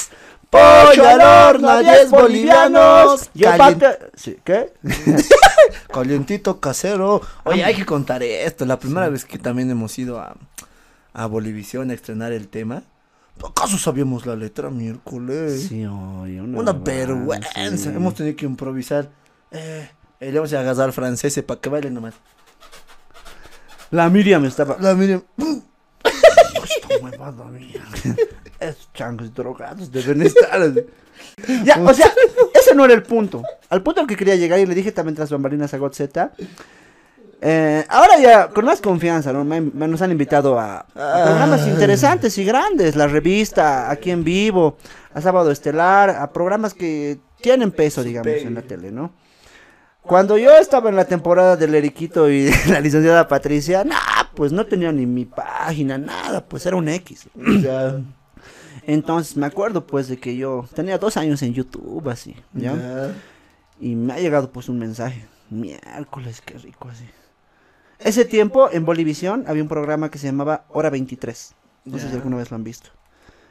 Pollo 0.50 1.08
al 1.08 1.20
horno 1.20 1.68
a 1.68 1.80
10 1.80 2.10
bolivianos. 2.10 3.30
Y 3.34 3.44
el 3.44 3.50
Calien- 3.52 3.78
pate- 3.78 4.10
Sí, 4.16 4.36
¿Qué? 4.44 4.72
Calientito 5.92 6.60
casero. 6.60 7.20
Oye, 7.44 7.64
hay 7.64 7.74
que 7.74 7.86
contar 7.86 8.22
esto. 8.22 8.64
La 8.66 8.78
primera 8.78 9.08
vez 9.08 9.24
que 9.24 9.38
también 9.38 9.70
hemos 9.70 9.96
ido 9.98 10.18
a, 10.18 10.36
a 11.12 11.26
Bolivisión 11.26 11.90
a 11.90 11.94
estrenar 11.94 12.32
el 12.32 12.48
tema. 12.48 12.82
¿Acaso 13.48 13.78
sabíamos 13.78 14.26
la 14.26 14.36
letra 14.36 14.70
miércoles? 14.70 15.66
Sí, 15.68 15.86
oye, 15.86 16.40
Una 16.42 16.72
vergüenza. 16.72 17.48
sí. 17.76 17.88
Hemos 17.88 18.14
tenido 18.14 18.36
que 18.36 18.44
improvisar. 18.44 19.08
Eh, 19.52 19.88
eh, 20.20 20.32
le 20.32 20.38
vamos 20.38 20.52
a 20.52 20.60
agarrar 20.60 20.92
francés 20.92 21.40
para 21.46 21.60
que 21.60 21.68
bailen 21.70 21.94
nomás. 21.94 22.14
La 23.90 24.08
Miriam 24.10 24.44
estaba. 24.44 24.76
La. 24.80 24.92
Esta 24.92 25.22
huevada 27.02 27.44
mía. 27.46 27.84
Esos 28.60 28.88
changos 28.92 29.32
drogados 29.34 29.90
deben 29.90 30.22
estar. 30.26 30.60
Ya, 31.64 31.80
o 31.80 31.92
sea, 31.94 32.12
ese 32.54 32.74
no 32.74 32.84
era 32.84 32.94
el 32.94 33.02
punto. 33.02 33.42
Al 33.70 33.82
punto 33.82 34.00
al 34.02 34.06
que 34.06 34.16
quería 34.16 34.36
llegar 34.36 34.58
y 34.60 34.66
le 34.66 34.74
dije 34.74 34.92
también 34.92 35.16
tras 35.16 35.30
bambalinas 35.30 35.72
a 35.74 35.78
Gotzeta. 35.78 36.32
eh, 37.42 37.84
ahora 37.88 38.18
ya 38.20 38.48
con 38.48 38.64
más 38.66 38.80
confianza, 38.80 39.32
¿no? 39.32 39.44
Me- 39.44 39.60
me- 39.62 39.88
nos 39.88 40.02
han 40.02 40.10
invitado 40.12 40.58
a, 40.60 40.80
a 40.94 41.24
programas 41.24 41.66
interesantes 41.66 42.36
y 42.36 42.44
grandes, 42.44 42.96
la 42.96 43.06
revista, 43.06 43.90
aquí 43.90 44.10
en 44.10 44.24
vivo, 44.24 44.76
a 45.14 45.20
Sábado 45.22 45.50
Estelar, 45.50 46.10
a 46.10 46.30
programas 46.32 46.74
que 46.74 47.18
tienen 47.40 47.70
peso, 47.70 48.02
digamos, 48.02 48.26
en 48.32 48.54
la 48.54 48.62
tele, 48.62 48.92
¿no? 48.92 49.12
Cuando 50.02 50.36
yo 50.38 50.54
estaba 50.56 50.88
en 50.90 50.96
la 50.96 51.04
temporada 51.06 51.56
del 51.56 51.74
Eriquito 51.74 52.28
y 52.30 52.42
de 52.44 52.54
la 52.68 52.80
licenciada 52.80 53.26
Patricia, 53.28 53.84
nah, 53.84 53.96
pues 54.34 54.52
no 54.52 54.66
tenía 54.66 54.92
ni 54.92 55.06
mi 55.06 55.24
página, 55.24 55.96
nada, 55.96 56.44
pues 56.44 56.66
era 56.66 56.76
un 56.76 56.88
X. 56.88 57.26
Ya. 57.62 58.00
Entonces 58.86 59.36
me 59.36 59.46
acuerdo 59.46 59.86
pues 59.86 60.08
de 60.08 60.18
que 60.18 60.36
yo 60.36 60.66
tenía 60.74 60.98
dos 60.98 61.16
años 61.16 61.42
en 61.42 61.54
YouTube 61.54 62.08
así, 62.08 62.36
¿ya? 62.52 63.12
Y 63.80 63.94
me 63.94 64.12
ha 64.12 64.18
llegado 64.18 64.50
pues 64.50 64.68
un 64.68 64.78
mensaje, 64.78 65.26
miércoles, 65.48 66.42
qué 66.44 66.58
rico 66.58 66.88
así. 66.88 67.04
Ese 67.98 68.24
tiempo 68.24 68.70
en 68.72 68.84
Bolivisión 68.84 69.44
había 69.46 69.62
un 69.62 69.68
programa 69.68 70.10
que 70.10 70.18
se 70.18 70.26
llamaba 70.26 70.64
Hora 70.70 70.90
23. 70.90 71.54
No 71.84 71.98
sé 71.98 72.08
si 72.08 72.14
alguna 72.14 72.36
vez 72.36 72.50
lo 72.50 72.56
han 72.56 72.64
visto. 72.64 72.90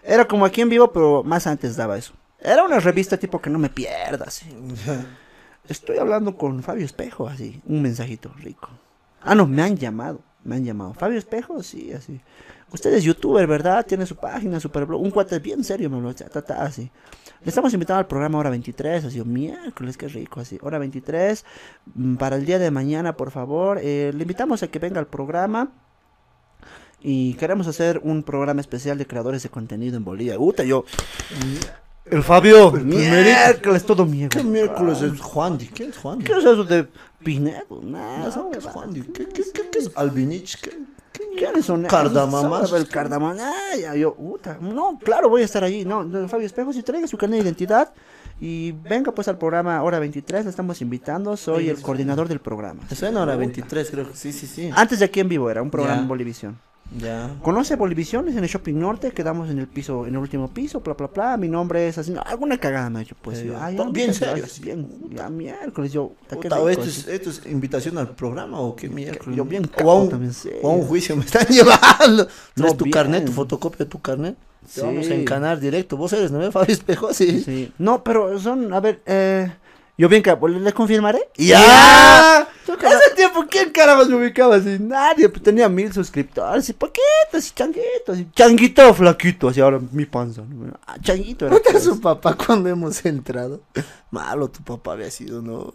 Era 0.04 0.26
como 0.26 0.46
aquí 0.46 0.62
en 0.62 0.70
vivo, 0.70 0.92
pero 0.92 1.24
más 1.24 1.46
antes 1.46 1.76
daba 1.76 1.98
eso. 1.98 2.14
Era 2.40 2.64
una 2.64 2.80
revista 2.80 3.18
tipo 3.18 3.42
que 3.42 3.50
no 3.50 3.60
me 3.60 3.70
pierdas. 3.70 4.28
así. 4.28 4.50
Estoy 5.68 5.98
hablando 5.98 6.36
con 6.36 6.64
Fabio 6.64 6.86
Espejo, 6.86 7.28
así, 7.28 7.62
un 7.68 7.82
mensajito 7.84 8.32
rico. 8.38 8.70
Ah, 9.22 9.36
no, 9.36 9.46
me 9.46 9.62
han 9.62 9.78
llamado, 9.78 10.22
me 10.44 10.56
han 10.56 10.66
llamado. 10.66 10.94
Fabio 10.94 11.18
Espejo, 11.18 11.62
sí, 11.64 11.92
así. 11.92 12.20
Usted 12.72 12.94
es 12.94 13.04
youtuber, 13.04 13.48
¿verdad? 13.48 13.86
Tiene 13.86 14.06
su 14.06 14.16
página, 14.16 14.60
super 14.60 14.86
blog. 14.86 15.02
Un 15.02 15.12
cuate 15.12 15.40
bien 15.40 15.64
serio, 15.64 15.90
me 15.90 15.98
habló, 15.98 16.14
así. 16.58 16.92
Le 17.42 17.50
estamos 17.50 17.74
invitando 17.74 18.00
al 18.00 18.08
programa 18.08 18.38
Hora 18.38 18.50
23, 18.50 19.06
así, 19.06 19.24
miércoles, 19.24 19.98
qué 19.98 20.08
rico, 20.08 20.40
así. 20.40 20.60
Hora 20.62 20.78
23, 20.78 21.46
mm, 21.96 22.16
para 22.16 22.36
el 22.36 22.46
día 22.46 22.60
de 22.60 22.70
mañana, 22.70 23.16
por 23.18 23.32
favor. 23.32 23.80
eh, 23.82 24.12
le 24.14 24.22
invitamos 24.22 24.62
a 24.62 24.68
que 24.68 24.80
venga 24.80 25.00
al 25.00 25.08
programa. 25.08 25.72
Y 27.02 27.36
queremos 27.36 27.66
hacer 27.68 28.02
un 28.04 28.24
programa 28.24 28.60
especial 28.60 28.98
de 28.98 29.08
creadores 29.08 29.42
de 29.44 29.50
contenido 29.50 29.96
en 29.96 30.04
Bolivia. 30.04 30.38
Uta, 30.38 30.64
yo. 30.64 30.84
El 32.06 32.24
Fabio, 32.24 32.72
miércoles, 32.72 33.86
todo 33.86 34.06
miércoles. 34.06 34.44
¿Qué 34.44 34.50
miércoles 34.52 35.02
es 35.02 35.20
Juan 35.22 35.58
Di? 35.58 35.68
¿Quién 35.68 35.90
es 35.92 35.98
Juan 35.98 36.20
Di? 36.20 36.26
¿Qué 36.26 36.32
es 36.34 36.40
eso 36.40 36.64
de 36.64 36.88
Pinedo? 37.24 37.82
Nada, 37.84 38.34
No, 38.36 38.50
¿Qué 38.50 38.58
es 38.58 38.66
Juan 38.66 38.94
Di? 38.94 39.02
¿Qué, 39.02 39.28
qué, 39.28 39.44
qué, 39.54 39.70
qué 39.72 39.80
es 39.80 39.92
Albinich? 39.96 40.60
¿Qué? 40.60 40.72
¿Quiénes 41.38 41.66
son? 41.66 41.84
Cardamamas. 41.84 42.70
Sabe 42.70 42.82
El 42.82 42.88
cardamón. 42.88 43.38
Ya, 43.80 43.96
yo, 43.96 44.16
puta. 44.16 44.58
No, 44.60 44.98
claro, 45.04 45.30
voy 45.30 45.42
a 45.42 45.46
estar 45.46 45.64
allí. 45.64 45.86
No, 45.86 46.04
no, 46.04 46.28
Fabio 46.28 46.46
Espejo, 46.46 46.74
si 46.74 46.82
traiga 46.84 47.08
su 47.08 47.18
carnet 47.18 47.40
de 47.40 47.46
identidad 47.46 47.94
y 48.42 48.72
venga 48.72 49.12
pues 49.12 49.28
al 49.28 49.38
programa 49.38 49.82
Hora 49.84 50.00
23, 50.00 50.46
le 50.46 50.50
estamos 50.50 50.82
invitando. 50.82 51.36
Soy 51.38 51.70
el 51.70 51.82
coordinador 51.82 52.28
del 52.28 52.40
programa. 52.40 52.84
Me 52.90 52.96
suena 52.96 53.20
ahora 53.20 53.36
23, 53.36 53.92
creo 53.92 54.10
que 54.10 54.16
sí, 54.16 54.32
sí, 54.32 54.48
sí. 54.48 54.70
Antes 54.74 55.00
de 55.00 55.06
aquí 55.06 55.20
en 55.20 55.30
vivo 55.30 55.50
era 55.50 55.62
un 55.62 55.70
programa 55.70 56.02
en 56.02 56.08
Bolivisión. 56.08 56.60
Ya. 56.98 57.36
¿Conoce 57.44 57.76
Bolivisión? 57.76 58.28
Es 58.28 58.36
en 58.36 58.44
el 58.44 58.50
Shopping 58.50 58.74
Norte, 58.74 59.12
quedamos 59.12 59.50
en 59.50 59.60
el 59.60 59.68
piso, 59.68 60.08
en 60.08 60.16
el 60.16 60.20
último 60.20 60.52
piso, 60.52 60.80
bla, 60.80 60.96
bla, 60.96 61.08
bla. 61.08 61.38
Mi 61.38 61.48
nombre 61.48 61.88
es 61.88 61.98
así, 62.00 62.12
no, 62.12 62.22
alguna 62.26 62.58
cagada 62.58 62.90
me 62.90 63.00
ha 63.00 63.02
hecho, 63.04 63.16
pues. 63.22 63.44
Yo, 63.44 63.62
ay, 63.62 63.78
bien 63.92 64.08
muchas 64.08 64.16
serio. 64.18 64.46
Bien, 64.62 64.90
ya 65.12 65.30
miércoles, 65.30 65.92
yo, 65.94 66.14
puta, 66.28 66.58
¿esto, 66.72 66.84
es, 66.84 67.08
¿Esto 67.08 67.30
es 67.30 67.42
invitación 67.46 67.98
al 68.00 68.16
programa 68.16 68.60
o 68.60 68.76
qué 68.76 68.90
miércoles? 68.90 69.38
Yo 69.38 69.46
bien 69.46 69.70
o, 69.84 69.90
a 69.92 69.96
un, 69.96 70.02
capo 70.06 70.10
también, 70.10 70.34
sí. 70.34 70.50
o 70.64 70.72
a 70.72 70.74
un 70.74 70.82
juicio 70.86 71.16
me 71.16 71.26
están 71.26 71.46
llevando. 71.50 72.24
No, 72.24 72.30
¿Traes 72.56 72.78
tu 72.78 72.86
bien. 72.86 72.94
carnet, 72.94 73.26
tu 73.26 73.34
fotocopia 73.34 73.86
de 73.86 73.86
tu 73.86 74.02
carnet? 74.02 74.36
Te 74.36 74.82
Sí. 74.82 74.82
vamos 74.82 75.10
a 75.10 75.16
encanar 75.16 75.60
directo. 75.60 75.96
Vos 75.96 76.12
eres, 76.14 76.32
¿no? 76.32 76.52
Fabio 76.52 76.74
Espejo, 76.74 77.14
sí. 77.14 77.42
Sí. 77.44 77.72
No, 77.78 78.04
pero 78.04 78.40
son, 78.40 78.74
a 78.74 78.80
ver, 78.80 79.02
eh, 79.06 79.52
yo 79.98 80.10
bien 80.10 80.22
capo, 80.24 80.48
¿le, 80.48 80.60
le 80.60 80.74
confirmaré? 80.74 81.20
¡Ya! 81.38 82.48
Hace 82.74 83.16
tiempo, 83.16 83.46
¿quién 83.50 83.72
carajos 83.72 84.10
me 84.10 84.16
ubicaba 84.16 84.56
así? 84.56 84.78
Nadie, 84.80 85.30
pues 85.30 85.44
tenía 85.44 85.68
mil 85.70 85.92
suscriptores, 85.92 86.70
y 86.70 86.74
poquitos, 86.74 87.48
y 87.48 87.52
changuitos, 87.52 88.20
y 88.20 88.32
changuito 88.32 88.94
flaquito, 88.94 89.50
así 89.50 89.62
ahora 89.62 89.80
mi 89.92 90.06
panza. 90.06 90.42
¿no? 90.42 90.74
Ah, 90.86 90.98
changuito 91.02 91.48
era. 91.48 91.56
Puta, 91.56 91.72
pues. 91.72 91.84
su 91.84 92.00
papá 92.00 92.36
cuando 92.36 92.70
hemos 92.70 93.06
entrado. 93.06 93.62
Malo 94.12 94.50
tu 94.50 94.64
papá 94.64 94.94
había 94.94 95.12
sido, 95.12 95.42
¿no? 95.42 95.74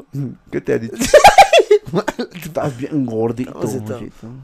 ¿Qué 0.50 0.60
te 0.60 0.74
ha 0.74 0.78
dicho? 0.78 0.96
Estás 2.34 2.76
bien 2.76 3.06
gordito. 3.06 3.52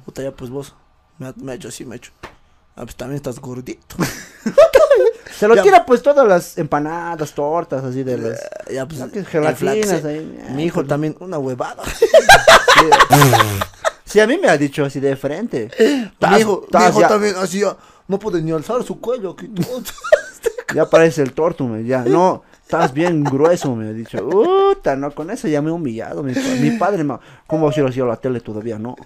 Puta, 0.04 0.22
ya 0.22 0.32
pues 0.32 0.50
vos. 0.50 0.74
Me 1.18 1.28
ha, 1.28 1.34
me 1.36 1.52
ha 1.52 1.54
hecho 1.54 1.68
así, 1.68 1.84
me 1.84 1.94
ha 1.94 1.96
hecho. 1.96 2.12
Ah, 2.76 2.84
pues 2.84 2.96
también 2.96 3.16
estás 3.16 3.40
gordito. 3.40 3.96
Se 5.40 5.48
lo 5.48 5.54
Ya. 5.54 5.62
tira 5.62 5.86
pues 5.86 6.02
todas 6.02 6.28
las 6.28 6.58
empanadas, 6.58 7.32
tortas, 7.32 7.82
así 7.82 8.02
de 8.02 8.18
las... 8.18 8.40
ya 8.70 8.86
pues. 8.86 9.26
Gelatinas 9.26 10.04
ahí. 10.04 10.38
Mi 10.54 10.64
hijo 10.64 10.84
también, 10.84 11.16
una 11.18 11.38
huevada. 11.38 11.82
Sí, 14.04 14.18
a 14.18 14.26
mí 14.26 14.38
me 14.38 14.48
ha 14.48 14.58
dicho 14.58 14.84
así 14.84 14.98
de 14.98 15.14
frente. 15.14 15.70
Mi 15.78 16.40
hijo, 16.40 16.66
mi 16.72 16.84
hijo 16.88 17.00
también 17.02 17.36
hacía. 17.36 17.76
No 18.08 18.18
puede 18.18 18.42
ni 18.42 18.50
alzar 18.50 18.82
su 18.82 19.00
cuello. 19.00 19.30
aquí 19.38 19.48
ya 20.74 20.90
parece 20.90 21.22
el 21.22 21.32
tortume, 21.32 21.84
ya. 21.84 22.02
No, 22.02 22.42
estás 22.60 22.92
bien 22.92 23.22
grueso, 23.22 23.76
me 23.76 23.88
ha 23.88 23.92
dicho. 23.92 24.28
Puta, 24.28 24.96
no, 24.96 25.14
con 25.14 25.30
eso 25.30 25.46
ya 25.46 25.62
me 25.62 25.68
he 25.70 25.72
humillado. 25.72 26.24
Mi, 26.24 26.32
mi 26.60 26.72
padre, 26.72 27.04
me, 27.04 27.18
¿cómo 27.46 27.70
si 27.70 27.80
lo 27.80 27.88
hacía 27.88 28.04
la 28.04 28.16
tele 28.16 28.40
todavía? 28.40 28.80
No. 28.80 28.96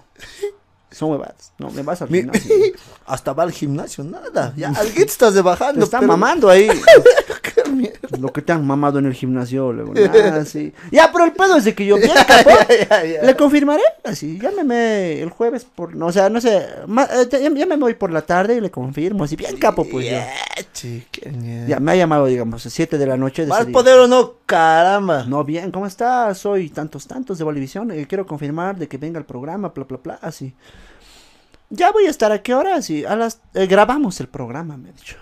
Son 0.95 1.11
huevadas. 1.11 1.51
No, 1.59 1.69
me 1.71 1.83
vas 1.83 2.01
al 2.01 2.07
gimnasio. 2.07 2.55
hasta 3.05 3.33
va 3.33 3.43
al 3.43 3.51
gimnasio, 3.51 4.01
nada. 4.05 4.53
Ya, 4.55 4.69
alguien 4.69 5.05
estás 5.05 5.41
bajando. 5.43 5.79
Te 5.79 5.83
están 5.85 5.99
pero- 6.01 6.13
mamando 6.13 6.49
ahí. 6.49 6.69
Mierda. 7.75 8.17
Lo 8.19 8.31
que 8.33 8.41
te 8.41 8.51
han 8.53 8.65
mamado 8.65 8.99
en 8.99 9.05
el 9.05 9.13
gimnasio, 9.13 9.71
luego. 9.73 9.93
nada, 9.93 10.43
sí. 10.45 10.73
Ya, 10.91 11.11
pero 11.11 11.25
el 11.25 11.31
pedo 11.33 11.57
es 11.57 11.65
de 11.65 11.73
que 11.75 11.85
yo 11.85 11.97
bien 11.97 12.09
ya. 12.89 13.23
Le 13.23 13.35
confirmaré, 13.35 13.83
así, 14.03 14.39
llámeme 14.39 15.21
el 15.21 15.29
jueves 15.29 15.65
por, 15.65 15.95
no, 15.95 16.07
o 16.07 16.11
sea, 16.11 16.29
no 16.29 16.39
sé, 16.41 16.65
ma- 16.87 17.03
eh, 17.11 17.27
ya, 17.31 17.39
ya 17.49 17.65
me 17.65 17.75
voy 17.77 17.93
por 17.93 18.11
la 18.11 18.21
tarde 18.21 18.55
y 18.55 18.61
le 18.61 18.71
confirmo, 18.71 19.23
así 19.23 19.35
bien 19.35 19.57
capo, 19.57 19.85
pues 19.89 20.09
yo. 20.09 20.17
Ya, 21.67 21.79
me 21.79 21.91
ha 21.91 21.95
llamado, 21.95 22.25
digamos, 22.27 22.65
a 22.65 22.69
7 22.69 22.97
de 22.97 23.05
la 23.07 23.17
noche. 23.17 23.43
de 23.43 23.49
¿Vas 23.49 23.59
ese 23.59 23.63
a 23.63 23.67
día. 23.67 23.73
poder 23.73 23.99
o 23.99 24.07
no? 24.07 24.33
Caramba. 24.45 25.23
No, 25.25 25.43
bien, 25.43 25.71
¿cómo 25.71 25.85
estás? 25.87 26.37
Soy 26.37 26.69
tantos, 26.69 27.07
tantos 27.07 27.37
de 27.37 27.43
Bolivisión, 27.43 27.91
eh, 27.91 28.05
quiero 28.07 28.25
confirmar 28.25 28.77
de 28.77 28.87
que 28.87 28.97
venga 28.97 29.19
el 29.19 29.25
programa, 29.25 29.69
bla, 29.69 29.83
bla, 29.85 29.99
bla, 30.03 30.19
así. 30.21 30.53
Ya 31.69 31.91
voy 31.91 32.05
a 32.05 32.09
estar 32.09 32.31
a 32.31 32.41
qué 32.43 32.53
hora, 32.53 32.75
así, 32.75 33.05
a 33.05 33.15
las, 33.15 33.41
eh, 33.55 33.65
grabamos 33.65 34.19
el 34.19 34.27
programa, 34.27 34.77
me 34.77 34.89
ha 34.89 34.91
dicho. 34.91 35.17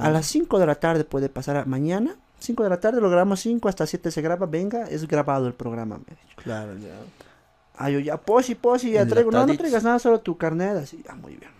A 0.00 0.10
las 0.10 0.26
5 0.26 0.58
de 0.58 0.66
la 0.66 0.74
tarde 0.76 1.04
puede 1.04 1.28
pasar 1.28 1.56
a 1.56 1.64
mañana. 1.64 2.16
5 2.38 2.62
de 2.62 2.68
la 2.70 2.80
tarde 2.80 3.00
lo 3.00 3.08
grabamos 3.08 3.40
5 3.40 3.68
hasta 3.68 3.86
7 3.86 4.10
se 4.10 4.22
graba. 4.22 4.46
Venga, 4.46 4.84
es 4.84 5.06
grabado 5.06 5.46
el 5.46 5.54
programa, 5.54 5.98
me. 5.98 6.16
Claro, 6.42 6.76
ya. 6.78 6.94
Ah, 7.76 7.90
yo 7.90 7.98
ya, 7.98 8.16
posi, 8.16 8.54
posi, 8.54 8.92
ya 8.92 9.06
traigo. 9.06 9.30
No, 9.30 9.46
no 9.46 9.56
traigas 9.56 9.82
nada, 9.82 9.98
solo 9.98 10.20
tu 10.20 10.36
carnet. 10.36 10.76
Así, 10.76 11.02
ya, 11.04 11.14
muy 11.14 11.36
bien. 11.36 11.50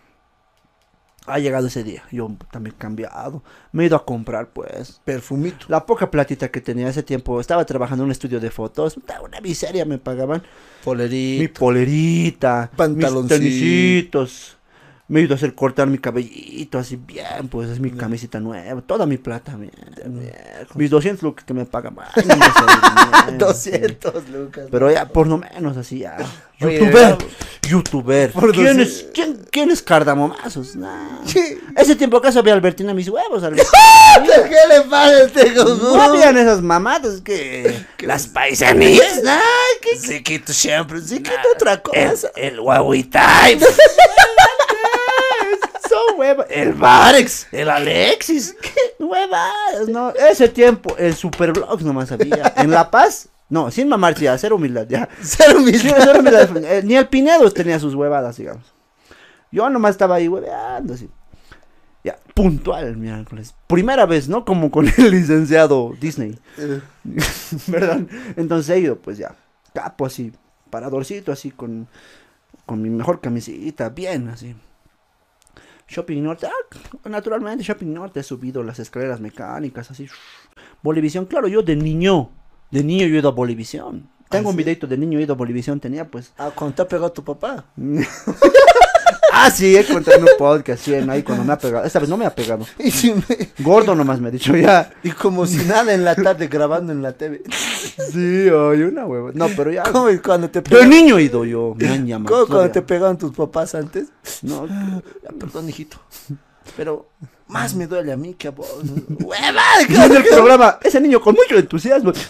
Ha 1.27 1.39
llegado 1.39 1.69
ese 1.69 1.83
día. 1.83 2.03
Yo 2.13 2.31
también 2.51 2.77
cambiado. 2.77 3.43
Me 3.73 3.83
he 3.83 3.87
ido 3.87 3.97
a 3.97 4.05
comprar, 4.05 4.51
pues. 4.51 5.01
Perfumito. 5.05 5.65
La 5.69 5.87
poca 5.87 6.11
platita 6.11 6.51
que 6.51 6.61
tenía 6.61 6.89
ese 6.89 7.03
tiempo. 7.03 7.41
Estaba 7.41 7.65
trabajando 7.65 8.03
en 8.05 8.07
un 8.07 8.13
estudio 8.13 8.41
de 8.41 8.51
fotos. 8.51 8.99
Una 9.25 9.41
miseria 9.41 9.87
me 9.87 9.97
pagaban. 9.97 10.43
Mi 10.43 10.85
Polerito. 10.85 11.61
polerita. 11.61 12.71
Pantaloncito. 12.77 13.39
Mis 13.39 13.61
tenisitos. 13.61 14.57
Me 15.07 15.21
ido 15.21 15.35
a 15.35 15.37
hacer 15.37 15.55
cortar 15.55 15.87
mi 15.87 15.99
cabellito 15.99 16.79
así 16.79 16.97
bien, 16.97 17.49
pues 17.51 17.69
es 17.69 17.79
mi 17.79 17.91
camiseta 17.91 18.41
nueva, 18.41 18.81
toda 18.81 19.05
mi 19.05 19.19
plata, 19.19 19.55
bien. 19.55 19.71
Mis 20.75 20.89
200 20.89 21.23
lucas 21.23 21.45
que 21.45 21.53
me 21.53 21.67
pagan. 21.67 21.95
ay, 22.15 22.25
no 22.27 22.35
sale 22.35 23.27
bien, 23.27 23.39
200 23.39 24.29
lucas. 24.31 24.69
Pero 24.71 24.91
ya, 24.91 25.07
por 25.07 25.27
lo 25.27 25.37
menos 25.37 25.77
así, 25.77 25.99
ya. 25.99 26.17
Oye, 26.63 26.79
Youtuber. 26.79 27.19
Youtuber. 27.69 28.33
¿Quién, 28.33 28.77
200. 28.79 28.87
es, 28.87 29.07
quién, 29.13 29.41
quién 29.51 29.71
es 29.71 29.83
cardamomazos? 29.83 30.75
Nah. 30.77 31.19
Ese 31.77 31.97
tiempo 31.97 32.17
acaso 32.17 32.39
había 32.39 32.55
Albertina 32.55 32.95
mis 32.95 33.09
huevos. 33.11 33.43
Albertina. 33.45 33.69
¿Qué 34.25 34.75
le 34.75 34.81
pasa 34.89 35.09
a 35.09 35.23
este 35.23 35.51
No 35.55 36.01
habían 36.01 36.39
esas 36.39 36.63
mamadas 36.63 37.21
que. 37.21 37.85
Las 37.99 38.27
paisanillas. 38.27 39.23
Nah, 39.23 39.39
que 39.83 39.99
Se 39.99 40.23
quita 40.23 40.53
siempre, 40.55 41.03
se 41.03 41.17
quita 41.17 41.43
otra 41.55 41.75
el, 41.75 41.83
cosa. 41.83 42.31
el 42.37 42.59
Huawei 42.61 43.05
Time. 43.05 43.61
El 46.51 46.73
Varex. 46.75 47.49
El 47.53 47.69
Alexis. 47.69 48.57
¿Qué 48.63 49.05
huevas? 49.05 49.89
No, 49.89 50.11
ese 50.11 50.49
tiempo, 50.49 50.97
el 50.97 51.15
Superblogs 51.15 51.85
nomás 51.85 52.11
había. 52.13 52.53
En 52.57 52.71
La 52.71 52.91
Paz. 52.91 53.29
No, 53.49 53.71
sin 53.71 53.89
mamar, 53.89 54.15
ya, 54.15 54.37
cero 54.39 54.57
humildad, 54.57 54.87
ya. 54.89 55.09
Cero 55.23 55.59
humildad. 55.59 56.57
Eh, 56.65 56.83
Ni 56.83 56.97
el 56.97 57.07
Pinedo 57.09 57.51
tenía 57.51 57.79
sus 57.79 57.95
huevadas, 57.95 58.37
digamos. 58.39 58.73
Yo 59.53 59.69
nomás 59.71 59.93
estaba 59.93 60.17
ahí 60.17 60.29
hueveando, 60.29 60.95
así. 60.95 61.09
Ya, 62.03 62.19
puntual 62.35 62.85
el 62.85 62.97
miércoles. 62.97 63.55
Primera 63.67 64.07
vez, 64.07 64.29
¿no? 64.29 64.45
Como 64.45 64.71
con 64.71 64.89
el 64.97 65.11
licenciado 65.11 65.95
Disney. 66.01 66.39
¿Verdad? 67.67 68.01
Entonces 68.37 68.75
he 68.75 68.81
ido, 68.81 68.97
pues 68.97 69.19
ya, 69.19 69.37
capo 69.73 70.07
así, 70.07 70.33
paradorcito 70.71 71.31
así, 71.31 71.51
con, 71.51 71.87
con 72.67 72.83
mi 72.83 72.91
mejor 72.91 73.21
camisita, 73.21 73.91
bien 73.91 74.29
así. 74.29 74.57
Shopping 75.87 76.23
Norte, 76.23 76.47
ah, 76.47 77.09
naturalmente 77.09 77.63
Shopping 77.63 77.93
Norte 77.93 78.21
he 78.21 78.23
subido 78.23 78.63
las 78.63 78.79
escaleras 78.79 79.21
mecánicas, 79.21 79.91
así. 79.91 80.07
Bolivisión, 80.83 81.27
claro, 81.27 81.49
yo 81.49 81.63
de 81.63 81.77
niño, 81.77 82.31
de 82.71 82.83
niño 82.83 83.07
yo 83.07 83.17
he 83.17 83.19
ido 83.19 83.29
a 83.29 83.33
Bolivisión. 83.33 84.09
Tengo 84.31 84.49
¿Ah, 84.49 84.51
un 84.51 84.57
sí? 84.57 84.63
videito 84.65 84.87
de 84.87 84.97
niño 84.97 85.19
he 85.19 85.23
ido 85.23 85.35
a 85.35 85.37
Bolivisión, 85.37 85.81
tenía 85.81 86.11
pues... 86.11 86.33
Ah, 86.39 86.51
cuando 86.55 86.75
te 86.77 86.83
ha 86.83 86.89
pegado 86.89 87.13
tu 87.13 87.23
papá. 87.23 87.67
ah, 89.35 89.51
sí, 89.51 89.77
he 89.77 89.85
contado 89.85 90.19
un 90.21 90.29
podcast, 90.39 90.85
sí, 90.85 90.95
ahí 90.95 91.23
cuando 91.23 91.45
me 91.45 91.53
ha 91.53 91.59
pegado. 91.59 91.85
Esta 91.85 91.99
vez 91.99 92.09
no 92.09 92.17
me 92.17 92.27
ha 92.27 92.35
pegado. 92.35 92.65
Y, 92.79 92.91
si 92.91 93.13
me- 93.13 93.23
Gordo 93.59 93.95
nomás 93.95 94.21
me 94.21 94.29
ha 94.29 94.31
dicho 94.31 94.57
ya. 94.57 94.91
y 95.03 95.11
como 95.11 95.47
si 95.47 95.57
nada 95.65 95.93
en 95.95 96.05
la 96.05 96.15
tarde 96.15 96.49
grabando 96.49 96.93
en 96.93 97.03
la 97.03 97.13
TV. 97.13 97.43
Sí, 98.13 98.49
oye, 98.51 98.85
una 98.87 99.07
hueva. 99.07 99.31
No, 99.35 99.47
pero 99.57 99.71
ya... 99.73 99.83
¿Cómo 99.85 100.09
es 100.09 100.21
cuando 100.21 100.49
te 100.51 100.63
pegaron? 100.63 100.89
niño 100.91 101.19
he 101.19 101.25
ido 101.25 101.45
yo, 101.45 101.75
me 101.77 101.89
han 101.89 102.07
llamado. 102.07 102.35
¿Cómo 102.35 102.47
cuando 102.47 102.65
te 102.73 102.81
todavía. 102.81 102.87
pegaron 102.87 103.19
tus 103.19 103.33
papás 103.33 103.75
antes? 103.75 104.09
No, 104.43 104.67
Ya, 104.67 105.31
perdón, 105.39 105.69
hijito. 105.69 105.99
Pero 106.77 107.09
más 107.49 107.75
me 107.75 107.87
duele 107.87 108.13
a 108.13 108.17
mí 108.17 108.35
que 108.35 108.49
a 108.49 108.51
vos. 108.51 108.69
¡Hueva! 109.21 109.63
En 109.89 110.17
el 110.17 110.25
programa, 110.25 110.79
ese 110.83 111.01
niño 111.01 111.21
con 111.21 111.35
mucho 111.35 111.57
entusiasmo. 111.59 112.13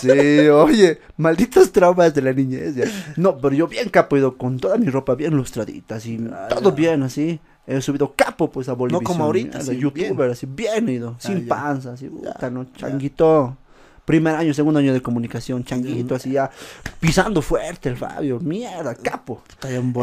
Sí, 0.00 0.08
oye, 0.48 0.98
malditos 1.16 1.70
traumas 1.70 2.12
de 2.14 2.22
la 2.22 2.32
niñez. 2.32 2.74
ya. 2.74 2.84
No, 3.16 3.38
pero 3.38 3.54
yo 3.54 3.68
bien 3.68 3.88
capo 3.88 4.16
he 4.16 4.18
ido 4.18 4.36
con 4.36 4.58
toda 4.58 4.76
mi 4.76 4.86
ropa 4.88 5.14
bien 5.14 5.34
lustradita, 5.36 5.96
así, 5.96 6.18
todo 6.48 6.72
bien, 6.72 7.02
así. 7.04 7.40
He 7.66 7.80
subido 7.80 8.12
capo, 8.14 8.50
pues, 8.50 8.68
a 8.68 8.72
Bolivia. 8.72 9.04
como 9.04 9.24
ahorita, 9.24 9.58
de 9.58 9.64
sí, 9.64 9.78
youtuber, 9.78 10.14
bien. 10.16 10.30
así, 10.32 10.46
bien 10.46 10.88
ido, 10.88 11.14
sin 11.20 11.42
ya. 11.46 11.48
panza, 11.54 11.92
así, 11.92 12.08
puta, 12.08 12.50
no, 12.50 12.64
changuito. 12.74 13.56
Primer 14.04 14.34
año, 14.34 14.52
segundo 14.52 14.80
año 14.80 14.92
de 14.92 15.00
comunicación, 15.00 15.64
changuito, 15.64 16.16
así 16.16 16.32
ya, 16.32 16.50
pisando 16.98 17.40
fuerte 17.40 17.88
el 17.88 17.96
Fabio, 17.96 18.40
mierda, 18.40 18.94
capo. 18.96 19.42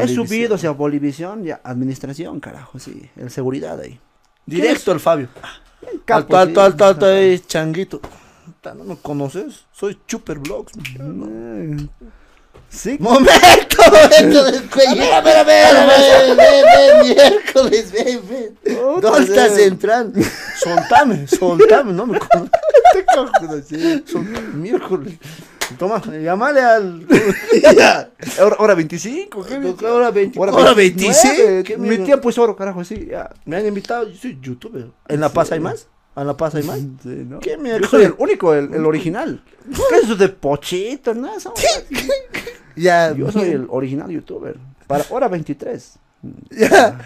He 0.02 0.08
subido 0.08 0.56
hacia 0.56 0.72
Bolivisión, 0.72 1.43
ya, 1.43 1.60
administración, 1.64 2.39
carajo, 2.39 2.80
sí, 2.80 3.10
el 3.18 3.30
seguridad 3.30 3.80
ahí. 3.80 4.00
Directo 4.45 4.91
al 4.91 5.00
Fabio. 5.02 5.28
Bien 5.82 6.02
capo, 6.06 6.38
alto, 6.38 6.62
alto, 6.62 6.86
alto, 6.86 7.06
changuito. 7.45 8.00
¿No 8.76 8.84
me 8.84 8.95
conoces? 8.97 9.66
Soy 9.72 10.00
Chuper 10.08 10.39
Vlogs. 10.39 10.74
Sí, 12.70 12.97
Momento, 12.99 13.78
momento 13.91 14.43
del 14.43 14.70
cuello. 14.70 15.13
A 15.13 15.22
ver, 15.22 15.38
a 15.38 15.43
ver, 15.43 15.65
a 15.76 16.36
Ven, 16.36 17.07
miércoles, 17.15 17.91
ven, 17.91 18.22
ven. 18.30 18.57
¿Dónde 19.01 19.24
estás 19.24 19.57
entrando? 19.57 20.20
Soltame, 20.61 21.28
soltame, 21.28 21.93
no 21.93 22.05
me 22.05 22.20
conoces. 22.32 22.51
te 22.93 23.05
cojo. 23.05 23.32
Soltame, 24.05 24.47
miércoles. 24.53 25.15
Toma, 25.78 26.01
llamale 26.20 26.61
al. 26.61 27.05
Ya, 27.76 28.09
Hora, 28.43 28.55
hora 28.59 28.74
25, 28.76 29.45
¿qué? 29.45 29.86
Hora 29.86 30.11
20. 30.11 30.39
Hora 30.39 30.51
Hora 30.53 30.74
29, 30.74 31.15
26. 31.24 31.63
¿Qué 31.63 31.78
Mi 31.78 31.89
mierda? 31.89 32.05
tiempo 32.05 32.30
es 32.30 32.38
oro, 32.38 32.55
carajo, 32.55 32.84
sí, 32.84 33.07
ya. 33.09 33.30
Me 33.45 33.57
han 33.57 33.65
invitado, 33.67 34.07
yo 34.09 34.15
soy 34.17 34.38
youtuber. 34.41 34.88
¿En 35.07 35.20
La 35.20 35.30
Paz 35.30 35.51
hay 35.51 35.59
más? 35.59 35.88
¿En 36.15 36.26
La 36.28 36.36
Paz 36.36 36.55
hay 36.55 36.63
más? 36.63 36.80
Sí, 36.80 36.86
¿no? 37.28 37.39
¿Qué 37.39 37.51
Yo 37.51 37.59
mierda? 37.59 37.88
soy 37.88 38.03
el 38.03 38.15
único, 38.17 38.53
el, 38.53 38.74
el 38.74 38.86
original. 38.86 39.43
¿Qué 39.89 39.95
es 39.97 40.03
eso 40.05 40.15
de 40.15 40.30
pochito? 40.30 41.13
No, 41.13 41.36
eso- 41.36 41.53
Ya, 42.76 43.13
Yo 43.13 43.32
soy 43.32 43.49
el 43.49 43.67
original 43.70 44.09
youtuber. 44.09 44.57
Para 44.88 45.03
hora 45.09 45.28
23. 45.28 45.95
Ya. 46.51 46.99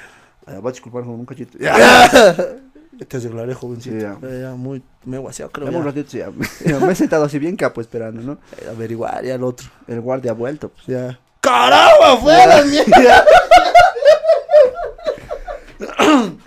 Ah, 0.46 0.58
Voy 0.60 0.70
a 0.70 0.72
disculpar 0.72 1.04
con 1.04 1.14
un 1.14 1.26
cachito. 1.26 1.58
Te 1.58 3.18
arreglaré, 3.18 3.54
jovencito. 3.54 3.96
Sí, 3.96 4.02
ya. 4.02 4.18
Ya, 4.22 4.40
ya, 4.40 4.52
muy. 4.56 4.84
Me 5.06 5.18
he 5.18 5.20
guaseado, 5.20 5.52
creo. 5.52 5.66
Dame 5.66 5.78
un 5.78 5.84
ya. 5.84 5.90
ratito, 5.90 6.10
sí, 6.12 6.18
ya. 6.20 6.32
Ya 6.66 6.80
Me 6.80 6.94
he 6.94 6.96
sentado 6.96 7.26
así 7.26 7.40
bien 7.40 7.56
capo 7.56 7.82
esperando, 7.82 8.22
¿no? 8.22 8.34
Eh, 8.62 8.68
Averiguar 8.70 9.24
ya 9.24 9.36
el 9.36 9.44
otro. 9.44 9.68
El 9.88 10.02
guardia 10.02 10.32
ha 10.32 10.36
vuelto. 10.36 10.70
Pues. 10.70 10.86
Ya. 10.88 11.20
¡Carajo, 11.42 12.04
afuera, 12.04 12.64
mierda! 12.64 13.26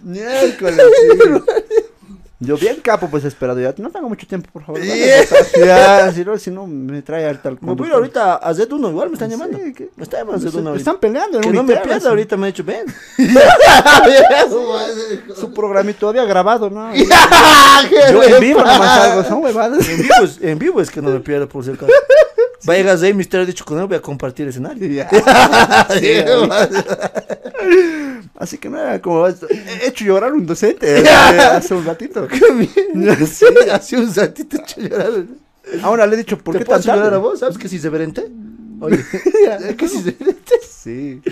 Miércoles. 0.03 0.81
Yo 2.39 2.59
bien 2.59 2.77
capo, 2.83 3.09
pues 3.09 3.25
esperado 3.25 3.59
ya. 3.59 3.75
No 3.79 3.91
tengo 3.91 4.11
mucho 4.11 4.27
tiempo, 4.27 4.51
por 4.53 4.63
favor. 4.65 4.81
Ya, 5.57 6.13
si 6.13 6.25
no, 6.25 6.37
si 6.39 6.51
no 6.51 6.67
me 6.67 7.01
trae 7.01 7.25
harta 7.27 7.49
el 7.49 7.57
Me 7.61 7.75
voy 7.75 7.87
a 7.87 7.89
ir 7.89 7.95
ahorita 7.95 8.35
a 8.37 8.53
Z1, 8.53 8.91
igual 8.91 9.09
me 9.09 9.15
están 9.15 9.31
llamando. 9.31 9.59
Me 9.59 10.03
están 10.03 10.21
llamando 10.21 10.47
a 10.47 10.51
Se- 10.51 10.59
Z1 10.59 10.67
ahorita. 10.67 10.77
Están 10.77 11.01
peleando 11.01 11.41
Que 11.41 11.51
no 11.51 11.63
me 11.63 11.77
pierda 11.77 12.09
ahorita, 12.11 12.37
me 12.37 12.49
he 12.49 12.53
dicho, 12.53 12.63
ven. 12.65 12.85
Su 15.35 15.53
programita 15.55 16.01
todavía 16.01 16.25
grabado, 16.25 16.69
¿no? 16.69 16.93
¿Qué 16.93 17.07
Yo 18.13 18.23
en 18.23 18.41
vivo 18.41 18.61
nomás 18.61 19.01
salgo, 19.01 19.25
son 19.25 19.43
huevadas. 19.43 19.89
En 19.89 20.03
vivo, 20.03 20.15
es, 20.23 20.39
en 20.43 20.59
vivo 20.59 20.81
es 20.81 20.91
que 20.91 21.01
no 21.01 21.11
me 21.11 21.21
pierda 21.21 21.47
por 21.47 21.65
si 21.65 21.71
acaso. 21.71 21.91
Va 22.69 22.75
a 22.75 22.77
llegar 22.77 22.99
Zay 22.99 23.15
Mister, 23.15 23.43
he 23.43 23.47
dicho 23.47 23.65
con 23.65 23.79
él, 23.79 23.87
voy 23.87 23.97
a 23.97 24.03
compartir 24.03 24.49
escenario. 24.49 24.89
Ya. 24.89 25.09
Así 28.37 28.59
que 28.59 28.69
nada, 28.69 29.01
como 29.01 29.27
he 29.27 29.35
hecho 29.87 30.05
llorar 30.05 30.35
un 30.35 30.47
docente 30.47 31.09
hace 31.09 31.75
un 31.75 31.85
ratito. 31.85 32.29
Sí, 33.27 33.45
hace 33.73 33.97
un 33.97 34.15
ratito 34.15 34.57
he 34.57 34.61
hecho 34.61 34.81
llorar. 34.81 35.11
Ahora 35.83 36.07
le 36.07 36.15
he 36.15 36.19
dicho, 36.19 36.39
¿por 36.39 36.55
¿Te 36.55 36.61
qué 36.61 36.65
puedo 36.65 36.81
llorar 36.81 37.15
a 37.15 37.19
vos? 37.19 37.41
¿Sabes 37.41 37.59
que 37.59 37.69
si 37.69 37.79
severente? 37.79 38.29
Oye, 38.81 38.99
que 39.77 39.89
si 39.89 39.99
severente? 39.99 40.55
Sí. 40.69 41.23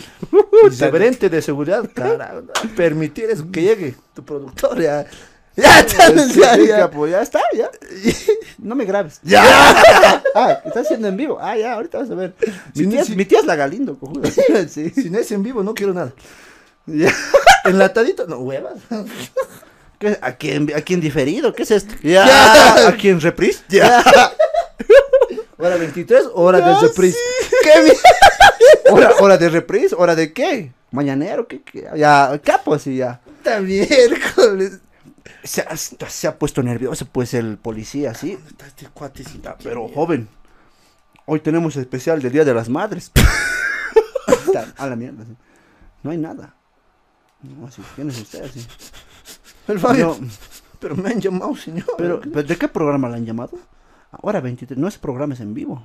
Severente 0.73 1.29
de 1.29 1.43
seguridad, 1.43 1.89
carajo. 1.95 2.43
Permitir 2.75 3.31
eso, 3.31 3.51
que 3.51 3.63
llegue 3.63 3.95
tu 4.15 4.25
productor, 4.25 4.81
ya. 4.81 5.07
Ya, 5.57 5.81
está, 5.81 6.09
Sí, 6.29 6.41
ya, 6.41 6.57
ya. 6.57 6.77
capo, 6.79 7.07
ya 7.07 7.23
está, 7.23 7.41
ya. 7.53 7.71
No 8.59 8.75
me 8.75 8.85
grabes. 8.85 9.21
Ya. 9.23 9.45
Ah, 10.37 10.61
está 10.65 10.81
haciendo 10.81 11.07
en 11.07 11.17
vivo. 11.17 11.39
Ah, 11.41 11.57
ya, 11.57 11.75
ahorita 11.75 11.99
vas 11.99 12.11
a 12.11 12.15
ver. 12.17 12.35
Mi 12.75 12.83
Sí, 12.85 12.87
tía, 12.89 13.05
sí. 13.05 13.15
mi 13.15 13.25
tía 13.25 13.39
es 13.39 13.45
la 13.45 13.55
Galindo, 13.55 13.97
cojuda. 13.97 14.29
Sí. 14.69 14.91
Sin 14.91 15.15
ese 15.15 15.35
en 15.37 15.45
vivo 15.45 15.63
no 15.63 15.75
quiero 15.75 15.95
nada. 15.95 16.13
Ya. 16.87 17.15
Enlatadito, 17.65 18.27
no, 18.27 18.39
huevas. 18.39 18.75
¿Qué? 20.01 20.19
¿A 20.21 20.33
quién, 20.33 20.73
¿A 20.77 20.81
quién 20.81 21.01
diferido? 21.01 21.55
¿Qué 21.55 21.63
es 21.63 21.71
esto? 21.71 21.95
Ya. 22.03 22.89
¿A 22.89 22.97
quién 22.97 23.21
reprise? 23.21 23.61
Ya. 23.69 24.03
Hora 25.57 25.77
23, 25.77 26.25
hora 26.35 26.59
Ya, 26.59 26.69
de 26.81 26.89
reprise. 26.89 27.19
¿Qué 27.63 27.83
mi- 27.85 28.93
¿Hora, 28.93 29.13
¿Hora 29.21 29.39
de 29.39 29.49
reprise? 29.49 29.95
¿Hora 29.97 30.17
de 30.17 30.33
qué? 30.33 30.73
¿Mañanero? 30.91 31.47
¿Qué? 31.47 31.63
qué? 31.63 31.89
Ya, 31.97 32.41
capo, 32.43 32.75
así 32.75 32.97
ya. 32.97 33.21
Puta 33.25 33.61
miércoles. 33.61 34.81
Se 35.43 35.63
ha, 35.63 35.77
se 35.77 36.27
ha 36.27 36.39
puesto 36.39 36.63
nervioso, 36.63 37.07
pues, 37.07 37.35
el 37.35 37.57
policía, 37.59 38.15
sí. 38.15 38.39
Está 38.47 38.67
este 38.67 38.89
cuatecito. 38.93 39.55
Pero, 39.63 39.89
joven, 39.89 40.29
hoy 41.27 41.41
tenemos 41.41 41.77
especial 41.77 42.21
del 42.21 42.33
Día 42.33 42.45
de 42.45 42.55
las 42.55 42.69
Madres. 42.69 43.11
A 44.77 44.87
la 44.87 44.95
mierda, 44.97 45.25
sí. 45.25 45.37
No 46.03 46.11
hay 46.11 46.19
nada. 46.19 46.55
No, 47.43 47.67
así, 47.67 47.83
¿quién 47.95 48.09
es 48.11 48.21
usted? 48.21 48.45
Así. 48.45 48.67
El 49.69 49.79
Fabio. 49.81 50.17
Yo- 50.21 50.27
Pero 50.79 50.95
me 50.97 51.11
han 51.11 51.21
llamado, 51.21 51.57
señor. 51.57 51.87
pero, 51.99 52.21
pero, 52.21 52.43
¿de 52.43 52.57
qué 52.57 52.69
programa 52.69 53.09
la 53.09 53.17
han 53.17 53.25
llamado? 53.27 53.59
Ahora 54.13 54.41
23, 54.41 54.79
no 54.79 54.87
es 54.87 54.97
programa, 54.99 55.35
es 55.35 55.41
en 55.41 55.55
vivo. 55.55 55.83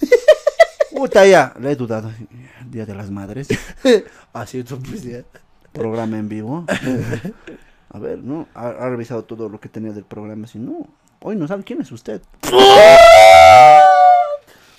Puta 0.96 1.24
ya, 1.26 1.54
le 1.60 1.70
he 1.72 1.76
dudado. 1.76 2.10
Día 2.68 2.84
de 2.86 2.94
las 2.94 3.10
Madres, 3.10 3.48
Así 4.32 4.58
es, 4.58 4.66
pues 4.66 5.02
ya. 5.04 5.22
programa 5.72 6.18
en 6.18 6.28
vivo. 6.28 6.64
A 7.90 7.98
ver, 7.98 8.18
¿no? 8.18 8.46
Ha, 8.54 8.68
ha 8.68 8.88
revisado 8.88 9.24
todo 9.24 9.48
lo 9.48 9.60
que 9.60 9.68
tenía 9.68 9.92
del 9.92 10.04
programa, 10.04 10.46
si 10.46 10.58
no, 10.58 10.86
hoy 11.20 11.36
no 11.36 11.48
sabe 11.48 11.64
quién 11.64 11.80
es 11.80 11.90
usted. 11.90 12.20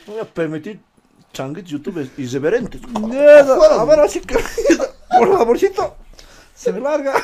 Voy 0.06 0.20
a 0.20 0.26
permitir 0.26 0.80
changuitos 1.34 1.72
youtubers 1.72 2.10
irreverentes. 2.18 2.82
a 2.96 3.86
ver, 3.86 4.00
así 4.00 4.22
que, 4.22 4.36
por 5.18 5.38
favorcito, 5.38 5.96
se 6.56 6.72
me 6.72 6.80
larga. 6.80 7.16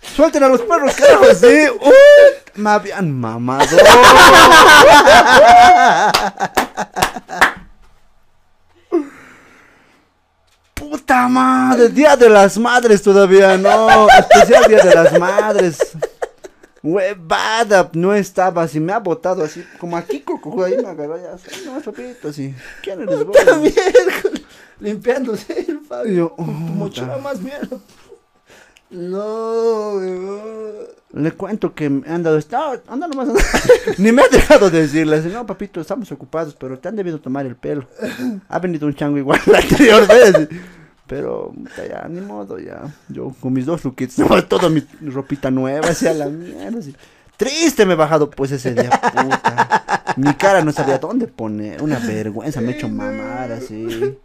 Suelten 0.00 0.42
a 0.42 0.48
los 0.48 0.62
perros, 0.62 0.94
carajo, 0.94 1.26
sí. 1.34 1.66
Uh, 1.80 2.60
me 2.60 2.70
habían 2.70 3.12
mamado. 3.12 3.76
Puta 11.08 11.26
madre, 11.26 11.88
Día 11.88 12.16
de 12.16 12.28
las 12.28 12.58
Madres 12.58 13.00
todavía, 13.00 13.56
no. 13.56 14.06
Especial 14.10 14.64
Día 14.68 14.84
de 14.84 14.94
las 14.94 15.18
Madres. 15.18 15.78
Huevada, 16.82 17.88
no 17.94 18.12
estaba 18.12 18.64
así, 18.64 18.78
me 18.78 18.92
ha 18.92 18.98
botado 18.98 19.42
así, 19.42 19.64
como 19.78 19.96
aquí, 19.96 20.20
coco, 20.20 20.62
ahí 20.62 20.76
me 20.76 20.86
agarró 20.86 21.16
ya, 21.16 21.32
así, 21.32 21.64
no, 21.64 21.80
papito, 21.80 22.28
así. 22.28 22.54
¿Quién 22.82 23.00
eres 23.00 23.24
vos? 23.24 23.34
Miércoles, 23.58 24.42
Limpiándose 24.80 25.64
el 25.66 25.80
Fabio. 25.80 26.36
Puta. 26.36 27.16
más 27.22 27.40
mierda. 27.40 27.78
No. 28.90 29.98
Le 31.14 31.32
cuento 31.32 31.74
que 31.74 31.88
me 31.88 32.06
han 32.06 32.22
dado. 32.22 32.38
No, 32.50 32.72
anda 32.86 33.08
nomás. 33.08 33.30
anda. 33.30 33.42
Ni 33.96 34.12
me 34.12 34.20
ha 34.20 34.28
dejado 34.28 34.68
de 34.70 34.82
decirle. 34.82 35.16
así, 35.16 35.28
No, 35.28 35.46
papito, 35.46 35.80
estamos 35.80 36.12
ocupados, 36.12 36.54
pero 36.54 36.78
te 36.78 36.88
han 36.88 36.96
debido 36.96 37.18
tomar 37.18 37.46
el 37.46 37.56
pelo. 37.56 37.88
Ha 38.50 38.58
venido 38.58 38.86
un 38.86 38.94
chango 38.94 39.16
igual 39.16 39.40
la 39.46 39.58
anterior 39.58 40.06
vez. 40.06 40.48
Pero 41.08 41.52
ya, 41.76 42.06
ni 42.08 42.20
modo, 42.20 42.58
ya. 42.58 42.82
Yo 43.08 43.34
con 43.40 43.52
mis 43.54 43.66
dos 43.66 43.82
luquitos, 43.84 44.14
toda 44.48 44.68
mi 44.68 44.86
ropita 45.02 45.50
nueva, 45.50 45.88
así 45.88 46.06
a 46.06 46.12
la 46.14 46.26
mierda. 46.26 46.78
así. 46.78 46.94
Triste 47.36 47.86
me 47.86 47.92
he 47.94 47.96
bajado 47.96 48.28
pues 48.30 48.50
ese 48.52 48.74
día, 48.74 48.90
puta. 48.90 50.14
Mi 50.16 50.34
cara 50.34 50.62
no 50.62 50.72
sabía 50.72 50.98
dónde 50.98 51.26
poner. 51.28 51.82
Una 51.82 51.98
vergüenza, 51.98 52.60
me 52.60 52.72
he 52.72 52.76
hecho 52.76 52.88
mamar 52.88 53.52
así. 53.52 54.18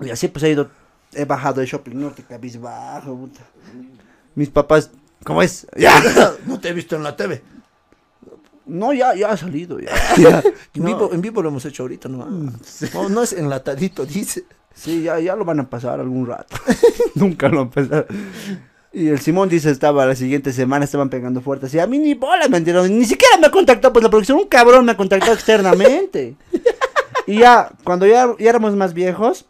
Y 0.00 0.10
así 0.10 0.28
pues 0.28 0.42
he 0.44 0.50
ido, 0.50 0.70
he 1.12 1.24
bajado 1.26 1.60
de 1.60 1.66
Shopping 1.66 1.94
Norte, 2.00 2.22
cabizbajo, 2.28 3.14
puta. 3.16 3.40
Mis 4.34 4.48
papás, 4.50 4.90
¿cómo 5.24 5.42
es? 5.42 5.66
Ya. 5.76 5.92
No 6.46 6.58
te 6.58 6.70
he 6.70 6.72
visto 6.72 6.96
en 6.96 7.02
la 7.02 7.14
TV. 7.16 7.42
No, 8.64 8.92
ya, 8.92 9.14
ya 9.14 9.30
ha 9.30 9.36
salido, 9.36 9.78
ya. 9.78 9.90
Ya. 10.16 10.42
En, 10.74 10.82
No. 10.82 10.86
vivo, 10.86 11.10
en 11.12 11.20
vivo 11.20 11.42
lo 11.42 11.50
hemos 11.50 11.64
hecho 11.66 11.82
ahorita, 11.84 12.08
¿no? 12.08 12.26
No, 12.26 13.08
no 13.10 13.22
es 13.22 13.32
enlatadito, 13.32 14.04
dice. 14.06 14.44
Sí, 14.76 15.02
ya, 15.02 15.18
ya 15.18 15.34
lo 15.34 15.44
van 15.44 15.60
a 15.60 15.68
pasar 15.68 15.98
algún 15.98 16.26
rato. 16.26 16.56
Nunca 17.14 17.48
lo 17.48 17.62
han 17.62 17.70
pasado. 17.70 18.06
Y 18.92 19.08
el 19.08 19.18
Simón 19.18 19.48
dice, 19.48 19.70
estaba 19.70 20.06
la 20.06 20.14
siguiente 20.14 20.52
semana, 20.52 20.84
estaban 20.84 21.08
pegando 21.08 21.40
fuertes. 21.40 21.74
Y 21.74 21.78
a 21.78 21.86
mí 21.86 21.98
ni 21.98 22.14
bola 22.14 22.48
me 22.48 22.58
enteraron. 22.58 22.96
Ni 22.96 23.04
siquiera 23.04 23.36
me 23.38 23.46
ha 23.46 23.50
contactado, 23.50 23.92
pues 23.92 24.02
la 24.02 24.10
producción, 24.10 24.38
un 24.38 24.48
cabrón 24.48 24.84
me 24.84 24.92
ha 24.92 24.96
contactado 24.96 25.32
externamente. 25.32 26.36
Y 27.26 27.40
ya, 27.40 27.70
cuando 27.84 28.06
ya, 28.06 28.34
ya 28.38 28.50
éramos 28.50 28.76
más 28.76 28.94
viejos, 28.94 29.46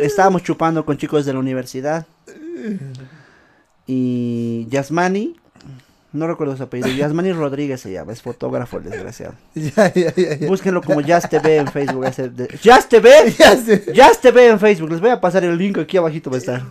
estábamos 0.00 0.42
chupando 0.42 0.84
con 0.84 0.96
chicos 0.96 1.24
de 1.24 1.32
la 1.32 1.38
universidad. 1.38 2.06
Y 3.86 4.66
Yasmani, 4.70 5.38
no 6.14 6.26
recuerdo 6.28 6.56
su 6.56 6.62
apellido, 6.62 6.88
Yasmani 6.88 7.32
Rodríguez 7.32 7.80
se 7.80 7.90
llama, 7.92 8.12
es 8.12 8.22
fotógrafo 8.22 8.78
el 8.78 8.84
desgraciado. 8.84 9.34
Ya, 9.54 9.92
ya, 9.92 10.14
ya, 10.14 10.36
ya. 10.36 10.46
Búsquenlo 10.46 10.80
como 10.80 11.00
Jazz 11.00 11.28
TV 11.28 11.56
en 11.56 11.66
Facebook. 11.68 12.04
Jazz 12.62 12.88
TV. 12.88 13.10
Jazz 13.92 14.20
TV 14.20 14.48
en 14.48 14.60
Facebook. 14.60 14.90
Les 14.92 15.00
voy 15.00 15.10
a 15.10 15.20
pasar 15.20 15.44
el 15.44 15.58
link 15.58 15.76
aquí 15.78 15.96
abajito 15.96 16.30
va 16.30 16.36
a 16.36 16.38
estar. 16.38 16.62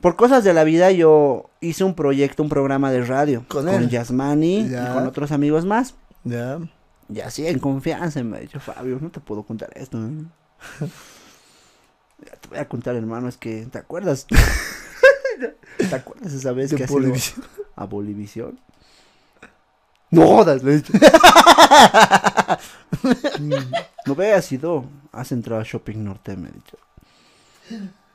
Por 0.00 0.16
cosas 0.16 0.42
de 0.44 0.54
la 0.54 0.64
vida 0.64 0.90
yo 0.92 1.50
hice 1.60 1.84
un 1.84 1.94
proyecto, 1.94 2.42
un 2.42 2.48
programa 2.48 2.90
de 2.90 3.04
radio 3.04 3.44
Con 3.48 3.66
con, 3.66 3.74
él. 3.74 3.88
Yasmani 3.88 4.68
Ya. 4.68 4.90
y 4.90 4.94
con 4.94 5.06
otros 5.06 5.32
amigos 5.32 5.64
más. 5.64 5.94
Ya. 6.24 6.58
Y 7.12 7.20
así 7.20 7.46
en 7.46 7.58
confianza 7.58 8.22
me 8.22 8.36
ha 8.36 8.40
dicho 8.40 8.60
Fabio, 8.60 8.98
no 9.00 9.10
te 9.10 9.20
puedo 9.20 9.42
contar 9.42 9.70
esto. 9.74 9.98
Ya 12.24 12.36
te 12.36 12.48
voy 12.50 12.58
a 12.58 12.68
contar, 12.68 12.94
hermano, 12.94 13.28
es 13.28 13.36
que 13.36 13.66
¿te 13.66 13.78
acuerdas? 13.78 14.28
¿Te 15.76 15.94
acuerdas 15.94 16.32
esa 16.32 16.52
vez 16.52 16.70
De 16.70 16.76
que. 16.76 16.86
A 17.76 17.84
Bolivisión? 17.84 18.58
No 20.10 20.44
he. 20.44 20.82
Mm, 23.40 23.52
no 24.06 24.14
veas 24.14 24.50
ido. 24.52 24.84
Has 25.12 25.32
entrado 25.32 25.60
a 25.60 25.64
Shopping 25.64 26.04
Norte, 26.04 26.36
me 26.36 26.48
ha 26.48 26.52
dicho. 26.52 26.76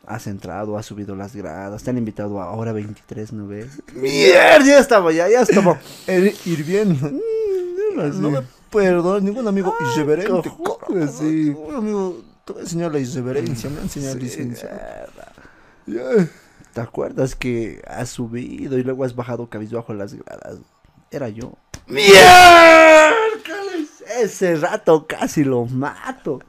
Has 0.06 0.28
entrado, 0.28 0.78
has 0.78 0.86
subido 0.86 1.16
las 1.16 1.36
gradas, 1.36 1.84
te 1.84 1.90
han 1.90 1.98
invitado 1.98 2.42
a 2.42 2.52
hora 2.52 2.72
23, 2.72 3.34
¿no 3.34 3.48
ves? 3.48 3.82
Mierda, 3.94 4.64
ya 4.66 4.80
estaba, 4.80 5.12
ya, 5.12 5.28
ya 5.30 5.42
estaba. 5.42 5.80
Er- 6.08 6.34
hirviendo. 6.46 7.12
No 7.96 8.30
me 8.32 8.42
perdono, 8.72 9.20
ningún 9.20 9.48
amigo 9.48 9.74
irreverente. 9.94 10.50
cojones, 10.50 11.06
carajo. 11.12 11.18
sí. 11.20 11.26
Ningún 11.46 11.76
amigo, 11.76 12.22
te 12.46 12.54
voy 12.54 12.60
a 12.62 12.64
enseñar 12.64 12.92
la 12.92 13.00
irreverencia, 13.00 13.70
me 13.70 13.80
ha 13.80 13.82
enseñado 13.84 14.14
la 14.16 14.20
Sí, 14.20 14.26
licencia. 14.26 15.08
¿Te 16.78 16.84
acuerdas 16.84 17.34
que 17.34 17.82
has 17.88 18.08
subido 18.10 18.78
y 18.78 18.84
luego 18.84 19.04
has 19.04 19.16
bajado 19.16 19.50
cabizbajo 19.50 19.96
las 19.96 20.14
gradas? 20.14 20.58
Era 21.10 21.28
yo. 21.28 21.54
¡Miércoles! 21.88 22.14
Ese 24.22 24.58
rato 24.58 25.08
casi 25.08 25.44
lo 25.44 25.66
mato. 25.66 26.40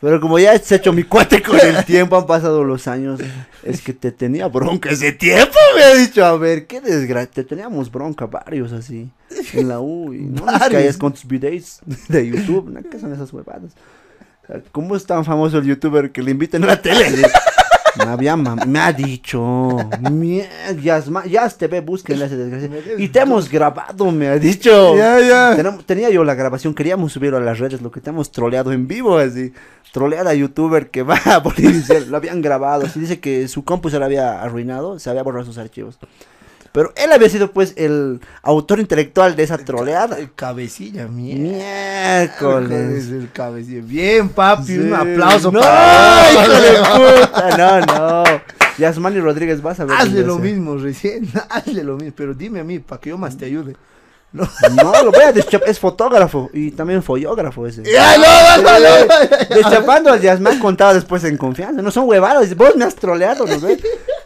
Pero 0.00 0.20
como 0.20 0.36
ya 0.40 0.58
se 0.58 0.74
ha 0.74 0.78
hecho 0.78 0.92
mi 0.92 1.04
cuate 1.04 1.40
con 1.44 1.60
el 1.60 1.84
tiempo, 1.84 2.16
han 2.16 2.26
pasado 2.26 2.64
los 2.64 2.88
años. 2.88 3.20
Es 3.62 3.80
que 3.82 3.92
te 3.92 4.10
tenía 4.10 4.48
bronca 4.48 4.90
ese 4.90 5.12
tiempo, 5.12 5.56
me 5.76 5.84
ha 5.84 5.94
dicho. 5.94 6.24
A 6.24 6.36
ver, 6.36 6.66
qué 6.66 6.80
desgracia. 6.80 7.30
Te 7.30 7.44
teníamos 7.44 7.88
bronca 7.88 8.26
varios 8.26 8.72
así. 8.72 9.12
En 9.52 9.68
la 9.68 9.78
U. 9.78 10.12
Y 10.12 10.22
no 10.22 10.44
nos 10.44 10.58
calles 10.58 10.98
con 10.98 11.12
tus 11.12 11.24
videos 11.24 11.78
de 12.08 12.26
YouTube. 12.26 12.68
¿no? 12.68 12.82
¿Qué 12.82 12.98
son 12.98 13.12
esas 13.12 13.32
huevadas? 13.32 13.76
¿Cómo 14.72 14.96
es 14.96 15.06
tan 15.06 15.24
famoso 15.24 15.58
el 15.58 15.66
youtuber 15.66 16.10
que 16.10 16.20
le 16.20 16.32
inviten 16.32 16.64
a 16.64 16.66
la 16.66 16.82
tele? 16.82 17.22
Me, 18.04 18.10
había 18.10 18.36
me 18.36 18.78
ha 18.80 18.92
dicho, 18.92 19.76
Yasma- 20.82 21.24
Yas 21.26 21.56
TV, 21.58 21.80
búsquenle 21.80 22.24
a 22.24 22.26
ese 22.26 22.36
desgraciado. 22.36 22.80
Y 22.98 23.08
te 23.08 23.20
hemos 23.20 23.48
grabado, 23.50 24.10
me 24.10 24.28
ha 24.28 24.38
dicho. 24.38 24.96
Ya, 24.96 25.20
ya. 25.20 25.56
Tenía 25.86 26.10
yo 26.10 26.24
la 26.24 26.34
grabación, 26.34 26.74
queríamos 26.74 27.12
subirlo 27.12 27.36
a 27.38 27.40
las 27.40 27.58
redes, 27.58 27.80
lo 27.82 27.90
que 27.90 28.00
te 28.00 28.10
hemos 28.10 28.30
troleado 28.32 28.72
en 28.72 28.86
vivo, 28.88 29.18
así. 29.18 29.52
Trolear 29.92 30.26
a 30.28 30.34
youtuber 30.34 30.90
que 30.90 31.02
va 31.02 31.16
a 31.24 31.38
Bolivia, 31.38 32.00
lo 32.08 32.16
habían 32.16 32.40
grabado. 32.42 32.86
Así 32.86 33.00
dice 33.00 33.18
que 33.20 33.48
su 33.48 33.64
compu 33.64 33.90
se 33.90 33.98
le 33.98 34.04
había 34.04 34.40
arruinado, 34.42 34.98
se 34.98 35.10
había 35.10 35.22
borrado 35.22 35.44
sus 35.46 35.58
archivos. 35.58 35.98
Pero 36.72 36.92
él 36.96 37.10
había 37.12 37.28
sido, 37.28 37.50
pues, 37.50 37.72
el 37.76 38.20
autor 38.42 38.78
intelectual 38.78 39.34
de 39.34 39.42
esa 39.42 39.58
troleada. 39.58 40.18
El 40.18 40.32
cabecilla, 40.32 41.08
mierda. 41.08 41.42
Miércoles. 41.58 43.08
El 43.08 43.28
cabecilla. 43.32 43.82
Bien, 43.84 44.28
papi, 44.28 44.78
un 44.78 44.88
Sí. 44.88 44.92
aplauso 44.94 45.50
no, 45.50 45.60
para 45.60 46.32
hijo 46.32 46.52
de 46.52 47.20
puta, 47.26 47.56
no, 47.58 47.80
no. 47.86 48.24
Yasmani 48.78 49.20
Rodríguez, 49.20 49.60
vas 49.60 49.80
a 49.80 49.84
ver. 49.84 49.96
Hazle 49.98 50.22
lo 50.22 50.38
mismo 50.38 50.76
recién, 50.76 51.28
hazle 51.50 51.82
lo 51.84 51.96
mismo, 51.96 52.12
pero 52.16 52.34
dime 52.34 52.60
a 52.60 52.64
mí 52.64 52.78
para 52.78 53.00
que 53.00 53.10
yo 53.10 53.18
más 53.18 53.36
te 53.36 53.46
ayude. 53.46 53.74
No, 54.32 54.48
No, 54.76 55.02
lo 55.02 55.10
voy 55.10 55.22
a 55.24 55.34
deschap- 55.34 55.64
es 55.66 55.80
fotógrafo 55.80 56.50
y 56.54 56.70
también 56.70 57.02
follógrafo 57.02 57.66
ese. 57.66 57.82
Ya, 57.82 58.16
no, 58.16 58.62
no, 58.62 58.78
no, 58.78 58.78
no. 58.78 59.56
Deschapando 59.56 60.12
al 60.12 60.20
Yasmán 60.20 60.60
contado 60.60 60.94
después 60.94 61.24
en 61.24 61.36
confianza. 61.36 61.82
No 61.82 61.90
son 61.90 62.08
huevadas. 62.08 62.54
Vos 62.56 62.76
me 62.76 62.84
has 62.84 62.94
troleado, 62.94 63.44
¿no 63.44 63.58
ves? 63.58 63.80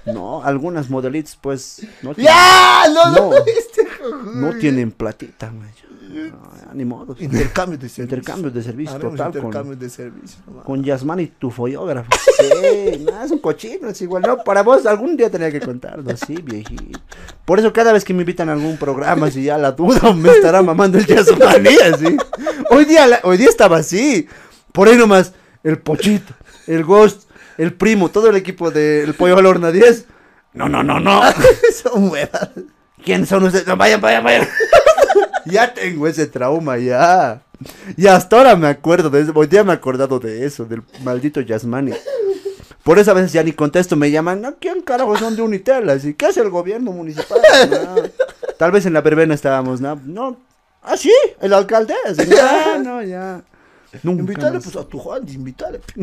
No, 0.07 0.43
algunas 0.45 0.91
modelitos, 0.91 1.39
pues. 1.41 1.87
No 2.03 2.15
tienen, 2.15 2.33
Ya, 2.35 2.83
no, 2.93 3.11
no, 3.11 3.31
No. 3.31 3.37
este 3.37 3.87
no 4.35 4.53
tienen 4.59 4.93
platita, 4.93 5.51
man. 5.51 5.71
No, 6.15 6.75
ni 6.75 6.85
modo. 6.85 7.17
Intercambio 7.19 7.77
de 7.79 7.89
servicio. 7.89 8.05
Intercambios 8.05 8.55
de 8.55 8.63
servicio 8.63 8.95
Haremos 8.95 9.17
total 9.17 9.33
con, 9.33 9.37
intercambio 9.47 9.77
de 9.77 9.89
no 10.07 10.13
mames. 10.53 10.65
con 10.65 10.85
Yasmán 10.85 11.21
y 11.21 11.27
tu 11.27 11.51
follógrafo. 11.51 12.09
Sí, 12.39 13.05
no, 13.05 13.25
es 13.25 13.31
un 13.33 13.39
cochino, 13.39 13.89
es 13.89 14.01
igual. 14.03 14.23
No, 14.23 14.45
para 14.45 14.63
vos 14.63 14.87
algún 14.87 15.17
día 15.17 15.29
tenía 15.31 15.51
que 15.51 15.61
contarlo, 15.61 16.17
sí, 16.17 16.37
viejito. 16.37 17.01
Por 17.45 17.59
eso 17.59 17.73
cada 17.73 17.93
vez 17.93 18.05
que 18.05 18.15
me 18.15 18.21
invitan 18.21 18.49
a 18.49 18.53
algún 18.53 18.77
programa, 18.77 19.29
si 19.31 19.43
ya 19.45 19.59
la 19.59 19.73
duda 19.73 20.13
me 20.13 20.29
estará 20.31 20.63
mamando 20.63 20.99
el 20.99 21.07
Yasmán, 21.07 21.67
así. 21.95 22.17
Hoy 22.71 22.85
día, 22.85 23.07
la- 23.09 23.21
hoy 23.25 23.37
día 23.37 23.49
estaba 23.49 23.79
así. 23.79 24.29
Por 24.73 24.87
ahí 24.89 24.97
nomás, 24.97 25.33
el 25.65 25.79
Pochito, 25.79 26.33
el 26.69 26.85
Ghost, 26.85 27.24
el 27.59 27.73
Primo, 27.73 28.11
todo 28.11 28.31
el 28.31 28.37
equipo 28.37 28.71
del 28.71 29.15
Pollo 29.15 29.39
al 29.39 29.47
Horno 29.47 29.73
10. 29.73 30.07
No, 30.55 30.69
no, 30.69 30.83
no, 30.83 31.01
no. 31.01 31.23
Son 31.83 32.11
huevas. 32.11 32.51
¿Quiénes 33.05 33.29
son 33.29 33.45
ustedes? 33.45 33.67
No, 33.67 33.77
vayan, 33.77 34.01
vayan, 34.01 34.25
vayan. 34.25 34.49
ya 35.45 35.75
tengo 35.75 36.07
ese 36.07 36.27
trauma, 36.27 36.79
ya. 36.79 37.43
Y 37.97 38.07
hasta 38.07 38.37
ahora 38.37 38.57
me 38.57 38.69
acuerdo 38.69 39.11
de 39.11 39.21
eso. 39.21 39.33
Hoy 39.35 39.47
día 39.47 39.63
me 39.63 39.73
he 39.73 39.77
acordado 39.77 40.19
de 40.19 40.47
eso, 40.47 40.65
del 40.65 40.83
maldito 41.03 41.43
Yasmani. 41.43 41.93
Por 42.83 42.99
eso 42.99 43.11
a 43.11 43.15
veces 43.15 43.33
ya 43.33 43.43
ni 43.43 43.53
contesto, 43.53 43.97
me 43.97 44.11
llaman, 44.11 44.43
¿no? 44.43 44.57
¿quién 44.57 44.83
carajo 44.83 45.17
son 45.17 45.37
de 45.37 45.43
Unitel? 45.43 45.89
Así, 45.89 46.15
¿qué 46.15 46.27
hace 46.27 46.41
el 46.41 46.51
gobierno 46.51 46.93
municipal? 46.93 47.41
No. 47.71 48.03
Tal 48.59 48.71
vez 48.71 48.87
en 48.87 48.93
la 48.93 49.01
verbena 49.01 49.35
estábamos, 49.35 49.81
¿no? 49.81 50.01
No, 50.05 50.37
¿ah, 50.83 50.97
sí? 50.97 51.13
¿El 51.41 51.53
alcalde? 51.53 51.95
Así, 52.07 52.27
ya, 52.27 52.79
no, 52.79 53.03
ya. 53.03 53.43
Nunca 54.03 54.21
Invítale 54.21 54.61
pues 54.61 54.77
a 54.77 54.85
tu 54.85 54.99
Juan, 54.99 55.29
invítale. 55.29 55.81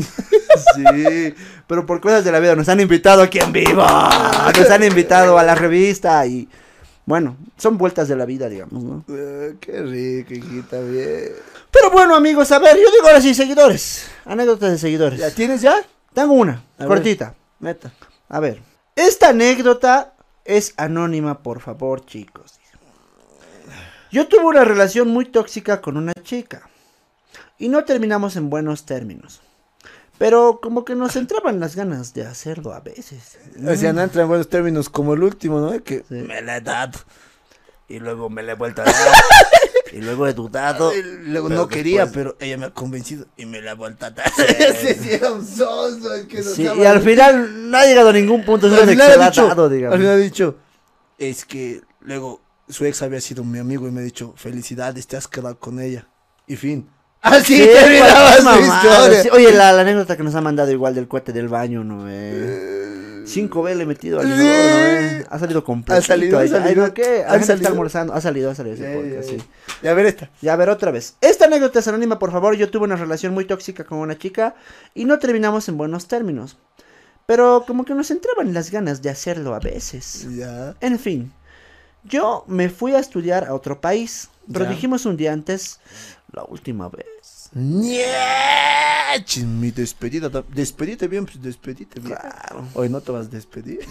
Sí, 0.76 1.34
pero 1.66 1.86
por 1.86 2.02
cosas 2.02 2.24
de 2.24 2.32
la 2.32 2.40
vida 2.40 2.56
nos 2.56 2.68
han 2.70 2.80
invitado 2.80 3.22
aquí 3.22 3.40
en 3.40 3.52
vivo. 3.52 3.84
Nos 3.84 4.70
han 4.70 4.84
invitado 4.84 5.38
a 5.38 5.44
la 5.44 5.56
revista 5.56 6.26
y 6.26 6.48
bueno, 7.06 7.38
son 7.58 7.78
vueltas 7.78 8.08
de 8.08 8.16
la 8.16 8.26
vida, 8.26 8.48
digamos, 8.48 8.84
¿no? 8.84 9.06
Eh, 9.10 9.56
qué 9.60 9.82
rico, 9.82 10.34
hijita, 10.34 10.80
bien. 10.82 11.32
Pero 11.72 11.92
bueno, 11.92 12.16
amigos, 12.16 12.52
a 12.52 12.60
ver, 12.60 12.76
yo 12.76 12.92
digo 12.92 13.08
ahora 13.08 13.22
sí, 13.22 13.34
seguidores. 13.34 14.08
Anécdotas 14.26 14.72
de 14.72 14.78
seguidores. 14.78 15.20
¿Ya 15.20 15.32
tienes 15.32 15.62
ya? 15.62 15.76
Tengo 16.14 16.34
una, 16.34 16.64
A 16.78 16.86
cortita. 16.86 17.34
Neta. 17.60 17.92
A 18.30 18.40
ver, 18.40 18.62
esta 18.96 19.30
anécdota 19.30 20.14
es 20.46 20.74
anónima, 20.78 21.42
por 21.42 21.60
favor, 21.62 22.06
chicos. 22.06 22.60
Yo 24.12 24.28
tuve 24.28 24.44
una 24.44 24.66
relación 24.66 25.08
muy 25.08 25.26
tóxica 25.26 25.82
con 25.82 25.96
una 25.96 26.14
chica 26.14 26.70
y 27.62 27.70
no 27.70 27.84
terminamos 27.86 28.36
en 28.36 28.50
buenos 28.50 28.86
términos. 28.86 29.42
Pero 30.18 30.60
como 30.62 30.86
que 30.86 30.94
nos 30.96 31.16
entraban 31.16 31.60
las 31.60 31.76
ganas 31.76 32.14
de 32.14 32.26
hacerlo 32.26 32.74
a 32.74 32.80
veces. 32.80 33.38
O 33.68 33.76
sea, 33.76 33.92
no 33.94 34.02
entra 34.02 34.22
en 34.24 34.28
buenos 34.28 34.50
términos 34.50 34.90
como 34.90 35.14
el 35.14 35.24
último, 35.24 35.60
¿no? 35.60 35.84
Que 35.84 36.00
Sí. 36.08 36.16
me 36.16 36.42
la 36.42 36.58
he 36.58 36.62
dado. 36.62 37.00
Y 37.88 38.00
luego 38.00 38.30
me 38.30 38.44
la 38.44 38.52
he 38.52 38.56
vuelto 38.56 38.82
a 38.84 38.86
dar. 38.86 38.96
y 39.92 39.98
luego 40.02 40.28
he 40.28 40.34
dudado. 40.34 40.96
Y 40.96 41.02
luego 41.02 41.48
Pero 41.50 41.62
no 41.62 41.68
quería, 41.68 42.06
después- 42.06 42.14
pero 42.14 42.38
ella 42.40 42.58
me 42.58 42.66
ha 42.68 42.70
convencido 42.74 43.26
y 43.36 43.46
me 43.46 43.62
la 43.62 43.72
he 43.72 43.74
vuelto 43.76 44.06
a 44.06 44.12
dar. 44.12 44.32
sí, 44.80 44.94
sí, 44.94 45.10
era 45.12 45.32
un 45.34 45.46
sonso. 45.46 46.10
que 46.30 46.44
Sí, 46.44 46.64
y 46.64 46.86
al 46.86 47.02
final 47.02 47.70
no 47.72 47.78
ha 47.78 47.86
llegado 47.86 48.10
a 48.10 48.14
ningún 48.14 48.46
punto. 48.46 48.68
Al 48.68 48.88
final 48.88 49.20
ha 49.20 49.26
ha 49.26 49.30
dicho, 49.30 49.48
dado, 49.48 49.66
al 49.66 49.72
final 50.00 50.08
ha 50.08 50.18
dicho, 50.18 50.58
es 51.18 51.46
que 51.46 51.82
luego 52.00 52.42
su 52.70 52.86
ex 52.86 53.02
había 53.02 53.20
sido 53.22 53.44
mi 53.44 53.60
amigo 53.60 53.88
y 53.88 53.92
me 53.92 54.02
ha 54.02 54.04
dicho, 54.04 54.34
felicidades, 54.38 55.08
te 55.08 55.18
has 55.18 55.28
quedado 55.28 55.58
con 55.60 55.80
ella. 55.80 56.08
Y 56.48 56.56
fin. 56.58 56.88
Así 57.22 57.58
Sí, 57.58 57.70
terminaba 57.72 58.34
su 58.38 58.44
mamada, 58.44 58.62
historia. 59.08 59.24
sí. 59.24 59.30
Oye, 59.32 59.52
la, 59.54 59.72
la 59.74 59.82
anécdota 59.82 60.18
que 60.18 60.24
nos 60.24 60.34
ha 60.36 60.42
mandado 60.42 60.72
igual 60.72 60.96
del 60.96 61.08
cohete 61.08 61.32
del 61.34 61.48
baño, 61.50 61.84
¿no? 61.84 62.06
Eh? 62.10 63.24
5B 63.24 63.76
le 63.76 63.84
he 63.84 63.86
metido 63.86 64.20
al 64.20 64.26
inodoro, 64.26 64.44
¿no? 64.48 64.50
eh? 64.50 65.26
Ha 65.30 65.38
salido 65.40 65.64
completo. 65.64 66.00
Ha 66.00 66.02
salido, 66.02 66.40
ha 66.40 66.48
salido. 66.48 66.92
¿Qué? 66.94 67.04
Gente 67.04 67.46
salido. 67.46 67.54
está 67.56 67.70
almorzando. 67.70 68.14
Ha 68.14 68.22
salido, 68.22 68.50
ha 68.50 68.56
salido 68.56 68.76
ese 68.76 68.96
podcast, 68.96 69.30
sí. 69.30 69.38
ya. 69.38 69.44
Y 69.84 69.88
a 69.88 69.94
ver 69.94 70.06
esta. 70.08 70.30
Ya, 70.42 70.54
a 70.54 70.56
ver, 70.56 70.70
otra 70.70 70.90
vez. 70.92 71.16
Esta 71.22 71.46
anécdota 71.46 71.80
es 71.80 71.88
anónima, 71.88 72.18
por 72.18 72.32
favor. 72.32 72.56
Yo 72.56 72.70
tuve 72.72 72.86
una 72.86 72.96
relación 72.96 73.34
muy 73.36 73.46
tóxica 73.46 73.84
con 73.84 74.00
una 74.00 74.18
chica 74.18 74.56
y 74.96 75.06
no 75.06 75.20
terminamos 75.20 75.70
en 75.70 75.78
buenos 75.78 76.08
términos. 76.08 76.58
Pero 77.28 77.64
como 77.68 77.86
que 77.86 77.94
nos 77.94 78.10
entraban 78.10 78.54
las 78.54 78.72
ganas 78.72 79.04
de 79.04 79.12
hacerlo 79.12 79.54
a 79.54 79.60
veces. 79.60 80.28
Ya. 80.36 80.74
En 80.82 80.98
fin, 80.98 81.32
yo 82.04 82.44
me 82.48 82.70
fui 82.70 82.94
a 82.96 83.00
estudiar 83.00 83.46
a 83.46 83.54
otro 83.54 83.80
país, 83.80 84.30
pero 84.52 84.66
dijimos 84.66 85.06
un 85.06 85.16
día 85.16 85.32
antes, 85.32 85.80
la 86.34 86.44
última 86.46 86.90
vez. 86.90 87.50
¡Niech! 87.54 89.38
Mi 89.46 89.72
despedida. 89.72 90.30
Despedite 90.50 91.08
bien, 91.08 91.26
pues 91.26 91.42
despedite 91.42 92.00
bien. 92.00 92.16
Claro. 92.16 92.68
Hoy 92.74 92.90
no 92.90 93.02
te 93.02 93.12
vas 93.12 93.28
a 93.28 93.30
despedir. 93.30 93.80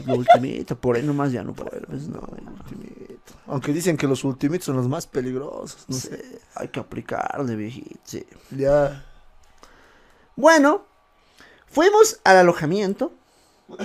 Pues, 0.00 0.06
lo 0.08 0.14
ultimito, 0.14 0.80
por 0.80 0.96
ahí 0.96 1.02
nomás 1.02 1.30
ya 1.30 1.42
no 1.44 1.52
vuelves, 1.52 2.08
no. 2.08 2.20
Ultimito. 2.20 3.34
Aunque 3.48 3.70
dicen 3.72 3.98
que 3.98 4.06
los 4.06 4.24
ultimitos 4.24 4.64
son 4.64 4.76
los 4.76 4.88
más 4.88 5.06
peligrosos. 5.06 5.84
No 5.88 5.94
Sí, 5.96 6.08
sé. 6.08 6.38
hay 6.54 6.68
que 6.68 6.80
aplicarle, 6.80 7.54
viejito, 7.54 8.00
sí. 8.04 8.24
Ya. 8.50 9.04
Bueno, 10.36 10.86
fuimos 11.66 12.18
al 12.24 12.38
alojamiento. 12.38 13.12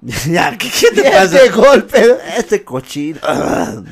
ya, 0.26 0.56
¿qué, 0.56 0.70
qué 0.70 0.90
te 0.90 1.02
pasa? 1.10 1.36
Este 1.44 1.50
golpe. 1.50 2.16
Este 2.38 2.64
cochino. 2.64 3.20
Ya. 3.20 3.82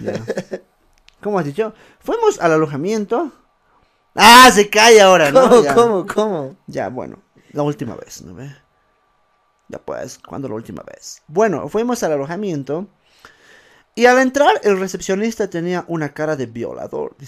¿Cómo 1.20 1.38
has 1.38 1.44
dicho? 1.44 1.74
Fuimos 2.00 2.40
al 2.40 2.52
alojamiento. 2.52 3.32
Ah, 4.14 4.50
se 4.52 4.68
cae 4.68 5.00
ahora, 5.00 5.30
¿no? 5.30 5.48
¿Cómo, 5.48 5.62
Ya. 5.62 5.74
cómo, 5.74 6.06
cómo? 6.06 6.56
Ya, 6.66 6.88
bueno, 6.88 7.18
la 7.52 7.62
última 7.62 7.94
vez, 7.96 8.22
¿no 8.22 8.34
ve? 8.34 8.50
Ya 9.68 9.78
pues, 9.78 10.18
¿cuándo 10.18 10.48
la 10.48 10.54
última 10.54 10.82
vez? 10.82 11.22
Bueno, 11.28 11.68
fuimos 11.68 12.02
al 12.02 12.12
alojamiento 12.12 12.86
y 13.94 14.06
al 14.06 14.18
entrar 14.18 14.60
el 14.62 14.78
recepcionista 14.80 15.50
tenía 15.50 15.84
una 15.88 16.12
cara 16.14 16.36
de 16.36 16.46
violador. 16.46 17.16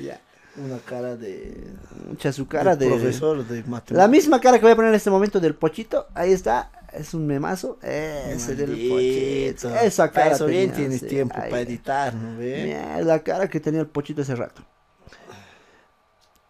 Ya. 0.00 0.20
Una 0.56 0.78
cara 0.78 1.14
de. 1.14 1.74
Mucha 2.08 2.32
su 2.32 2.48
cara 2.48 2.74
de... 2.74 2.88
Profesor 2.88 3.46
de 3.46 3.58
matemáticas. 3.64 3.96
La 3.98 4.08
misma 4.08 4.40
cara 4.40 4.58
que 4.58 4.62
voy 4.64 4.72
a 4.72 4.76
poner 4.76 4.88
en 4.90 4.94
este 4.94 5.10
momento 5.10 5.40
del 5.40 5.54
pochito, 5.54 6.06
ahí 6.14 6.32
está, 6.32 6.70
es 6.92 7.14
un 7.14 7.26
memazo. 7.26 7.78
Ese 7.82 8.54
del 8.54 8.70
pochito. 8.88 9.74
Esa 9.76 10.10
cara. 10.10 10.34
Eso 10.34 10.46
bien 10.46 10.72
tienes 10.72 11.00
sí, 11.00 11.06
tiempo 11.06 11.34
para 11.34 11.60
editar, 11.60 12.14
¿no 12.14 12.38
ve? 12.38 12.64
Mierda, 12.64 13.04
la 13.04 13.22
cara 13.22 13.48
que 13.48 13.60
tenía 13.60 13.80
el 13.80 13.86
pochito 13.86 14.22
ese 14.22 14.34
rato. 14.34 14.62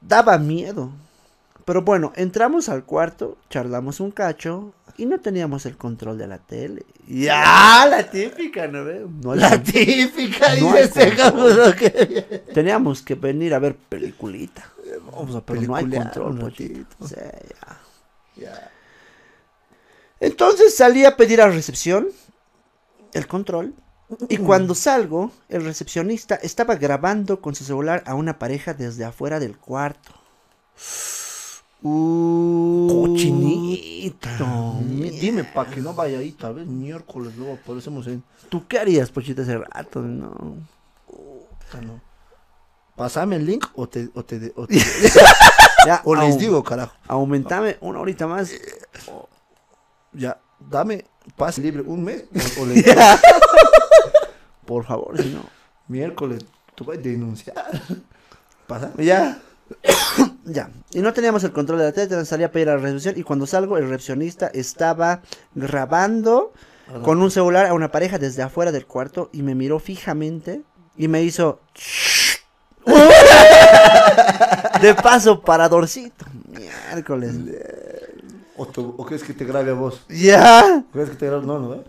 Daba 0.00 0.38
miedo. 0.38 0.92
Pero 1.64 1.82
bueno, 1.82 2.12
entramos 2.16 2.70
al 2.70 2.84
cuarto, 2.84 3.36
charlamos 3.50 4.00
un 4.00 4.10
cacho 4.10 4.72
y 4.96 5.04
no 5.04 5.20
teníamos 5.20 5.66
el 5.66 5.76
control 5.76 6.16
de 6.16 6.26
la 6.26 6.38
tele. 6.38 6.86
Ya, 7.06 7.86
la 7.90 8.10
típica, 8.10 8.66
¿no 8.68 8.84
ve? 8.84 9.06
No 9.22 9.34
La 9.34 9.62
típica, 9.62 10.54
No 10.60 10.72
dice 10.74 11.02
hay 11.02 11.10
este 11.10 11.76
que. 11.76 12.38
Teníamos 12.54 13.02
que 13.02 13.14
venir 13.16 13.52
a 13.52 13.58
ver 13.58 13.76
peliculita. 13.76 14.66
Vamos 15.12 15.36
a 15.36 15.44
Pero 15.44 15.60
no 15.60 15.76
hay 15.76 15.90
control, 15.90 16.38
pochito. 16.38 17.06
Sí, 17.06 17.14
ya. 17.16 17.80
Ya. 18.36 18.70
Entonces 20.20 20.76
salí 20.76 21.04
a 21.04 21.16
pedir 21.16 21.40
a 21.40 21.48
recepción 21.48 22.08
el 23.12 23.26
control. 23.26 23.74
Y 24.28 24.38
cuando 24.38 24.74
salgo, 24.74 25.30
el 25.50 25.64
recepcionista 25.64 26.34
estaba 26.36 26.76
grabando 26.76 27.40
con 27.42 27.54
su 27.54 27.64
celular 27.64 28.02
a 28.06 28.14
una 28.14 28.38
pareja 28.38 28.72
desde 28.74 29.04
afuera 29.04 29.38
del 29.38 29.58
cuarto. 29.58 30.12
Cochinito. 32.88 34.74
Mi- 34.82 35.10
Dime, 35.10 35.44
para 35.44 35.70
que 35.70 35.80
no 35.80 35.92
vaya 35.94 36.18
ahí, 36.18 36.32
tal 36.32 36.54
vez 36.54 36.66
miércoles 36.66 37.36
luego 37.36 37.58
aparecemos 37.62 38.06
en. 38.06 38.22
¿Tú 38.48 38.66
qué 38.66 38.78
harías, 38.78 39.10
Pochito, 39.10 39.42
ese 39.42 39.58
rato? 39.58 40.00
No. 40.00 40.56
Ah, 41.72 41.80
no. 41.82 42.00
Pásame 42.96 43.36
el 43.36 43.46
link 43.46 43.66
o 43.74 43.88
te. 43.88 44.08
O, 44.14 44.24
te, 44.24 44.52
o, 44.56 44.66
te- 44.66 44.78
Ya, 45.86 46.02
o 46.04 46.14
les 46.16 46.38
digo, 46.38 46.64
carajo. 46.64 46.96
Aumentame 47.06 47.76
una 47.80 48.00
horita 48.00 48.26
más. 48.26 48.50
Ya, 50.18 50.40
dame 50.58 51.04
pase 51.36 51.60
libre 51.60 51.82
un 51.82 52.04
mes. 52.04 52.24
O, 52.60 52.66
Por 54.66 54.84
favor, 54.84 55.20
si 55.20 55.28
no. 55.30 55.44
miércoles, 55.86 56.44
tú 56.74 56.84
vas 56.84 56.98
a 56.98 57.00
denunciar. 57.00 57.54
Pasa. 58.66 58.92
Ya. 58.98 59.38
ya. 60.44 60.70
Y 60.92 61.00
no 61.00 61.12
teníamos 61.12 61.44
el 61.44 61.52
control 61.52 61.78
de 61.78 61.84
la 61.84 61.92
tele, 61.92 62.24
salí 62.24 62.44
a 62.44 62.52
pedir 62.52 62.68
a 62.68 62.74
la 62.74 62.82
recepción. 62.82 63.14
Y 63.16 63.22
cuando 63.22 63.46
salgo, 63.46 63.78
el 63.78 63.84
recepcionista 63.84 64.48
estaba 64.48 65.22
grabando 65.54 66.52
con 67.02 67.22
un 67.22 67.30
celular 67.30 67.66
a 67.66 67.74
una 67.74 67.90
pareja 67.90 68.18
desde 68.18 68.42
afuera 68.42 68.72
del 68.72 68.86
cuarto 68.86 69.30
y 69.32 69.42
me 69.42 69.54
miró 69.54 69.78
fijamente 69.78 70.62
y 70.96 71.08
me 71.08 71.22
hizo. 71.22 71.60
de 74.82 74.94
paso, 74.94 75.40
paradorcito. 75.40 76.26
Miércoles. 76.92 77.34
O, 78.58 78.66
te- 78.66 78.80
o 78.80 79.06
crees 79.06 79.22
que 79.22 79.32
te 79.32 79.44
grabe 79.44 79.70
a 79.70 79.74
vos. 79.74 80.02
Ya. 80.08 80.84
¿Crees 80.92 81.10
que 81.10 81.16
te 81.16 81.26
grabe? 81.26 81.46
No, 81.46 81.58
no, 81.60 81.74
¿eh? 81.74 81.82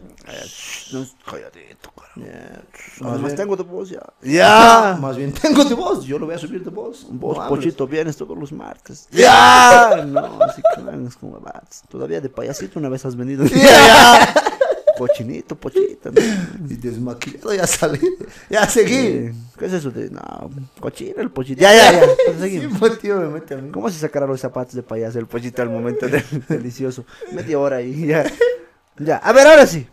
No, 0.94 1.06
calladito, 1.26 1.90
carajo. 1.96 2.20
Más 2.20 3.12
Además 3.12 3.22
bien- 3.24 3.36
tengo 3.36 3.56
de 3.58 3.64
voz 3.64 3.90
ya. 3.90 4.04
Ya. 4.22 4.98
Más 5.02 5.18
bien 5.18 5.34
tengo 5.34 5.66
de 5.66 5.74
voz. 5.74 6.06
Yo 6.06 6.20
lo 6.20 6.28
voy 6.28 6.36
a 6.36 6.38
subir 6.38 6.64
de 6.64 6.70
voz. 6.70 7.08
Vos, 7.10 7.38
No 7.38 7.44
hables. 7.44 7.58
Pochito, 7.60 7.88
vienes 7.88 8.16
todos 8.18 8.38
los 8.38 8.52
martes. 8.52 9.08
¡Ya! 9.12 10.04
No, 10.06 10.40
así 10.44 10.62
que 10.62 10.82
como 11.20 11.40
vas. 11.40 11.84
Todavía 11.90 12.22
de 12.22 12.30
payasito 12.30 12.78
una 12.80 12.90
vez 12.90 13.04
has 13.06 13.16
venido. 13.16 13.46
Ya. 13.46 14.34
Pochinito, 15.00 15.56
pochito. 15.56 16.12
¿no? 16.12 16.22
Y 16.70 16.76
desmaquillado 16.76 17.54
ya 17.54 17.66
salí. 17.66 18.02
Ya 18.50 18.68
seguí. 18.68 19.32
¿Qué 19.58 19.66
es 19.66 19.72
eso 19.72 19.92
de.? 19.92 20.10
No, 20.10 20.50
cochino 20.82 21.22
el 21.22 21.32
pochito. 21.32 21.62
Ya, 21.62 21.74
ya, 21.74 22.02
ya. 22.02 22.70
Pues 22.80 23.00
tío, 23.00 23.16
me 23.22 23.30
mete 23.30 23.54
a 23.54 23.58
mí. 23.58 23.72
¿Cómo 23.72 23.90
se 23.90 23.98
sacará 23.98 24.28
los 24.28 24.42
zapatos 24.42 24.74
de 24.76 24.84
payaso 24.84 25.18
el 25.18 25.26
pochito 25.26 25.62
al 25.62 25.70
momento 25.70 26.10
del 26.10 26.24
delicioso? 26.50 27.06
Media 27.32 27.58
hora 27.58 27.78
ahí, 27.78 28.08
ya. 28.08 28.26
Ya, 28.98 29.16
a 29.16 29.32
ver, 29.32 29.48
ahora 29.48 29.66
sí. 29.66 29.88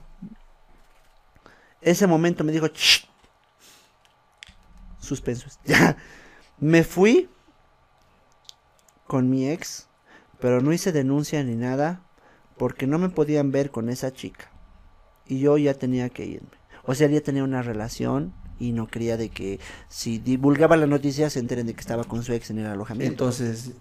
Ese 1.80 2.08
momento 2.08 2.42
me 2.42 2.50
dijo, 2.50 2.66
"Shh". 2.66 3.06
Suspensos. 5.00 5.60
Ya. 5.64 5.96
Me 6.58 6.82
fui 6.82 7.28
con 9.06 9.30
mi 9.30 9.48
ex, 9.48 9.86
pero 10.40 10.60
no 10.60 10.72
hice 10.72 10.90
denuncia 10.90 11.44
ni 11.44 11.54
nada 11.54 12.00
porque 12.58 12.88
no 12.88 12.98
me 12.98 13.08
podían 13.10 13.52
ver 13.52 13.70
con 13.70 13.88
esa 13.88 14.12
chica. 14.12 14.50
Y 15.28 15.40
yo 15.40 15.58
ya 15.58 15.74
tenía 15.74 16.08
que 16.08 16.24
irme. 16.24 16.48
O 16.84 16.94
sea, 16.94 17.08
ya 17.08 17.20
tenía 17.20 17.44
una 17.44 17.62
relación 17.62 18.32
y 18.58 18.72
no 18.72 18.86
quería 18.86 19.16
de 19.16 19.28
que 19.28 19.60
si 19.88 20.18
divulgaba 20.18 20.76
la 20.76 20.86
noticia 20.86 21.28
se 21.30 21.40
enteren 21.40 21.66
de 21.66 21.74
que 21.74 21.80
estaba 21.80 22.04
con 22.04 22.22
su 22.22 22.32
ex 22.32 22.50
en 22.50 22.58
el 22.58 22.66
alojamiento. 22.66 23.12
Entonces, 23.12 23.72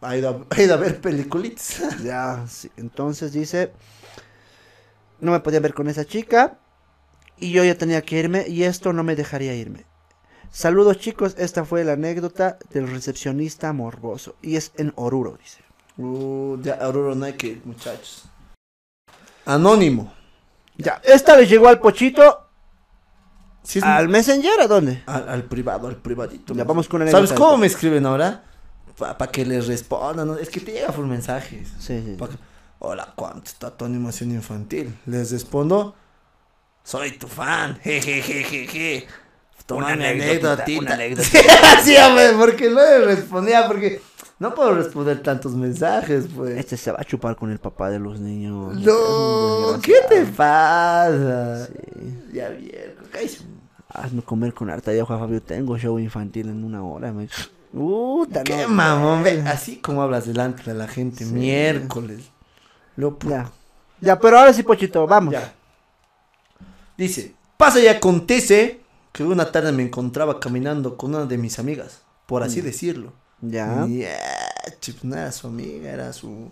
Ha 0.00 0.16
ido 0.16 0.46
a, 0.50 0.54
ha 0.56 0.62
ido 0.62 0.74
a 0.74 0.76
ver 0.78 1.00
peliculitas. 1.00 1.82
Ya, 2.04 2.44
sí. 2.48 2.70
Entonces 2.76 3.32
dice, 3.32 3.72
no 5.20 5.32
me 5.32 5.40
podía 5.40 5.60
ver 5.60 5.74
con 5.74 5.88
esa 5.88 6.04
chica 6.04 6.58
y 7.38 7.50
yo 7.52 7.64
ya 7.64 7.76
tenía 7.76 8.02
que 8.02 8.18
irme 8.18 8.46
y 8.48 8.64
esto 8.64 8.92
no 8.92 9.02
me 9.02 9.16
dejaría 9.16 9.54
irme. 9.54 9.84
Saludos 10.50 10.98
chicos, 10.98 11.34
esta 11.38 11.64
fue 11.64 11.82
la 11.82 11.94
anécdota 11.94 12.58
del 12.70 12.88
recepcionista 12.88 13.72
morboso 13.72 14.36
y 14.42 14.56
es 14.56 14.72
en 14.76 14.92
Oruro, 14.96 15.38
dice. 15.40 15.62
Uh, 15.96 16.60
ya, 16.62 16.74
Aurora 16.74 17.14
Nike, 17.14 17.60
muchachos. 17.64 18.24
Anónimo. 19.44 20.12
Ya, 20.76 21.00
esta 21.04 21.36
le 21.36 21.46
llegó 21.46 21.68
al 21.68 21.78
pochito, 21.80 22.48
Sí, 23.62 23.78
es- 23.78 23.84
al 23.84 24.08
Messenger, 24.08 24.60
¿a 24.60 24.66
dónde? 24.66 25.02
al, 25.06 25.28
al 25.28 25.44
privado, 25.44 25.88
al 25.88 25.96
privadito. 25.96 26.54
Ya 26.54 26.64
vamos 26.64 26.88
con 26.88 27.02
una 27.02 27.10
¿Sabes 27.10 27.30
anécdota. 27.30 27.46
cómo 27.50 27.58
me 27.58 27.66
escriben 27.66 28.06
ahora? 28.06 28.44
Para 28.98 29.30
que 29.30 29.44
les 29.46 29.66
respondan. 29.66 30.26
¿no? 30.28 30.36
Es 30.36 30.50
que 30.50 30.60
te 30.60 30.72
llega 30.72 30.88
por 30.92 31.06
mensajes. 31.06 31.68
Sí, 31.78 32.02
sí. 32.04 32.16
Pa' 32.18 32.28
que- 32.28 32.36
Hola, 32.80 33.12
¿cuánto 33.14 33.44
está 33.48 33.70
tu 33.70 33.84
animación 33.84 34.32
infantil? 34.32 34.98
Les 35.06 35.30
respondo, 35.30 35.94
soy 36.82 37.12
tu 37.12 37.28
fan. 37.28 37.78
Jejejeje. 37.80 39.06
Toma 39.66 39.86
Una 39.86 39.96
mi 39.96 40.04
anécdota, 40.06 40.64
anécdotita. 40.64 40.80
una 40.80 40.94
anécdota. 40.94 41.80
sí, 41.84 41.96
hombre, 41.96 42.32
porque 42.36 42.68
no 42.70 42.80
le 42.80 42.98
respondía, 43.04 43.68
porque 43.68 44.02
no 44.42 44.56
puedo 44.56 44.74
responder 44.74 45.22
tantos 45.22 45.54
mensajes, 45.54 46.26
pues. 46.34 46.58
Este 46.58 46.76
se 46.76 46.90
va 46.90 46.98
a 47.00 47.04
chupar 47.04 47.36
con 47.36 47.52
el 47.52 47.60
papá 47.60 47.90
de 47.90 48.00
los 48.00 48.18
niños. 48.18 48.74
No, 48.74 49.80
¿qué 49.80 49.94
te 50.08 50.26
pasa? 50.26 51.66
Sí. 51.66 51.72
Ya 52.32 52.48
viejo, 52.48 53.04
cállese. 53.12 53.44
Hazme 53.88 54.20
comer 54.22 54.52
con 54.52 54.68
harta 54.68 54.90
de 54.90 55.00
Juan 55.00 55.20
Fabio. 55.20 55.40
Tengo 55.40 55.78
show 55.78 55.96
infantil 55.96 56.48
en 56.48 56.64
una 56.64 56.82
hora. 56.82 57.12
Me... 57.12 57.28
Puta, 57.72 58.42
Qué 58.42 58.62
no. 58.62 58.70
mamón, 58.70 59.22
ve. 59.22 59.42
Así 59.42 59.76
como 59.76 60.02
hablas 60.02 60.26
delante 60.26 60.64
de 60.64 60.74
la 60.74 60.88
gente, 60.88 61.24
miércoles. 61.24 62.32
Lo 62.96 63.16
Ya. 63.20 63.48
Ya, 64.00 64.18
pero 64.18 64.40
ahora 64.40 64.52
sí, 64.52 64.64
Pochito, 64.64 65.06
vamos. 65.06 65.34
Ya. 65.34 65.54
Dice, 66.98 67.36
pasa 67.56 67.78
y 67.78 67.86
acontece 67.86 68.80
que 69.12 69.22
una 69.22 69.52
tarde 69.52 69.70
me 69.70 69.84
encontraba 69.84 70.40
caminando 70.40 70.96
con 70.96 71.14
una 71.14 71.26
de 71.26 71.38
mis 71.38 71.60
amigas, 71.60 72.02
por 72.26 72.42
así 72.42 72.60
decirlo. 72.60 73.21
Ya. 73.42 73.86
Ya, 73.88 74.18
chip, 74.80 75.02
no 75.02 75.16
era 75.16 75.32
su 75.32 75.48
amiga, 75.48 75.90
era 75.90 76.12
su, 76.12 76.50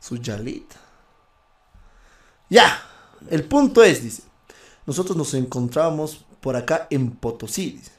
su 0.00 0.16
yalita. 0.16 0.76
Ya, 2.48 2.80
el 3.28 3.44
punto 3.44 3.82
es, 3.82 4.02
dice, 4.02 4.22
nosotros 4.86 5.16
nos 5.16 5.34
encontrábamos 5.34 6.24
por 6.40 6.56
acá 6.56 6.86
en 6.88 7.10
Potosí, 7.10 7.72
dice. 7.72 7.90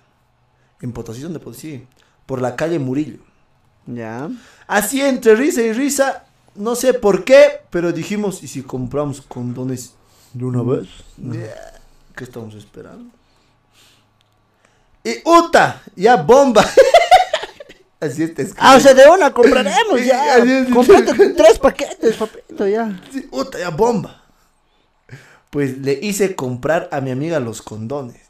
En 0.81 0.93
Potosí, 0.93 1.21
¿dónde 1.21 1.39
Potosí? 1.39 1.85
Por 2.25 2.41
la 2.41 2.55
calle 2.55 2.79
Murillo. 2.79 3.19
Ya. 3.85 4.29
Así 4.65 5.01
entre 5.01 5.35
risa 5.35 5.61
y 5.61 5.73
risa, 5.73 6.25
no 6.55 6.75
sé 6.75 6.93
por 6.93 7.25
qué, 7.25 7.61
pero 7.69 7.91
dijimos, 7.91 8.41
¿y 8.43 8.47
si 8.47 8.63
compramos 8.63 9.21
condones 9.21 9.93
de 10.33 10.45
una 10.45 10.63
vez? 10.63 10.87
Ya, 11.17 11.81
¿Qué 12.15 12.23
estamos 12.23 12.55
esperando? 12.55 13.11
Y 15.03 15.21
Uta, 15.25 15.81
ya 15.95 16.15
bomba. 16.15 16.65
Así 17.99 18.23
está 18.23 18.41
escrito. 18.43 18.61
Ah, 18.65 18.75
o 18.77 18.79
sea, 18.79 18.93
de 18.93 19.07
una 19.09 19.33
compraremos 19.33 20.03
ya. 20.05 20.37
Comprate 20.73 21.29
tres 21.31 21.59
paquetes, 21.59 22.15
papito, 22.15 22.67
ya. 22.67 22.99
Sí, 23.11 23.27
Uta, 23.31 23.59
ya 23.59 23.69
bomba. 23.69 24.23
Pues 25.49 25.77
le 25.79 25.93
hice 26.01 26.35
comprar 26.35 26.87
a 26.91 27.01
mi 27.01 27.11
amiga 27.11 27.39
los 27.39 27.61
condones. 27.61 28.21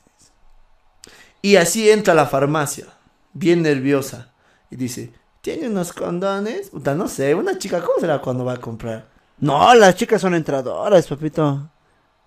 Y 1.41 1.55
así 1.57 1.89
entra 1.89 2.13
a 2.13 2.15
la 2.15 2.25
farmacia, 2.25 2.87
bien 3.33 3.61
nerviosa, 3.61 4.31
y 4.69 4.75
dice, 4.75 5.13
¿tiene 5.41 5.67
unos 5.69 5.93
condones? 5.93 6.69
Puta, 6.69 6.95
no 6.95 7.07
sé, 7.07 7.33
una 7.35 7.57
chica, 7.57 7.79
¿cómo 7.81 7.99
será 7.99 8.19
cuando 8.19 8.43
va 8.43 8.53
a 8.53 8.57
comprar? 8.57 9.07
No, 9.37 9.73
las 9.75 9.95
chicas 9.95 10.19
son 10.19 10.35
entradoras, 10.35 11.07
papito. 11.07 11.69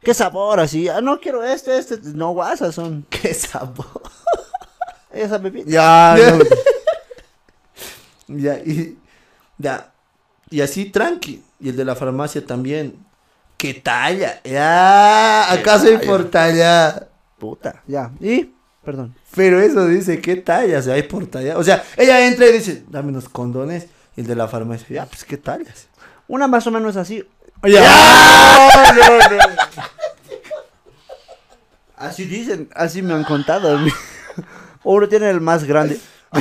¿Qué 0.02 0.14
sabor 0.14 0.60
así? 0.60 0.88
Ah, 0.88 1.00
no 1.00 1.20
quiero 1.20 1.44
este, 1.44 1.76
este. 1.76 1.98
No, 2.02 2.30
guasas 2.32 2.74
son. 2.74 3.06
¡Qué 3.10 3.34
sabor! 3.34 4.02
Esa. 5.12 5.40
Ya, 5.66 6.16
Ya. 6.18 6.30
no. 6.32 6.44
ya, 8.28 8.58
y, 8.58 8.98
ya, 9.58 9.92
y 10.50 10.60
así 10.60 10.86
tranqui. 10.86 11.42
Y 11.60 11.68
el 11.70 11.76
de 11.76 11.84
la 11.84 11.94
farmacia 11.94 12.44
también. 12.44 12.96
¡Qué 13.56 13.74
talla! 13.74 14.40
Ya, 14.44 15.52
¿acaso 15.52 15.84
talla? 15.84 16.02
importa 16.02 16.50
ya? 16.50 17.06
Puta. 17.38 17.82
Ya. 17.86 18.10
¿Y? 18.20 18.52
Perdón. 18.84 19.14
Pero 19.34 19.60
eso 19.60 19.86
dice, 19.86 20.20
¿qué 20.20 20.36
talla? 20.36 20.78
O 20.78 20.82
sea, 20.82 20.94
hay 20.94 21.04
por 21.04 21.26
talla. 21.26 21.56
O 21.56 21.62
sea, 21.62 21.84
ella 21.96 22.26
entra 22.26 22.46
y 22.46 22.52
dice, 22.52 22.84
dame 22.88 23.10
unos 23.10 23.28
condones. 23.28 23.86
Y 24.16 24.22
el 24.22 24.26
de 24.26 24.34
la 24.34 24.48
farmacia, 24.48 24.86
ya, 24.90 25.06
pues, 25.06 25.24
¿qué 25.24 25.36
tallas? 25.36 25.86
Una 26.28 26.48
más 26.48 26.66
o 26.66 26.70
menos 26.70 26.96
así. 26.96 27.24
Así 32.02 32.24
dicen, 32.24 32.68
así 32.74 33.00
me 33.00 33.14
han 33.14 33.22
contado. 33.22 33.78
Uno 34.82 35.08
tiene 35.08 35.30
el 35.30 35.40
más 35.40 35.62
grande. 35.62 36.00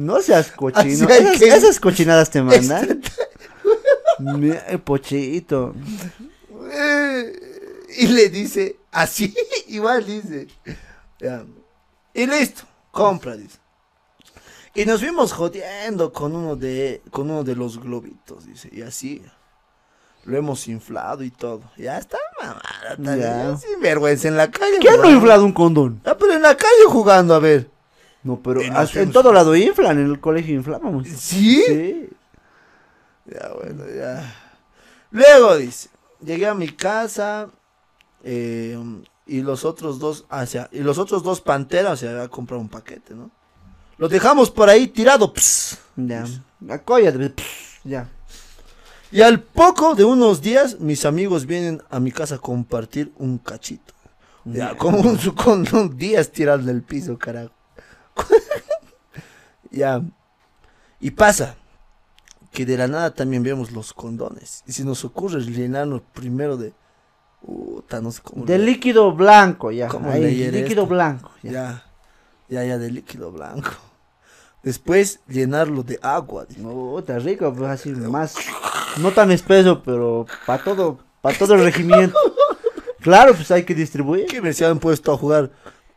No 0.00 0.22
seas 0.22 0.50
cochino. 0.52 1.08
Esas, 1.08 1.38
que- 1.38 1.48
esas 1.48 1.78
cochinadas 1.80 2.30
te 2.30 2.40
mandan. 2.42 3.02
Mira, 4.18 4.60
el 4.68 4.80
pochito. 4.80 5.74
Eh, 6.72 7.86
Y 7.98 8.06
le 8.06 8.28
dice, 8.30 8.76
así, 8.92 9.34
igual 9.68 10.06
dice. 10.06 10.46
Y 12.14 12.26
listo, 12.26 12.62
compra, 12.90 13.36
dice. 13.36 13.58
Y 14.74 14.84
nos 14.86 15.00
fuimos 15.00 15.32
jodiendo 15.32 16.12
con 16.12 16.34
uno 16.34 16.54
de, 16.56 17.02
con 17.10 17.30
uno 17.30 17.42
de 17.44 17.56
los 17.56 17.78
globitos, 17.80 18.46
dice. 18.46 18.68
Y 18.72 18.82
así. 18.82 19.22
Lo 20.24 20.36
hemos 20.36 20.68
inflado 20.68 21.24
y 21.24 21.30
todo. 21.30 21.62
Ya 21.76 21.98
está 21.98 22.18
mamada. 22.40 22.96
Sin 23.58 23.80
vergüenza 23.80 24.28
en 24.28 24.36
la 24.36 24.50
calle. 24.50 24.78
¿Quién 24.80 24.96
no 25.00 25.08
ha 25.08 25.10
inflado 25.10 25.44
un 25.44 25.52
condón? 25.52 26.00
Ah, 26.04 26.14
pero 26.18 26.34
en 26.34 26.42
la 26.42 26.56
calle 26.56 26.84
jugando, 26.86 27.34
a 27.34 27.38
ver. 27.38 27.70
No, 28.22 28.42
pero 28.42 28.60
hasta 28.74 29.00
en 29.00 29.12
todo 29.12 29.32
lado 29.32 29.56
inflan, 29.56 29.98
en 29.98 30.06
el 30.06 30.20
colegio 30.20 30.54
inflábamos. 30.54 31.08
¿Sí? 31.08 31.62
Sí. 31.66 32.08
Ya, 33.26 33.50
bueno, 33.54 33.84
ya. 33.94 34.34
Luego 35.10 35.56
dice, 35.56 35.88
llegué 36.20 36.46
a 36.46 36.54
mi 36.54 36.68
casa 36.68 37.48
eh, 38.22 38.78
y 39.26 39.40
los 39.40 39.64
otros 39.64 39.98
dos, 39.98 40.26
hacia, 40.28 40.68
y 40.72 40.80
los 40.80 40.98
otros 40.98 41.22
dos 41.22 41.40
panteras, 41.40 41.92
o 41.92 41.96
sea, 41.96 42.10
había 42.10 42.28
comprado 42.28 42.60
un 42.60 42.68
paquete, 42.68 43.14
¿no? 43.14 43.30
Los 43.96 44.10
dejamos 44.10 44.50
por 44.50 44.68
ahí 44.68 44.88
tirado, 44.88 45.32
ps. 45.32 45.78
Ya. 45.96 46.24
De... 46.60 47.34
Ya. 47.84 48.08
Y 49.12 49.22
al 49.22 49.42
poco 49.42 49.94
de 49.94 50.04
unos 50.04 50.40
días, 50.40 50.80
mis 50.80 51.04
amigos 51.04 51.46
vienen 51.46 51.82
a 51.90 52.00
mi 52.00 52.12
casa 52.12 52.36
a 52.36 52.38
compartir 52.38 53.12
un 53.16 53.38
cachito. 53.38 53.92
Ya, 54.44 54.74
como 54.76 55.00
un, 55.00 55.16
con 55.36 55.66
un 55.74 55.96
días 55.96 56.30
tirado 56.30 56.62
del 56.62 56.82
piso, 56.82 57.18
carajo. 57.18 57.52
Ya. 59.70 60.02
Y 61.00 61.12
pasa 61.12 61.56
que 62.52 62.66
de 62.66 62.76
la 62.76 62.88
nada 62.88 63.14
también 63.14 63.42
vemos 63.42 63.70
los 63.72 63.92
condones. 63.92 64.62
Y 64.66 64.72
si 64.72 64.84
nos 64.84 65.04
ocurre 65.04 65.40
llenarnos 65.40 66.02
primero 66.12 66.56
de. 66.56 66.72
No 67.46 68.10
sé 68.12 68.20
cómo. 68.22 68.44
De 68.44 68.58
le- 68.58 68.64
líquido 68.66 69.12
blanco, 69.12 69.70
ya. 69.70 69.88
¿Cómo 69.88 70.10
Ahí, 70.10 70.50
líquido 70.50 70.82
esto? 70.82 70.86
blanco. 70.86 71.30
Ya. 71.42 71.50
Ya, 71.50 71.84
ya, 72.48 72.64
ya, 72.64 72.78
de 72.78 72.90
líquido 72.90 73.32
blanco. 73.32 73.70
Después 74.62 75.20
llenarlo 75.26 75.82
de 75.82 75.98
agua. 76.02 76.44
No, 76.58 76.98
está 76.98 77.18
rico, 77.18 77.52
pues 77.54 77.70
así 77.70 77.90
más. 77.90 78.34
No 78.98 79.10
tan 79.12 79.30
espeso, 79.30 79.82
pero 79.82 80.26
para 80.44 80.62
todo, 80.62 80.98
para 81.22 81.38
todo 81.38 81.54
el 81.54 81.64
regimiento. 81.64 82.18
Claro, 83.00 83.32
pues 83.32 83.50
hay 83.50 83.62
que 83.64 83.74
distribuir. 83.74 84.26
Que 84.26 84.42
me 84.42 84.52
se 84.52 84.66
han 84.66 84.78
puesto 84.78 85.10
a 85.10 85.16
jugar 85.16 85.50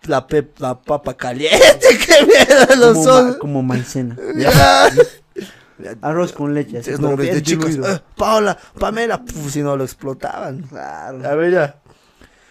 la, 0.07 0.25
pep- 0.27 0.59
la 0.59 0.79
papa 0.81 1.15
caliente. 1.15 1.59
Que 2.05 2.25
mierda 2.25 2.75
los 2.75 2.93
Como, 2.93 3.03
son. 3.03 3.27
ma- 3.31 3.37
como 3.37 3.63
maicena. 3.63 4.17
Arroz 6.01 6.31
con 6.33 6.53
leche. 6.53 6.81
nombres 6.97 7.33
de 7.33 7.41
chicos. 7.43 7.75
eh, 7.75 8.01
Paola, 8.15 8.57
Pamela, 8.79 9.23
puf, 9.23 9.51
si 9.51 9.61
no 9.61 9.75
lo 9.75 9.83
explotaban. 9.83 10.61
Claro. 10.63 11.27
A 11.27 11.35
ver 11.35 11.51
ya. 11.51 11.75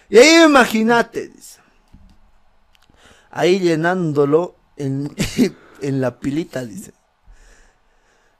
Y 0.09 0.17
ahí 0.17 0.43
imagínate, 0.43 1.29
dice. 1.29 1.59
Ahí 3.31 3.59
llenándolo 3.59 4.55
en, 4.77 5.11
en 5.81 6.01
la 6.01 6.19
pilita, 6.19 6.63
dice. 6.65 6.93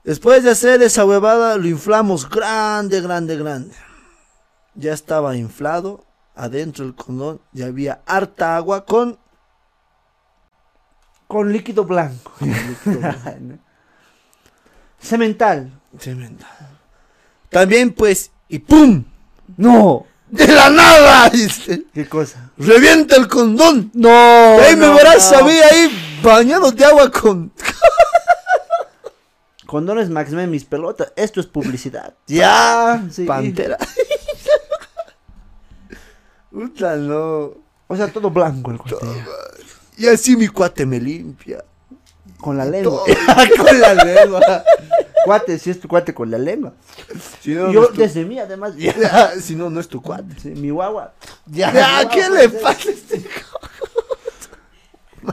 Después 0.04 0.44
de 0.44 0.50
hacer 0.50 0.82
esa 0.82 1.04
huevada, 1.04 1.56
lo 1.56 1.66
inflamos 1.66 2.28
grande, 2.28 3.00
grande, 3.00 3.36
grande. 3.36 3.74
Ya 4.74 4.92
estaba 4.92 5.34
inflado. 5.36 6.04
Adentro 6.36 6.84
del 6.84 6.94
condón 6.94 7.40
ya 7.52 7.66
había 7.66 8.00
harta 8.06 8.56
agua 8.56 8.84
con 8.84 9.18
Con 11.28 11.52
líquido 11.52 11.84
blanco. 11.84 12.32
Cemental. 15.00 15.70
Tremenda. 15.98 16.46
También 17.50 17.92
pues, 17.92 18.30
y 18.48 18.58
¡pum! 18.58 19.04
No. 19.56 20.06
De 20.28 20.48
la 20.48 20.70
nada, 20.70 21.28
dice. 21.32 21.84
¿Qué 21.92 22.08
cosa? 22.08 22.50
Revienta 22.56 23.14
el 23.16 23.28
condón. 23.28 23.90
No. 23.94 24.08
Y 24.08 24.60
ahí 24.62 24.76
me 24.76 24.86
no, 24.86 24.94
verás 24.94 25.30
no. 25.32 25.38
a 25.38 25.42
mí 25.42 25.52
ahí 25.52 26.18
bañado 26.22 26.72
de 26.72 26.84
agua 26.84 27.10
con. 27.10 27.52
Condones 29.66 30.08
Max 30.10 30.30
Men, 30.30 30.50
mis 30.50 30.64
pelotas. 30.64 31.12
Esto 31.16 31.40
es 31.40 31.46
publicidad. 31.46 32.14
Ya, 32.26 33.04
Sí. 33.10 33.24
pantera. 33.24 33.76
Puta, 36.54 36.96
no. 36.96 37.52
O 37.88 37.96
sea, 37.96 38.06
todo 38.12 38.30
blanco 38.30 38.70
el 38.70 38.78
cuate. 38.78 38.96
Y 39.98 40.06
así 40.06 40.36
mi 40.36 40.46
cuate 40.48 40.86
me 40.86 41.00
limpia. 41.00 41.64
Con 42.38 42.56
la 42.56 42.64
lengua. 42.64 43.02
Con 43.58 43.80
la 43.80 43.94
lengua. 43.94 44.40
cuate, 45.24 45.58
si 45.58 45.70
es 45.70 45.80
tu 45.80 45.88
cuate 45.88 46.14
con 46.14 46.30
la 46.30 46.38
lengua. 46.38 46.74
Si 47.40 47.54
no, 47.54 47.66
no 47.66 47.72
Yo 47.72 47.88
tu- 47.88 47.94
desde 47.96 48.24
mí, 48.24 48.38
además. 48.38 48.74
Ya. 48.76 49.32
Si 49.40 49.56
no, 49.56 49.68
no 49.68 49.80
es 49.80 49.88
tu 49.88 50.00
cuate. 50.00 50.38
Sí, 50.40 50.50
mi 50.50 50.70
guagua. 50.70 51.12
Ya, 51.46 51.72
¿qué 52.08 52.20
guagua, 52.20 52.38
le 52.38 52.48
pues, 52.50 52.62
pasa 52.62 52.88
a 52.88 52.92
este 52.92 53.24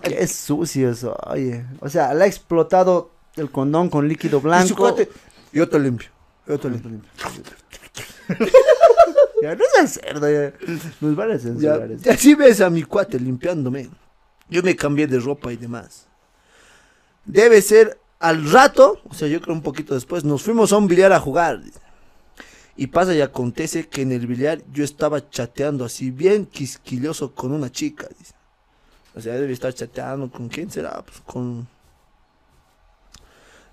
Qué 0.03 0.26
sucio 0.28 0.89
eso, 0.89 1.15
oye. 1.28 1.65
O 1.82 1.89
sea, 1.89 2.13
le 2.13 2.24
ha 2.24 2.28
explotado 2.28 3.11
el 3.36 3.51
condón 3.51 3.89
con 3.89 4.07
líquido 4.07 4.38
Y 4.38 4.41
su 4.41 4.47
blanco. 4.47 4.76
cuate, 4.76 5.09
yo 5.51 5.67
te 5.69 5.80
limpio. 5.80 6.09
Yo 6.47 6.57
te 6.59 6.69
limpio. 6.69 6.99
Ya 9.42 9.56
no 9.56 9.64
seas 9.76 9.94
cerdo, 9.94 10.30
ya. 10.32 10.54
Nos 11.02 11.16
van 11.16 11.32
a 11.32 11.34
Ya, 11.34 11.39
censurar 11.39 11.92
eso. 11.92 12.04
y 12.06 12.10
así 12.10 12.36
ves 12.36 12.62
a 12.62 12.70
mi 12.70 12.84
cuate 12.84 13.20
limpiándome. 13.20 13.89
Yo 14.50 14.62
me 14.64 14.76
cambié 14.76 15.08
de 15.08 15.20
ropa 15.20 15.52
y 15.52 15.58
demás. 15.58 16.08
Debe 17.26 17.62
ser 17.62 17.98
al 18.20 18.52
rato, 18.52 19.00
o 19.10 19.14
sea, 19.14 19.28
yo 19.28 19.42
creo 19.42 19.56
un 19.56 19.62
poquito 19.64 19.94
después, 19.96 20.24
nos 20.24 20.44
fuimos 20.44 20.72
a 20.74 20.78
un 20.78 20.88
billar 20.88 21.12
a 21.14 21.20
jugar. 21.20 21.62
Y 22.76 22.88
pasa 22.88 23.14
y 23.14 23.22
acontece 23.22 23.88
que 23.88 24.02
en 24.02 24.12
el 24.12 24.28
billar 24.28 24.62
yo 24.72 24.84
estaba 24.84 25.30
chateando 25.30 25.86
así 25.86 26.12
bien 26.12 26.46
quisquilloso 26.46 27.34
con 27.34 27.52
una 27.52 27.72
chica. 27.72 28.08
dice. 28.18 28.34
O 29.16 29.22
sea, 29.22 29.34
debe 29.34 29.52
estar 29.54 29.74
chateando 29.74 30.30
con 30.32 30.48
quién 30.50 30.70
será, 30.72 31.02
pues 31.02 31.20
con... 31.26 31.68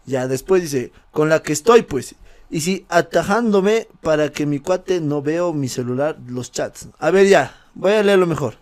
Ya 0.05 0.27
después 0.27 0.63
dice, 0.63 0.91
con 1.11 1.29
la 1.29 1.43
que 1.43 1.53
estoy 1.53 1.83
pues. 1.83 2.15
Y 2.51 2.61
sí, 2.63 2.87
atajándome 2.89 3.89
para 4.01 4.31
que 4.31 4.47
mi 4.47 4.59
cuate 4.59 5.01
no 5.01 5.21
veo 5.23 5.53
mi 5.53 5.69
celular, 5.69 6.17
los 6.27 6.51
chats. 6.51 6.89
A 6.99 7.11
ver 7.11 7.27
ya, 7.27 7.55
voy 7.75 7.93
a 7.93 8.03
leerlo 8.03 8.27
mejor. 8.27 8.55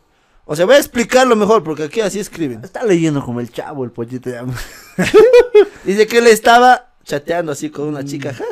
O 0.44 0.54
sea, 0.56 0.64
voy 0.64 0.74
a 0.76 0.78
explicarlo 0.78 1.34
mejor 1.36 1.62
porque 1.64 1.84
aquí 1.84 2.00
así 2.00 2.18
escriben. 2.20 2.62
Está 2.64 2.84
leyendo 2.84 3.24
como 3.24 3.40
el 3.40 3.50
chavo, 3.52 3.84
el 3.84 3.90
pollito. 3.90 4.30
Ya. 4.30 4.44
Dice 5.84 6.06
que 6.06 6.18
él 6.18 6.26
estaba 6.28 6.92
chateando 7.04 7.52
así 7.52 7.70
con 7.70 7.88
una 7.88 8.04
chica. 8.04 8.32
ja. 8.32 8.44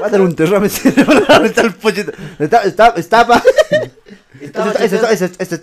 Va 0.00 0.06
a 0.06 0.10
dar 0.10 0.20
un 0.20 0.34
derrame 0.34 0.68
cerebral. 0.68 1.46
Está 1.46 1.62
el 1.62 1.74
pollito. 1.74 2.12
Está, 2.38 2.62
está, 2.64 2.88
estaba. 2.96 3.42
Estaba 4.40 4.72
chateando- 4.72 5.08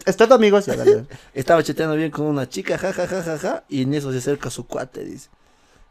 Es 0.06 0.16
todo, 0.18 0.36
amigos. 0.36 0.66
Ya, 0.66 0.76
dale. 0.78 1.06
Estaba 1.34 1.62
chateando 1.64 1.96
bien 1.96 2.12
con 2.12 2.26
una 2.28 2.48
chica, 2.48 2.78
ja, 2.78 2.94
ja, 2.94 3.08
ja, 3.08 3.24
ja, 3.24 3.38
ja, 3.38 3.64
y 3.68 3.82
en 3.82 3.94
eso 3.94 4.12
se 4.14 4.20
acerca 4.20 4.50
su 4.50 4.68
cuate, 4.68 5.04
dice. 5.04 5.30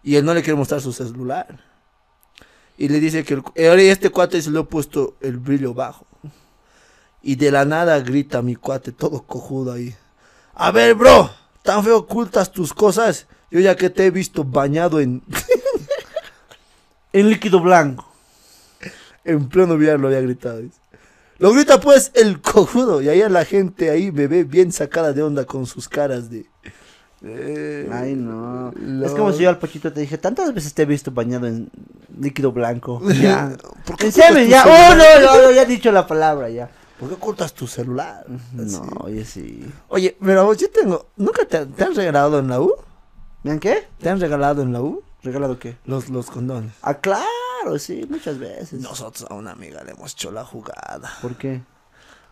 Y 0.02 0.16
él 0.16 0.24
no 0.24 0.32
le 0.32 0.42
quiere 0.42 0.56
mostrar 0.56 0.80
su 0.80 0.92
celular. 0.92 1.46
Y 2.78 2.88
le 2.88 3.00
dice 3.00 3.24
que 3.24 3.34
el, 3.34 3.80
este 3.80 4.08
cuate 4.08 4.40
se 4.40 4.50
le 4.50 4.60
ha 4.60 4.62
puesto 4.62 5.16
el 5.20 5.36
brillo 5.36 5.74
bajo. 5.74 6.06
Y 7.20 7.34
de 7.34 7.50
la 7.50 7.64
nada 7.64 7.98
grita 8.00 8.40
mi 8.40 8.54
cuate, 8.54 8.92
todo 8.92 9.22
cojudo 9.22 9.72
ahí. 9.72 9.94
A 10.54 10.70
ver, 10.70 10.94
bro, 10.94 11.30
tan 11.62 11.84
feo 11.84 11.98
ocultas 11.98 12.52
tus 12.52 12.72
cosas. 12.72 13.26
Yo 13.50 13.60
ya 13.60 13.76
que 13.76 13.90
te 13.90 14.06
he 14.06 14.10
visto 14.10 14.44
bañado 14.44 15.00
en, 15.00 15.22
En 17.12 17.30
líquido 17.30 17.60
blanco. 17.60 18.06
en 19.24 19.48
pleno 19.48 19.76
billar, 19.76 19.98
lo 19.98 20.08
había 20.08 20.20
gritado. 20.20 20.62
Lo 21.38 21.52
grita 21.52 21.80
pues 21.80 22.12
el 22.14 22.40
cojudo. 22.40 23.00
Y 23.00 23.08
ahí 23.08 23.26
la 23.28 23.44
gente 23.44 23.90
ahí 23.90 24.12
me 24.12 24.26
bien 24.44 24.72
sacada 24.72 25.12
de 25.12 25.22
onda 25.22 25.44
con 25.44 25.66
sus 25.66 25.88
caras 25.88 26.30
de... 26.30 26.46
eh, 27.22 27.88
Ay, 27.92 28.14
no. 28.14 28.72
lo- 28.76 29.06
Es 29.06 29.12
como 29.12 29.32
si 29.32 29.42
yo 29.42 29.48
al 29.48 29.58
pochito 29.58 29.92
te 29.92 30.00
dije, 30.00 30.18
tantas 30.18 30.52
veces 30.54 30.72
te 30.74 30.82
he 30.82 30.86
visto 30.86 31.10
bañado 31.10 31.46
en 31.46 31.70
líquido 32.20 32.52
blanco. 32.52 33.00
Ya. 33.20 33.56
¿Por 33.84 33.96
qué 33.96 34.06
En 34.06 34.12
semen, 34.12 34.48
ya. 34.48 34.64
Oh, 34.66 34.94
no, 34.94 35.20
no, 35.26 35.42
no, 35.42 35.50
ya 35.50 35.62
he 35.62 35.66
dicho 35.66 35.90
la 35.92 36.06
palabra, 36.06 36.48
ya. 36.48 36.70
¿Por 36.98 37.08
qué 37.08 37.14
ocultas 37.14 37.52
tu 37.54 37.66
celular? 37.66 38.24
No, 38.52 38.62
Así. 38.64 38.80
oye, 39.00 39.24
sí. 39.24 39.72
Oye, 39.88 40.16
pero 40.20 40.44
vos, 40.46 40.56
yo 40.58 40.68
tengo... 40.70 41.10
¿Nunca 41.16 41.44
te, 41.44 41.64
te 41.66 41.84
han 41.84 41.94
regalado 41.94 42.38
en 42.40 42.48
la 42.48 42.60
U? 42.60 42.72
¿Vean 43.44 43.60
qué? 43.60 43.86
¿Te 44.00 44.08
han 44.08 44.18
regalado 44.20 44.62
en 44.62 44.72
la 44.72 44.80
U? 44.82 45.02
¿Regalado 45.22 45.58
qué? 45.60 45.76
Los, 45.84 46.08
los 46.08 46.26
condones. 46.30 46.72
Ah, 46.82 46.94
claro, 46.94 47.24
sí, 47.78 48.04
muchas 48.10 48.38
veces. 48.38 48.80
Nosotros 48.80 49.30
a 49.30 49.34
una 49.34 49.52
amiga 49.52 49.82
le 49.84 49.92
hemos 49.92 50.12
hecho 50.12 50.32
la 50.32 50.44
jugada. 50.44 51.10
¿Por 51.22 51.36
qué? 51.36 51.60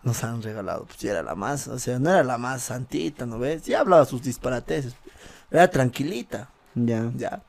Nos 0.06 0.22
han 0.22 0.40
regalado, 0.40 0.84
pues 0.84 0.98
ya 0.98 1.10
era 1.10 1.22
la 1.24 1.34
más, 1.34 1.66
o 1.66 1.80
sea, 1.80 1.98
no 1.98 2.10
era 2.10 2.22
la 2.22 2.38
más 2.38 2.62
santita, 2.62 3.26
¿no 3.26 3.40
ves? 3.40 3.64
Ya 3.64 3.80
hablaba 3.80 4.04
sus 4.04 4.22
disparates. 4.22 4.94
Era 5.50 5.68
tranquilita, 5.68 6.48
Ya. 6.76 7.10
ya. 7.16 7.42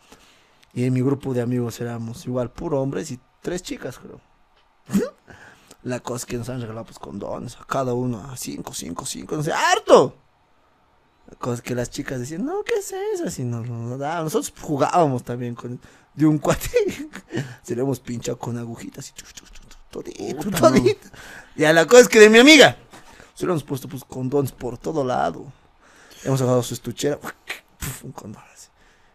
Y 0.74 0.86
en 0.86 0.94
mi 0.94 1.02
grupo 1.02 1.36
de 1.36 1.42
amigos 1.42 1.80
éramos 1.82 2.26
igual 2.26 2.50
puro 2.50 2.82
hombres 2.82 3.12
y 3.12 3.20
tres 3.44 3.62
chicas, 3.62 4.00
creo. 4.00 4.20
La 5.84 6.00
cosa 6.00 6.24
es 6.24 6.26
que 6.26 6.38
nos 6.38 6.50
han 6.50 6.60
regalado 6.60 6.86
pues 6.86 6.98
condones, 6.98 7.58
a 7.58 7.64
cada 7.66 7.94
uno 7.94 8.24
a 8.24 8.36
cinco, 8.36 8.74
cinco, 8.74 9.06
cinco, 9.06 9.38
no 9.38 9.44
sé, 9.44 9.54
harto. 9.54 10.16
La 11.30 11.38
cosa 11.38 11.56
es 11.58 11.62
que 11.62 11.76
las 11.76 11.92
chicas 11.92 12.20
decían, 12.20 12.44
no, 12.44 12.64
¿qué 12.64 12.74
es 12.80 12.92
eso? 13.14 13.26
Así 13.28 13.44
nos, 13.44 13.70
nos 13.70 14.00
daban. 14.00 14.24
Nosotros 14.24 14.52
jugábamos 14.60 15.24
también 15.24 15.54
con 15.54 15.80
de 16.16 16.26
un 16.26 16.40
cuate. 16.40 16.72
Se 17.62 17.76
le 17.76 17.84
hemos 17.84 18.00
pinchado 18.00 18.40
con 18.40 18.58
agujitas 18.58 19.10
y 19.10 19.14
chu, 19.14 19.26
chu, 19.32 19.46
chu, 19.46 19.54
chu, 19.54 19.57
todito, 20.04 20.44
Puta, 20.44 20.58
todito. 20.58 21.08
Y 21.56 21.64
a 21.64 21.74
la 21.74 21.86
cosa 21.86 22.02
es 22.02 22.10
que 22.10 22.20
de 22.20 22.30
mi 22.30 22.40
amiga, 22.40 22.78
se 23.34 23.46
le 23.46 23.52
hemos 23.52 23.64
puesto 23.64 23.88
pues 23.88 24.04
condones 24.04 24.52
por 24.52 24.78
todo 24.78 25.04
lado. 25.04 25.46
Hemos 26.24 26.42
agarrado 26.42 26.64
su 26.64 26.74
estuchera, 26.74 27.20
puf, 27.20 28.04
un 28.04 28.12
condón 28.12 28.44
así. 28.54 28.68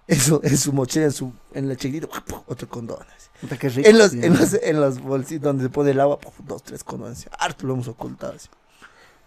Eso, 0.07 0.41
en 0.43 0.57
su 0.57 0.73
mochila, 0.73 1.07
en 1.07 1.13
su, 1.13 1.33
en 1.53 1.69
la 1.69 1.77
chiquitita, 1.77 2.09
otro 2.47 2.69
condón 2.69 3.05
así. 3.17 3.29
Puta, 3.41 3.57
qué 3.57 3.69
rico. 3.69 3.89
En 3.89 3.99
los, 3.99 4.13
en 4.13 4.81
los, 4.81 4.99
en 5.31 5.41
donde 5.41 5.65
se 5.65 5.71
pone 5.71 5.91
el 5.91 6.01
agua, 6.01 6.19
puf, 6.19 6.35
dos, 6.45 6.63
tres 6.63 6.85
condones. 6.85 7.27
Harto 7.39 7.67
lo 7.67 7.75
hemos 7.75 7.89
ocultado 7.89 8.35
así. 8.35 8.49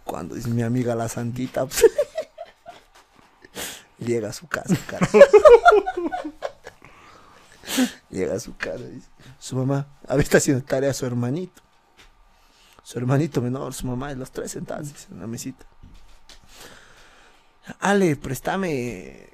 Cuando 0.03 0.35
dice 0.35 0.49
mi 0.49 0.61
amiga 0.61 0.95
la 0.95 1.09
santita, 1.09 1.65
pues, 1.65 1.85
llega 3.99 4.29
a 4.29 4.33
su 4.33 4.47
casa, 4.47 4.75
cara. 4.87 5.07
llega 8.09 8.35
a 8.35 8.39
su 8.39 8.55
casa, 8.55 8.83
dice. 8.83 9.07
Su 9.39 9.55
mamá, 9.55 9.87
a 10.07 10.15
ver, 10.15 10.23
está 10.23 10.37
haciendo 10.37 10.63
tarea 10.63 10.93
su 10.93 11.05
hermanito. 11.05 11.61
Su 12.83 12.99
hermanito 12.99 13.41
menor, 13.41 13.73
su 13.73 13.87
mamá, 13.87 14.11
y 14.11 14.15
los 14.15 14.31
tres 14.31 14.51
sentados 14.51 14.93
dice, 14.93 15.07
en 15.11 15.19
la 15.19 15.27
mesita. 15.27 15.65
Ale, 17.79 18.15
préstame. 18.15 19.29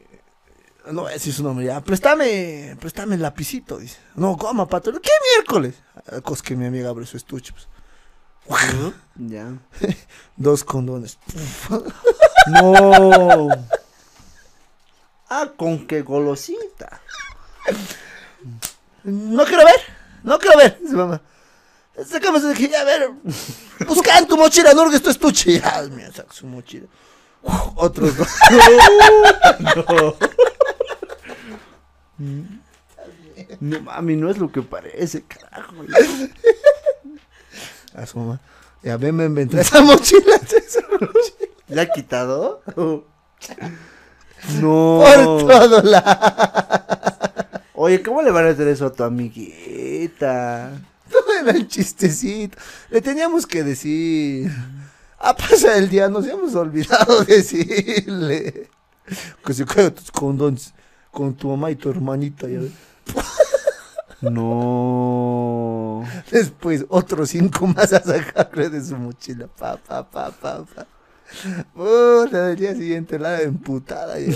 No 0.91 1.01
voy 1.01 1.11
a 1.11 1.13
decir 1.13 1.33
su 1.33 1.43
nombre 1.43 1.65
ya. 1.65 1.81
Préstame, 1.81 2.75
préstame 2.79 3.15
el 3.15 3.21
lapicito, 3.21 3.77
dice. 3.77 3.97
No, 4.15 4.37
¿cómo, 4.37 4.67
patrón? 4.67 4.99
¿Qué 5.01 5.11
miércoles? 5.35 5.75
Cosa 6.23 6.43
que 6.43 6.55
mi 6.55 6.65
amiga 6.65 6.89
abre 6.89 7.05
su 7.05 7.17
estuche, 7.17 7.53
pues. 7.53 7.67
Ya. 9.15 9.57
Dos 10.35 10.63
condones. 10.63 11.17
No. 12.47 13.49
ah, 15.29 15.51
con 15.55 15.85
qué 15.85 16.01
golosita. 16.01 16.99
No 19.03 19.45
quiero 19.45 19.65
ver, 19.65 19.81
no 20.23 20.37
quiero 20.39 20.57
ver, 20.57 20.77
dice 20.81 20.95
mamá. 20.95 21.21
Ese 21.95 22.19
que 22.19 22.67
ya 22.69 22.81
a 22.81 22.83
ver. 22.83 23.11
Busca 23.87 24.17
en 24.17 24.27
tu 24.27 24.37
mochila, 24.37 24.73
no 24.73 24.83
hurgues 24.83 25.01
tu 25.01 25.09
estuche. 25.09 25.59
Ya, 25.59 25.83
mira, 25.91 26.11
saca 26.11 26.33
su 26.33 26.45
mochila. 26.47 26.87
Uf, 27.43 27.53
otros 27.75 28.15
dos. 28.17 28.27
No 33.59 33.79
mami, 33.81 34.15
no 34.15 34.29
es 34.29 34.37
lo 34.37 34.51
que 34.51 34.61
parece, 34.61 35.23
carajo. 35.23 35.73
A 37.95 38.05
su 38.05 38.19
mamá. 38.19 38.39
Ya 38.83 38.97
ven, 38.97 39.17
ven, 39.17 39.35
ven, 39.35 39.49
trae 39.49 39.61
esa 39.63 39.81
mochila. 39.81 40.39
trae 40.39 40.59
esa 40.65 40.81
mochila. 40.89 41.47
¿Le 41.67 41.81
ha 41.81 41.89
quitado? 41.91 42.61
Por 42.75 43.05
No. 44.59 45.03
todo 45.47 45.81
la. 45.83 47.10
Oye, 47.83 48.03
¿cómo 48.03 48.21
le 48.21 48.29
van 48.29 48.45
a 48.45 48.49
hacer 48.49 48.67
eso 48.67 48.85
a 48.85 48.93
tu 48.93 49.03
amiguita? 49.03 50.69
Todo 51.11 51.33
era 51.41 51.49
el 51.49 51.67
chistecito. 51.67 52.55
Le 52.91 53.01
teníamos 53.01 53.47
que 53.47 53.63
decir. 53.63 54.51
A 55.17 55.35
pasar 55.35 55.77
el 55.77 55.89
día 55.89 56.07
nos 56.07 56.27
hemos 56.27 56.53
olvidado 56.53 57.23
decirle. 57.25 58.69
Que 59.43 59.53
se 59.55 59.65
caigan 59.65 59.95
tus 59.95 60.11
condones 60.11 60.75
con 61.09 61.33
tu 61.33 61.47
mamá 61.47 61.71
y 61.71 61.75
tu 61.75 61.89
hermanita. 61.89 62.47
ya 62.47 62.59
ves. 62.59 62.71
No. 64.21 66.03
Después 66.29 66.85
otros 66.87 67.31
cinco 67.31 67.65
más 67.65 67.91
a 67.93 68.03
sacarle 68.03 68.69
de 68.69 68.85
su 68.85 68.95
mochila. 68.95 69.47
Pa, 69.47 69.77
pa, 69.77 70.07
pa, 70.07 70.29
pa, 70.29 70.63
pa. 70.63 70.85
Del 72.31 72.55
día 72.55 72.75
siguiente 72.75 73.17
la 73.17 73.41
emputada 73.41 74.19
ya. 74.19 74.35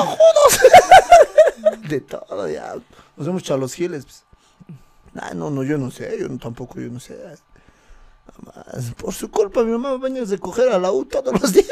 ¡Cojudos! 0.00 0.60
De 1.88 2.00
todo 2.00 2.48
ya. 2.48 2.74
Nos 3.16 3.26
hemos 3.26 3.42
echado 3.42 3.58
los 3.60 3.74
giles. 3.74 4.04
pues. 4.04 4.24
Ah, 5.20 5.32
no, 5.34 5.50
no, 5.50 5.62
yo 5.64 5.78
no 5.78 5.90
sé, 5.90 6.16
yo 6.20 6.28
no- 6.28 6.38
tampoco, 6.38 6.78
yo 6.80 6.88
no 6.88 7.00
sé. 7.00 7.18
Jamás. 8.36 8.92
Por 8.96 9.12
su 9.14 9.30
culpa 9.30 9.62
mi 9.64 9.72
mamá 9.72 9.96
venía 9.96 10.22
a 10.22 10.26
recoger 10.26 10.68
a 10.70 10.78
la 10.78 10.92
U 10.92 11.04
todos 11.04 11.40
los 11.40 11.52
días. 11.52 11.66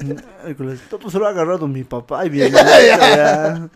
Todo 0.90 1.10
se 1.10 1.18
lo 1.18 1.26
ha 1.26 1.30
agarrado 1.30 1.66
mi 1.68 1.84
papá 1.84 2.24
y 2.26 2.30
mi 2.30 2.40
hermano. 2.40 2.70
ya. 2.86 3.68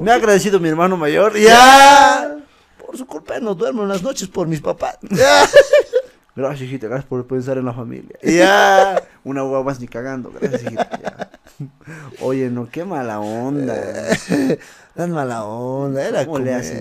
Me 0.00 0.12
ha 0.12 0.14
agradecido 0.14 0.60
mi 0.60 0.68
hermano 0.68 0.96
mayor. 0.96 1.36
Ya. 1.38 2.38
Por 2.84 2.96
su 2.96 3.06
culpa 3.06 3.38
no 3.40 3.54
duermo 3.54 3.82
en 3.82 3.88
las 3.88 4.02
noches 4.02 4.28
por 4.28 4.46
mis 4.46 4.60
papás. 4.60 4.96
Gracias, 6.34 6.62
hijita, 6.68 6.86
gracias 6.86 7.06
por 7.08 7.26
pensar 7.26 7.58
en 7.58 7.64
la 7.66 7.72
familia. 7.74 8.16
Ya. 8.22 9.02
Una 9.24 9.44
hueá 9.44 9.62
más 9.62 9.80
ni 9.80 9.88
cagando. 9.88 10.30
Gracias, 10.30 10.62
hijita. 10.62 10.98
ya. 11.02 11.30
Oye, 12.20 12.50
no, 12.50 12.68
qué 12.70 12.84
mala 12.84 13.20
onda. 13.20 13.74
Dan 14.94 15.12
mala 15.12 15.44
onda, 15.44 16.06
era 16.06 16.24
¿Cómo 16.26 16.40
le 16.40 16.52
hacen 16.54 16.78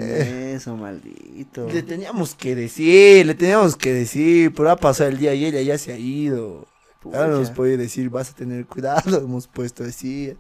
eso, 0.56 0.76
maldito? 0.76 1.68
Le 1.70 1.84
teníamos 1.84 2.36
que 2.36 2.56
decir, 2.56 3.26
le 3.26 3.36
teníamos 3.36 3.76
que 3.76 3.94
decir, 3.94 4.54
pero 4.54 4.72
ha 4.72 4.76
pasado 4.76 5.10
el 5.10 5.18
día 5.18 5.34
y 5.34 5.46
ella 5.46 5.62
ya 5.62 5.78
se 5.78 5.94
ha 5.94 5.98
ido. 5.98 6.68
Ahora 7.06 7.28
nos 7.28 7.50
Pucha. 7.50 7.54
puede 7.54 7.78
decir, 7.78 8.10
vas 8.10 8.32
a 8.32 8.34
tener 8.34 8.66
cuidado, 8.66 9.18
hemos 9.24 9.48
puesto 9.48 9.84
decir. 9.84 10.38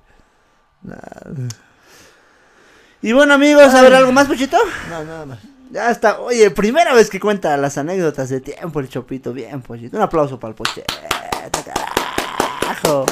Nada, 0.81 1.31
Y 3.01 3.11
bueno, 3.13 3.33
amigos, 3.33 3.73
a 3.73 3.81
ver 3.81 3.93
algo 3.93 4.11
más, 4.11 4.27
Puchito. 4.27 4.57
no, 4.89 5.03
nada 5.03 5.25
más. 5.25 5.39
Ya 5.71 5.91
está. 5.91 6.19
Oye, 6.19 6.49
primera 6.49 6.95
vez 6.95 7.09
que 7.11 7.19
cuenta 7.19 7.55
las 7.55 7.77
anécdotas 7.77 8.29
de 8.29 8.41
tiempo 8.41 8.79
el 8.79 8.89
Chopito. 8.89 9.33
Bien, 9.33 9.61
Pochito. 9.61 9.95
Un 9.95 10.03
aplauso 10.03 10.39
para 10.39 10.49
el 10.49 10.55
Pochito, 10.55 10.83
carajo. 11.63 13.05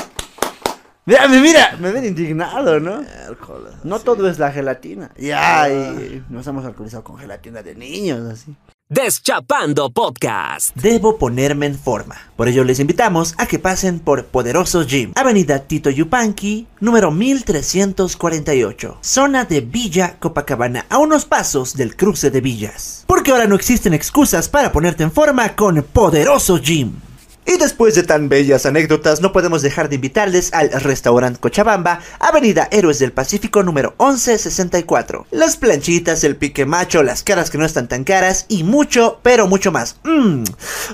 Mira, 1.08 1.26
me 1.30 1.40
mira, 1.40 1.78
me 1.80 1.90
ven 1.94 2.04
indignado, 2.04 2.82
¿no? 2.82 2.98
Miércoles, 3.02 3.76
No 3.86 3.96
así. 3.96 4.04
todo 4.04 4.30
es 4.30 4.40
la 4.40 4.52
gelatina. 4.52 5.10
Ya, 5.18 5.70
y 5.70 6.22
nos 6.30 6.46
hemos 6.48 6.66
alcoholizado 6.66 7.06
con 7.06 7.18
gelatina 7.18 7.64
de 7.64 7.76
niños, 7.76 8.30
así. 8.30 8.54
Deschapando 8.90 9.90
Podcast. 9.90 10.76
Debo 10.76 11.18
ponerme 11.18 11.66
en 11.66 11.76
forma. 11.80 12.18
Por 12.36 12.50
ello 12.50 12.66
les 12.66 12.82
invitamos 12.82 13.36
a 13.38 13.46
que 13.46 13.58
pasen 13.58 14.00
por 14.00 14.26
Poderoso 14.26 14.84
Gym, 14.86 15.14
Avenida 15.16 15.60
Tito 15.60 15.90
Yupanqui, 15.90 16.68
número 16.82 17.10
1348, 17.12 18.98
zona 19.02 19.46
de 19.46 19.62
Villa 19.62 20.18
Copacabana, 20.20 20.86
a 20.90 20.98
unos 20.98 21.24
pasos 21.24 21.74
del 21.78 21.96
cruce 21.96 22.32
de 22.32 22.42
villas. 22.42 23.06
Porque 23.08 23.32
ahora 23.32 23.48
no 23.48 23.56
existen 23.56 23.94
excusas 23.94 24.50
para 24.50 24.74
ponerte 24.74 25.04
en 25.04 25.12
forma 25.14 25.56
con 25.56 25.82
Poderoso 25.84 26.58
Gym. 26.58 27.00
Y 27.48 27.56
después 27.58 27.96
de 27.96 28.04
tan 28.04 28.28
bellas 28.28 28.66
anécdotas, 28.66 29.22
no 29.22 29.32
podemos 29.32 29.62
dejar 29.62 29.88
de 29.88 29.96
invitarles 29.96 30.54
al 30.54 30.70
restaurante 30.70 31.40
Cochabamba, 31.40 32.02
Avenida 32.20 32.68
Héroes 32.72 33.00
del 33.00 33.14
Pacífico 33.14 33.64
número 33.64 33.96
1164. 34.00 35.28
Las 35.32 35.56
planchitas, 35.56 36.26
el 36.26 36.36
pique 36.36 36.66
macho, 36.66 37.04
las 37.04 37.24
caras 37.24 37.50
que 37.50 37.58
no 37.58 37.64
están 37.64 37.88
tan 37.88 38.04
caras 38.04 38.46
y 38.50 38.66
mucho, 38.66 39.22
pero 39.24 39.48
mucho 39.48 39.72
más. 39.72 39.96
Mmm, 40.04 40.44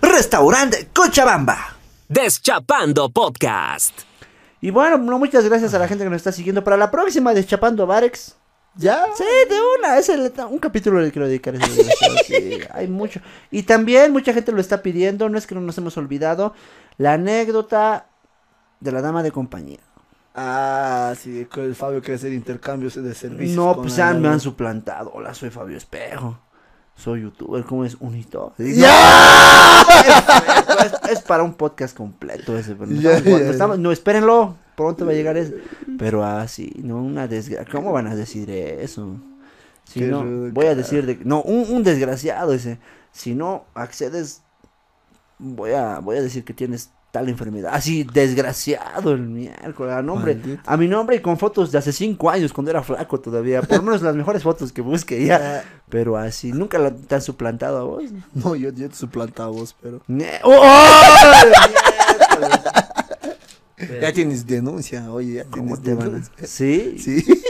restaurante 0.03 0.89
Cochabamba. 0.93 1.75
Deschapando 2.07 3.09
Podcast. 3.09 4.01
Y 4.61 4.69
bueno, 4.69 4.99
no, 4.99 5.17
muchas 5.17 5.45
gracias 5.45 5.73
a 5.73 5.79
la 5.79 5.87
gente 5.87 6.03
que 6.03 6.09
nos 6.11 6.17
está 6.17 6.31
siguiendo 6.31 6.63
para 6.63 6.77
la 6.77 6.91
próxima 6.91 7.33
de 7.33 7.43
Chapando 7.43 7.87
Barex. 7.87 8.35
¿Ya? 8.75 9.05
Sí, 9.15 9.23
de 9.49 9.55
una, 9.79 9.97
es 9.99 10.09
el- 10.09 10.33
un 10.49 10.57
capítulo 10.59 10.99
le 10.99 11.11
quiero 11.11 11.27
dedicar 11.27 11.57
desgraciado, 11.57 12.15
sí, 12.25 12.59
hay 12.71 12.87
mucho. 12.87 13.19
Y 13.51 13.63
también 13.63 14.11
mucha 14.11 14.33
gente 14.33 14.51
lo 14.51 14.59
está 14.59 14.81
pidiendo, 14.81 15.29
no 15.29 15.37
es 15.37 15.45
que 15.45 15.53
no 15.55 15.61
nos 15.61 15.77
hemos 15.77 15.95
olvidado, 15.97 16.53
la 16.97 17.13
anécdota 17.13 18.07
de 18.79 18.91
la 18.91 19.01
dama 19.01 19.21
de 19.23 19.31
compañía. 19.31 19.79
Ah, 20.35 21.13
sí, 21.19 21.45
con 21.45 21.63
el 21.65 21.75
Fabio 21.75 22.01
quiere 22.01 22.15
hacer 22.15 22.33
intercambios 22.33 22.95
de 22.95 23.13
servicios. 23.13 23.55
No, 23.55 23.75
pues 23.79 23.95
ya 23.95 24.11
me 24.15 24.27
han 24.27 24.39
suplantado. 24.39 25.11
Hola, 25.13 25.33
soy 25.35 25.51
Fabio 25.51 25.77
Espejo. 25.77 26.39
Soy 26.95 27.21
youtuber, 27.21 27.63
¿cómo 27.65 27.85
es? 27.85 27.95
Unito. 27.99 28.53
¡Ya! 28.57 29.81
Es, 31.03 31.11
es 31.11 31.21
para 31.21 31.43
un 31.43 31.53
podcast 31.53 31.95
completo 31.95 32.57
ese. 32.57 32.75
pero 32.75 32.87
no, 32.91 33.09
estamos- 33.11 33.41
estamos- 33.41 33.79
no, 33.79 33.91
espérenlo. 33.91 34.55
Pronto 34.75 35.05
va 35.05 35.11
a 35.11 35.15
llegar 35.15 35.37
ese. 35.37 35.55
Pero 35.97 36.23
así, 36.25 36.71
no, 36.83 36.97
una 37.01 37.27
desgracia. 37.27 37.71
¿Cómo 37.71 37.91
van 37.91 38.07
a 38.07 38.15
decir 38.15 38.49
eso? 38.49 39.15
Si 39.85 39.99
Qué 39.99 40.07
no, 40.07 40.23
rudo, 40.23 40.51
voy 40.51 40.67
a 40.67 40.75
decir 40.75 41.05
de 41.05 41.19
No, 41.23 41.41
un, 41.41 41.71
un 41.73 41.83
desgraciado 41.83 42.53
ese. 42.53 42.79
Si 43.11 43.35
no 43.35 43.65
accedes, 43.75 44.41
voy 45.39 45.71
a, 45.71 45.99
voy 45.99 46.17
a 46.17 46.21
decir 46.21 46.43
que 46.43 46.53
tienes 46.53 46.89
tal 47.11 47.29
enfermedad. 47.29 47.71
Así, 47.75 48.03
desgraciado 48.05 49.11
el 49.11 49.21
miércoles. 49.21 49.93
A, 49.93 50.01
nombre, 50.01 50.33
Maldito. 50.33 50.61
a 50.65 50.77
mi 50.77 50.87
nombre 50.87 51.17
y 51.17 51.19
con 51.19 51.37
fotos 51.37 51.71
de 51.71 51.77
hace 51.77 51.91
cinco 51.91 52.29
años, 52.29 52.51
cuando 52.53 52.71
era 52.71 52.81
flaco 52.81 53.19
todavía. 53.19 53.61
Por 53.61 53.77
lo 53.77 53.83
menos 53.83 54.01
las 54.01 54.15
mejores 54.15 54.41
fotos 54.41 54.71
que 54.71 54.81
busque 54.81 55.23
ya. 55.23 55.63
Pero 55.89 56.17
así, 56.17 56.51
nunca 56.51 56.79
la, 56.79 56.89
te 56.91 57.13
han 57.13 57.21
suplantado 57.21 57.77
a 57.77 57.83
vos. 57.83 58.03
No, 58.33 58.55
yo, 58.55 58.71
yo 58.71 58.89
te 58.89 58.95
suplantaba 58.95 59.49
a 59.49 59.51
vos, 59.51 59.75
pero. 59.79 60.01
Ne- 60.07 60.39
¡Oh! 60.43 60.63
Ya 64.01 64.13
tienes 64.13 64.45
denuncia, 64.47 65.11
oye, 65.11 65.33
ya 65.35 65.43
¿Cómo 65.45 65.77
tienes 65.77 65.81
te 65.83 65.93
van 65.93 66.01
a- 66.07 66.09
denuncia. 66.11 66.47
¿Sí? 66.47 66.97
Sí. 66.99 67.43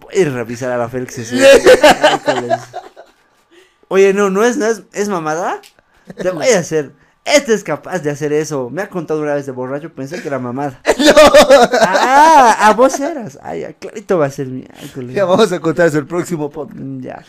Voy 0.00 0.14
a 0.14 0.18
ir 0.20 0.28
a 0.28 0.32
revisar 0.32 0.70
a 0.70 0.78
la 0.78 0.88
Félix. 0.88 1.18
Oye, 3.88 4.12
no, 4.14 4.30
no 4.30 4.44
es, 4.44 4.56
no 4.56 4.66
es, 4.66 4.82
es 4.92 5.08
mamada. 5.08 5.60
Te 6.16 6.30
voy 6.30 6.48
a 6.48 6.58
hacer. 6.60 6.92
Este 7.24 7.52
es 7.54 7.62
capaz 7.64 7.98
de 8.00 8.10
hacer 8.10 8.32
eso. 8.32 8.70
Me 8.70 8.82
ha 8.82 8.88
contado 8.88 9.20
una 9.20 9.34
vez 9.34 9.46
de 9.46 9.52
borracho, 9.52 9.92
pensé 9.92 10.20
que 10.22 10.28
era 10.28 10.38
mamada. 10.38 10.80
Ah, 11.82 12.68
a 12.68 12.72
vos 12.74 12.98
eras. 13.00 13.38
Ay, 13.42 13.60
ya, 13.60 13.72
clarito 13.72 14.18
va 14.18 14.26
a 14.26 14.30
ser 14.30 14.46
miércoles. 14.46 15.14
Ya 15.14 15.24
vamos 15.24 15.52
a 15.52 15.60
contar 15.60 15.86
eso 15.88 15.98
el 15.98 16.06
próximo 16.06 16.50
podcast. 16.50 16.80
Ya. 17.00 17.22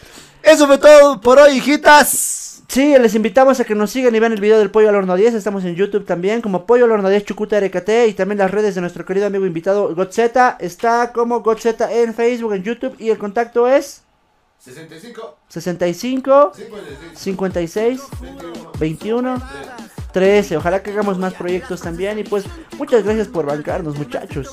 Eso 0.44 0.66
fue 0.68 0.78
todo 0.78 1.20
por 1.22 1.38
hoy, 1.40 1.58
hijitas. 1.58 2.51
Sí, 2.72 2.98
les 2.98 3.16
invitamos 3.16 3.60
a 3.60 3.66
que 3.66 3.76
nos 3.76 3.92
sigan 3.92 4.16
y 4.16 4.20
vean 4.22 4.32
el 4.32 4.40
video 4.40 4.58
del 4.58 4.72
Pollo 4.72 4.88
al 4.88 4.96
Horno 4.96 5.18
10. 5.18 5.34
Estamos 5.34 5.66
en 5.66 5.76
YouTube 5.76 6.06
también 6.06 6.42
como 6.42 6.66
Pollo 6.66 6.86
al 6.86 6.92
Horno 6.92 7.10
10 7.10 7.26
Chucuta 7.26 7.60
RKT 7.60 8.08
y 8.08 8.14
también 8.14 8.38
las 8.38 8.50
redes 8.50 8.76
de 8.76 8.80
nuestro 8.80 9.04
querido 9.04 9.28
amigo 9.28 9.46
invitado 9.46 9.94
Gotzeta. 9.94 10.56
Está 10.58 11.12
como 11.12 11.42
Gotzeta 11.42 11.92
en 11.92 12.14
Facebook, 12.14 12.54
en 12.54 12.64
YouTube 12.64 12.96
y 12.98 13.10
el 13.10 13.18
contacto 13.18 13.68
es 13.68 14.04
65, 14.60 15.38
65 15.50 16.54
56, 16.54 17.18
56 17.18 18.02
21 18.80 19.42
13. 20.14 20.56
Ojalá 20.56 20.82
que 20.82 20.92
hagamos 20.92 21.18
más 21.18 21.34
proyectos 21.34 21.82
también 21.82 22.20
y 22.20 22.24
pues 22.24 22.46
muchas 22.78 23.04
gracias 23.04 23.28
por 23.28 23.46
bancarnos 23.46 23.98
muchachos. 23.98 24.50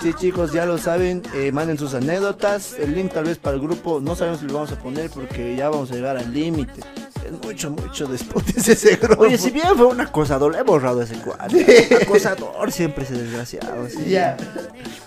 Sí, 0.00 0.14
chicos, 0.14 0.52
ya 0.52 0.64
lo 0.64 0.78
saben, 0.78 1.22
eh, 1.34 1.52
manden 1.52 1.76
sus 1.76 1.92
anécdotas. 1.92 2.78
El 2.78 2.94
link 2.94 3.12
tal 3.12 3.24
vez 3.24 3.36
para 3.36 3.56
el 3.56 3.62
grupo, 3.62 4.00
no 4.00 4.16
sabemos 4.16 4.40
si 4.40 4.46
lo 4.46 4.54
vamos 4.54 4.72
a 4.72 4.78
poner 4.78 5.10
porque 5.10 5.54
ya 5.54 5.68
vamos 5.68 5.90
a 5.90 5.96
llegar 5.96 6.16
al 6.16 6.32
límite. 6.32 6.80
Es 7.24 7.32
mucho, 7.44 7.70
mucho 7.70 8.06
después 8.06 8.44
de 8.64 8.72
ese 8.72 8.96
grupo. 8.96 9.22
Oye, 9.22 9.38
si 9.38 9.50
bien 9.50 9.76
fue 9.76 9.86
un 9.86 10.00
acosador, 10.00 10.52
le 10.52 10.58
he 10.58 10.62
borrado 10.62 11.02
ese 11.02 11.14
cuadro. 11.16 11.58
Acosador 12.02 12.72
siempre 12.72 13.04
ese 13.04 13.14
desgraciado. 13.14 13.88
sí. 13.88 14.04
Ya. 14.10 14.36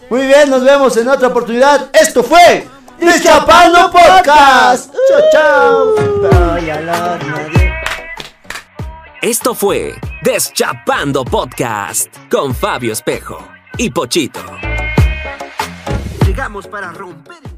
Muy 0.09 0.25
bien, 0.27 0.49
nos 0.49 0.63
vemos 0.63 0.95
en 0.97 1.07
otra 1.07 1.27
oportunidad. 1.29 1.89
Esto 1.93 2.23
fue 2.23 2.67
Deschapando 2.99 3.91
Podcast. 3.91 4.93
Chao, 5.09 5.21
chao. 5.31 5.95
Esto 9.21 9.55
fue 9.55 9.95
Deschapando 10.23 11.25
Podcast 11.25 12.13
con 12.29 12.53
Fabio 12.53 12.93
Espejo 12.93 13.37
y 13.77 13.89
Pochito. 13.89 14.39
Llegamos 16.25 16.67
para 16.67 16.91
romper. 16.91 17.54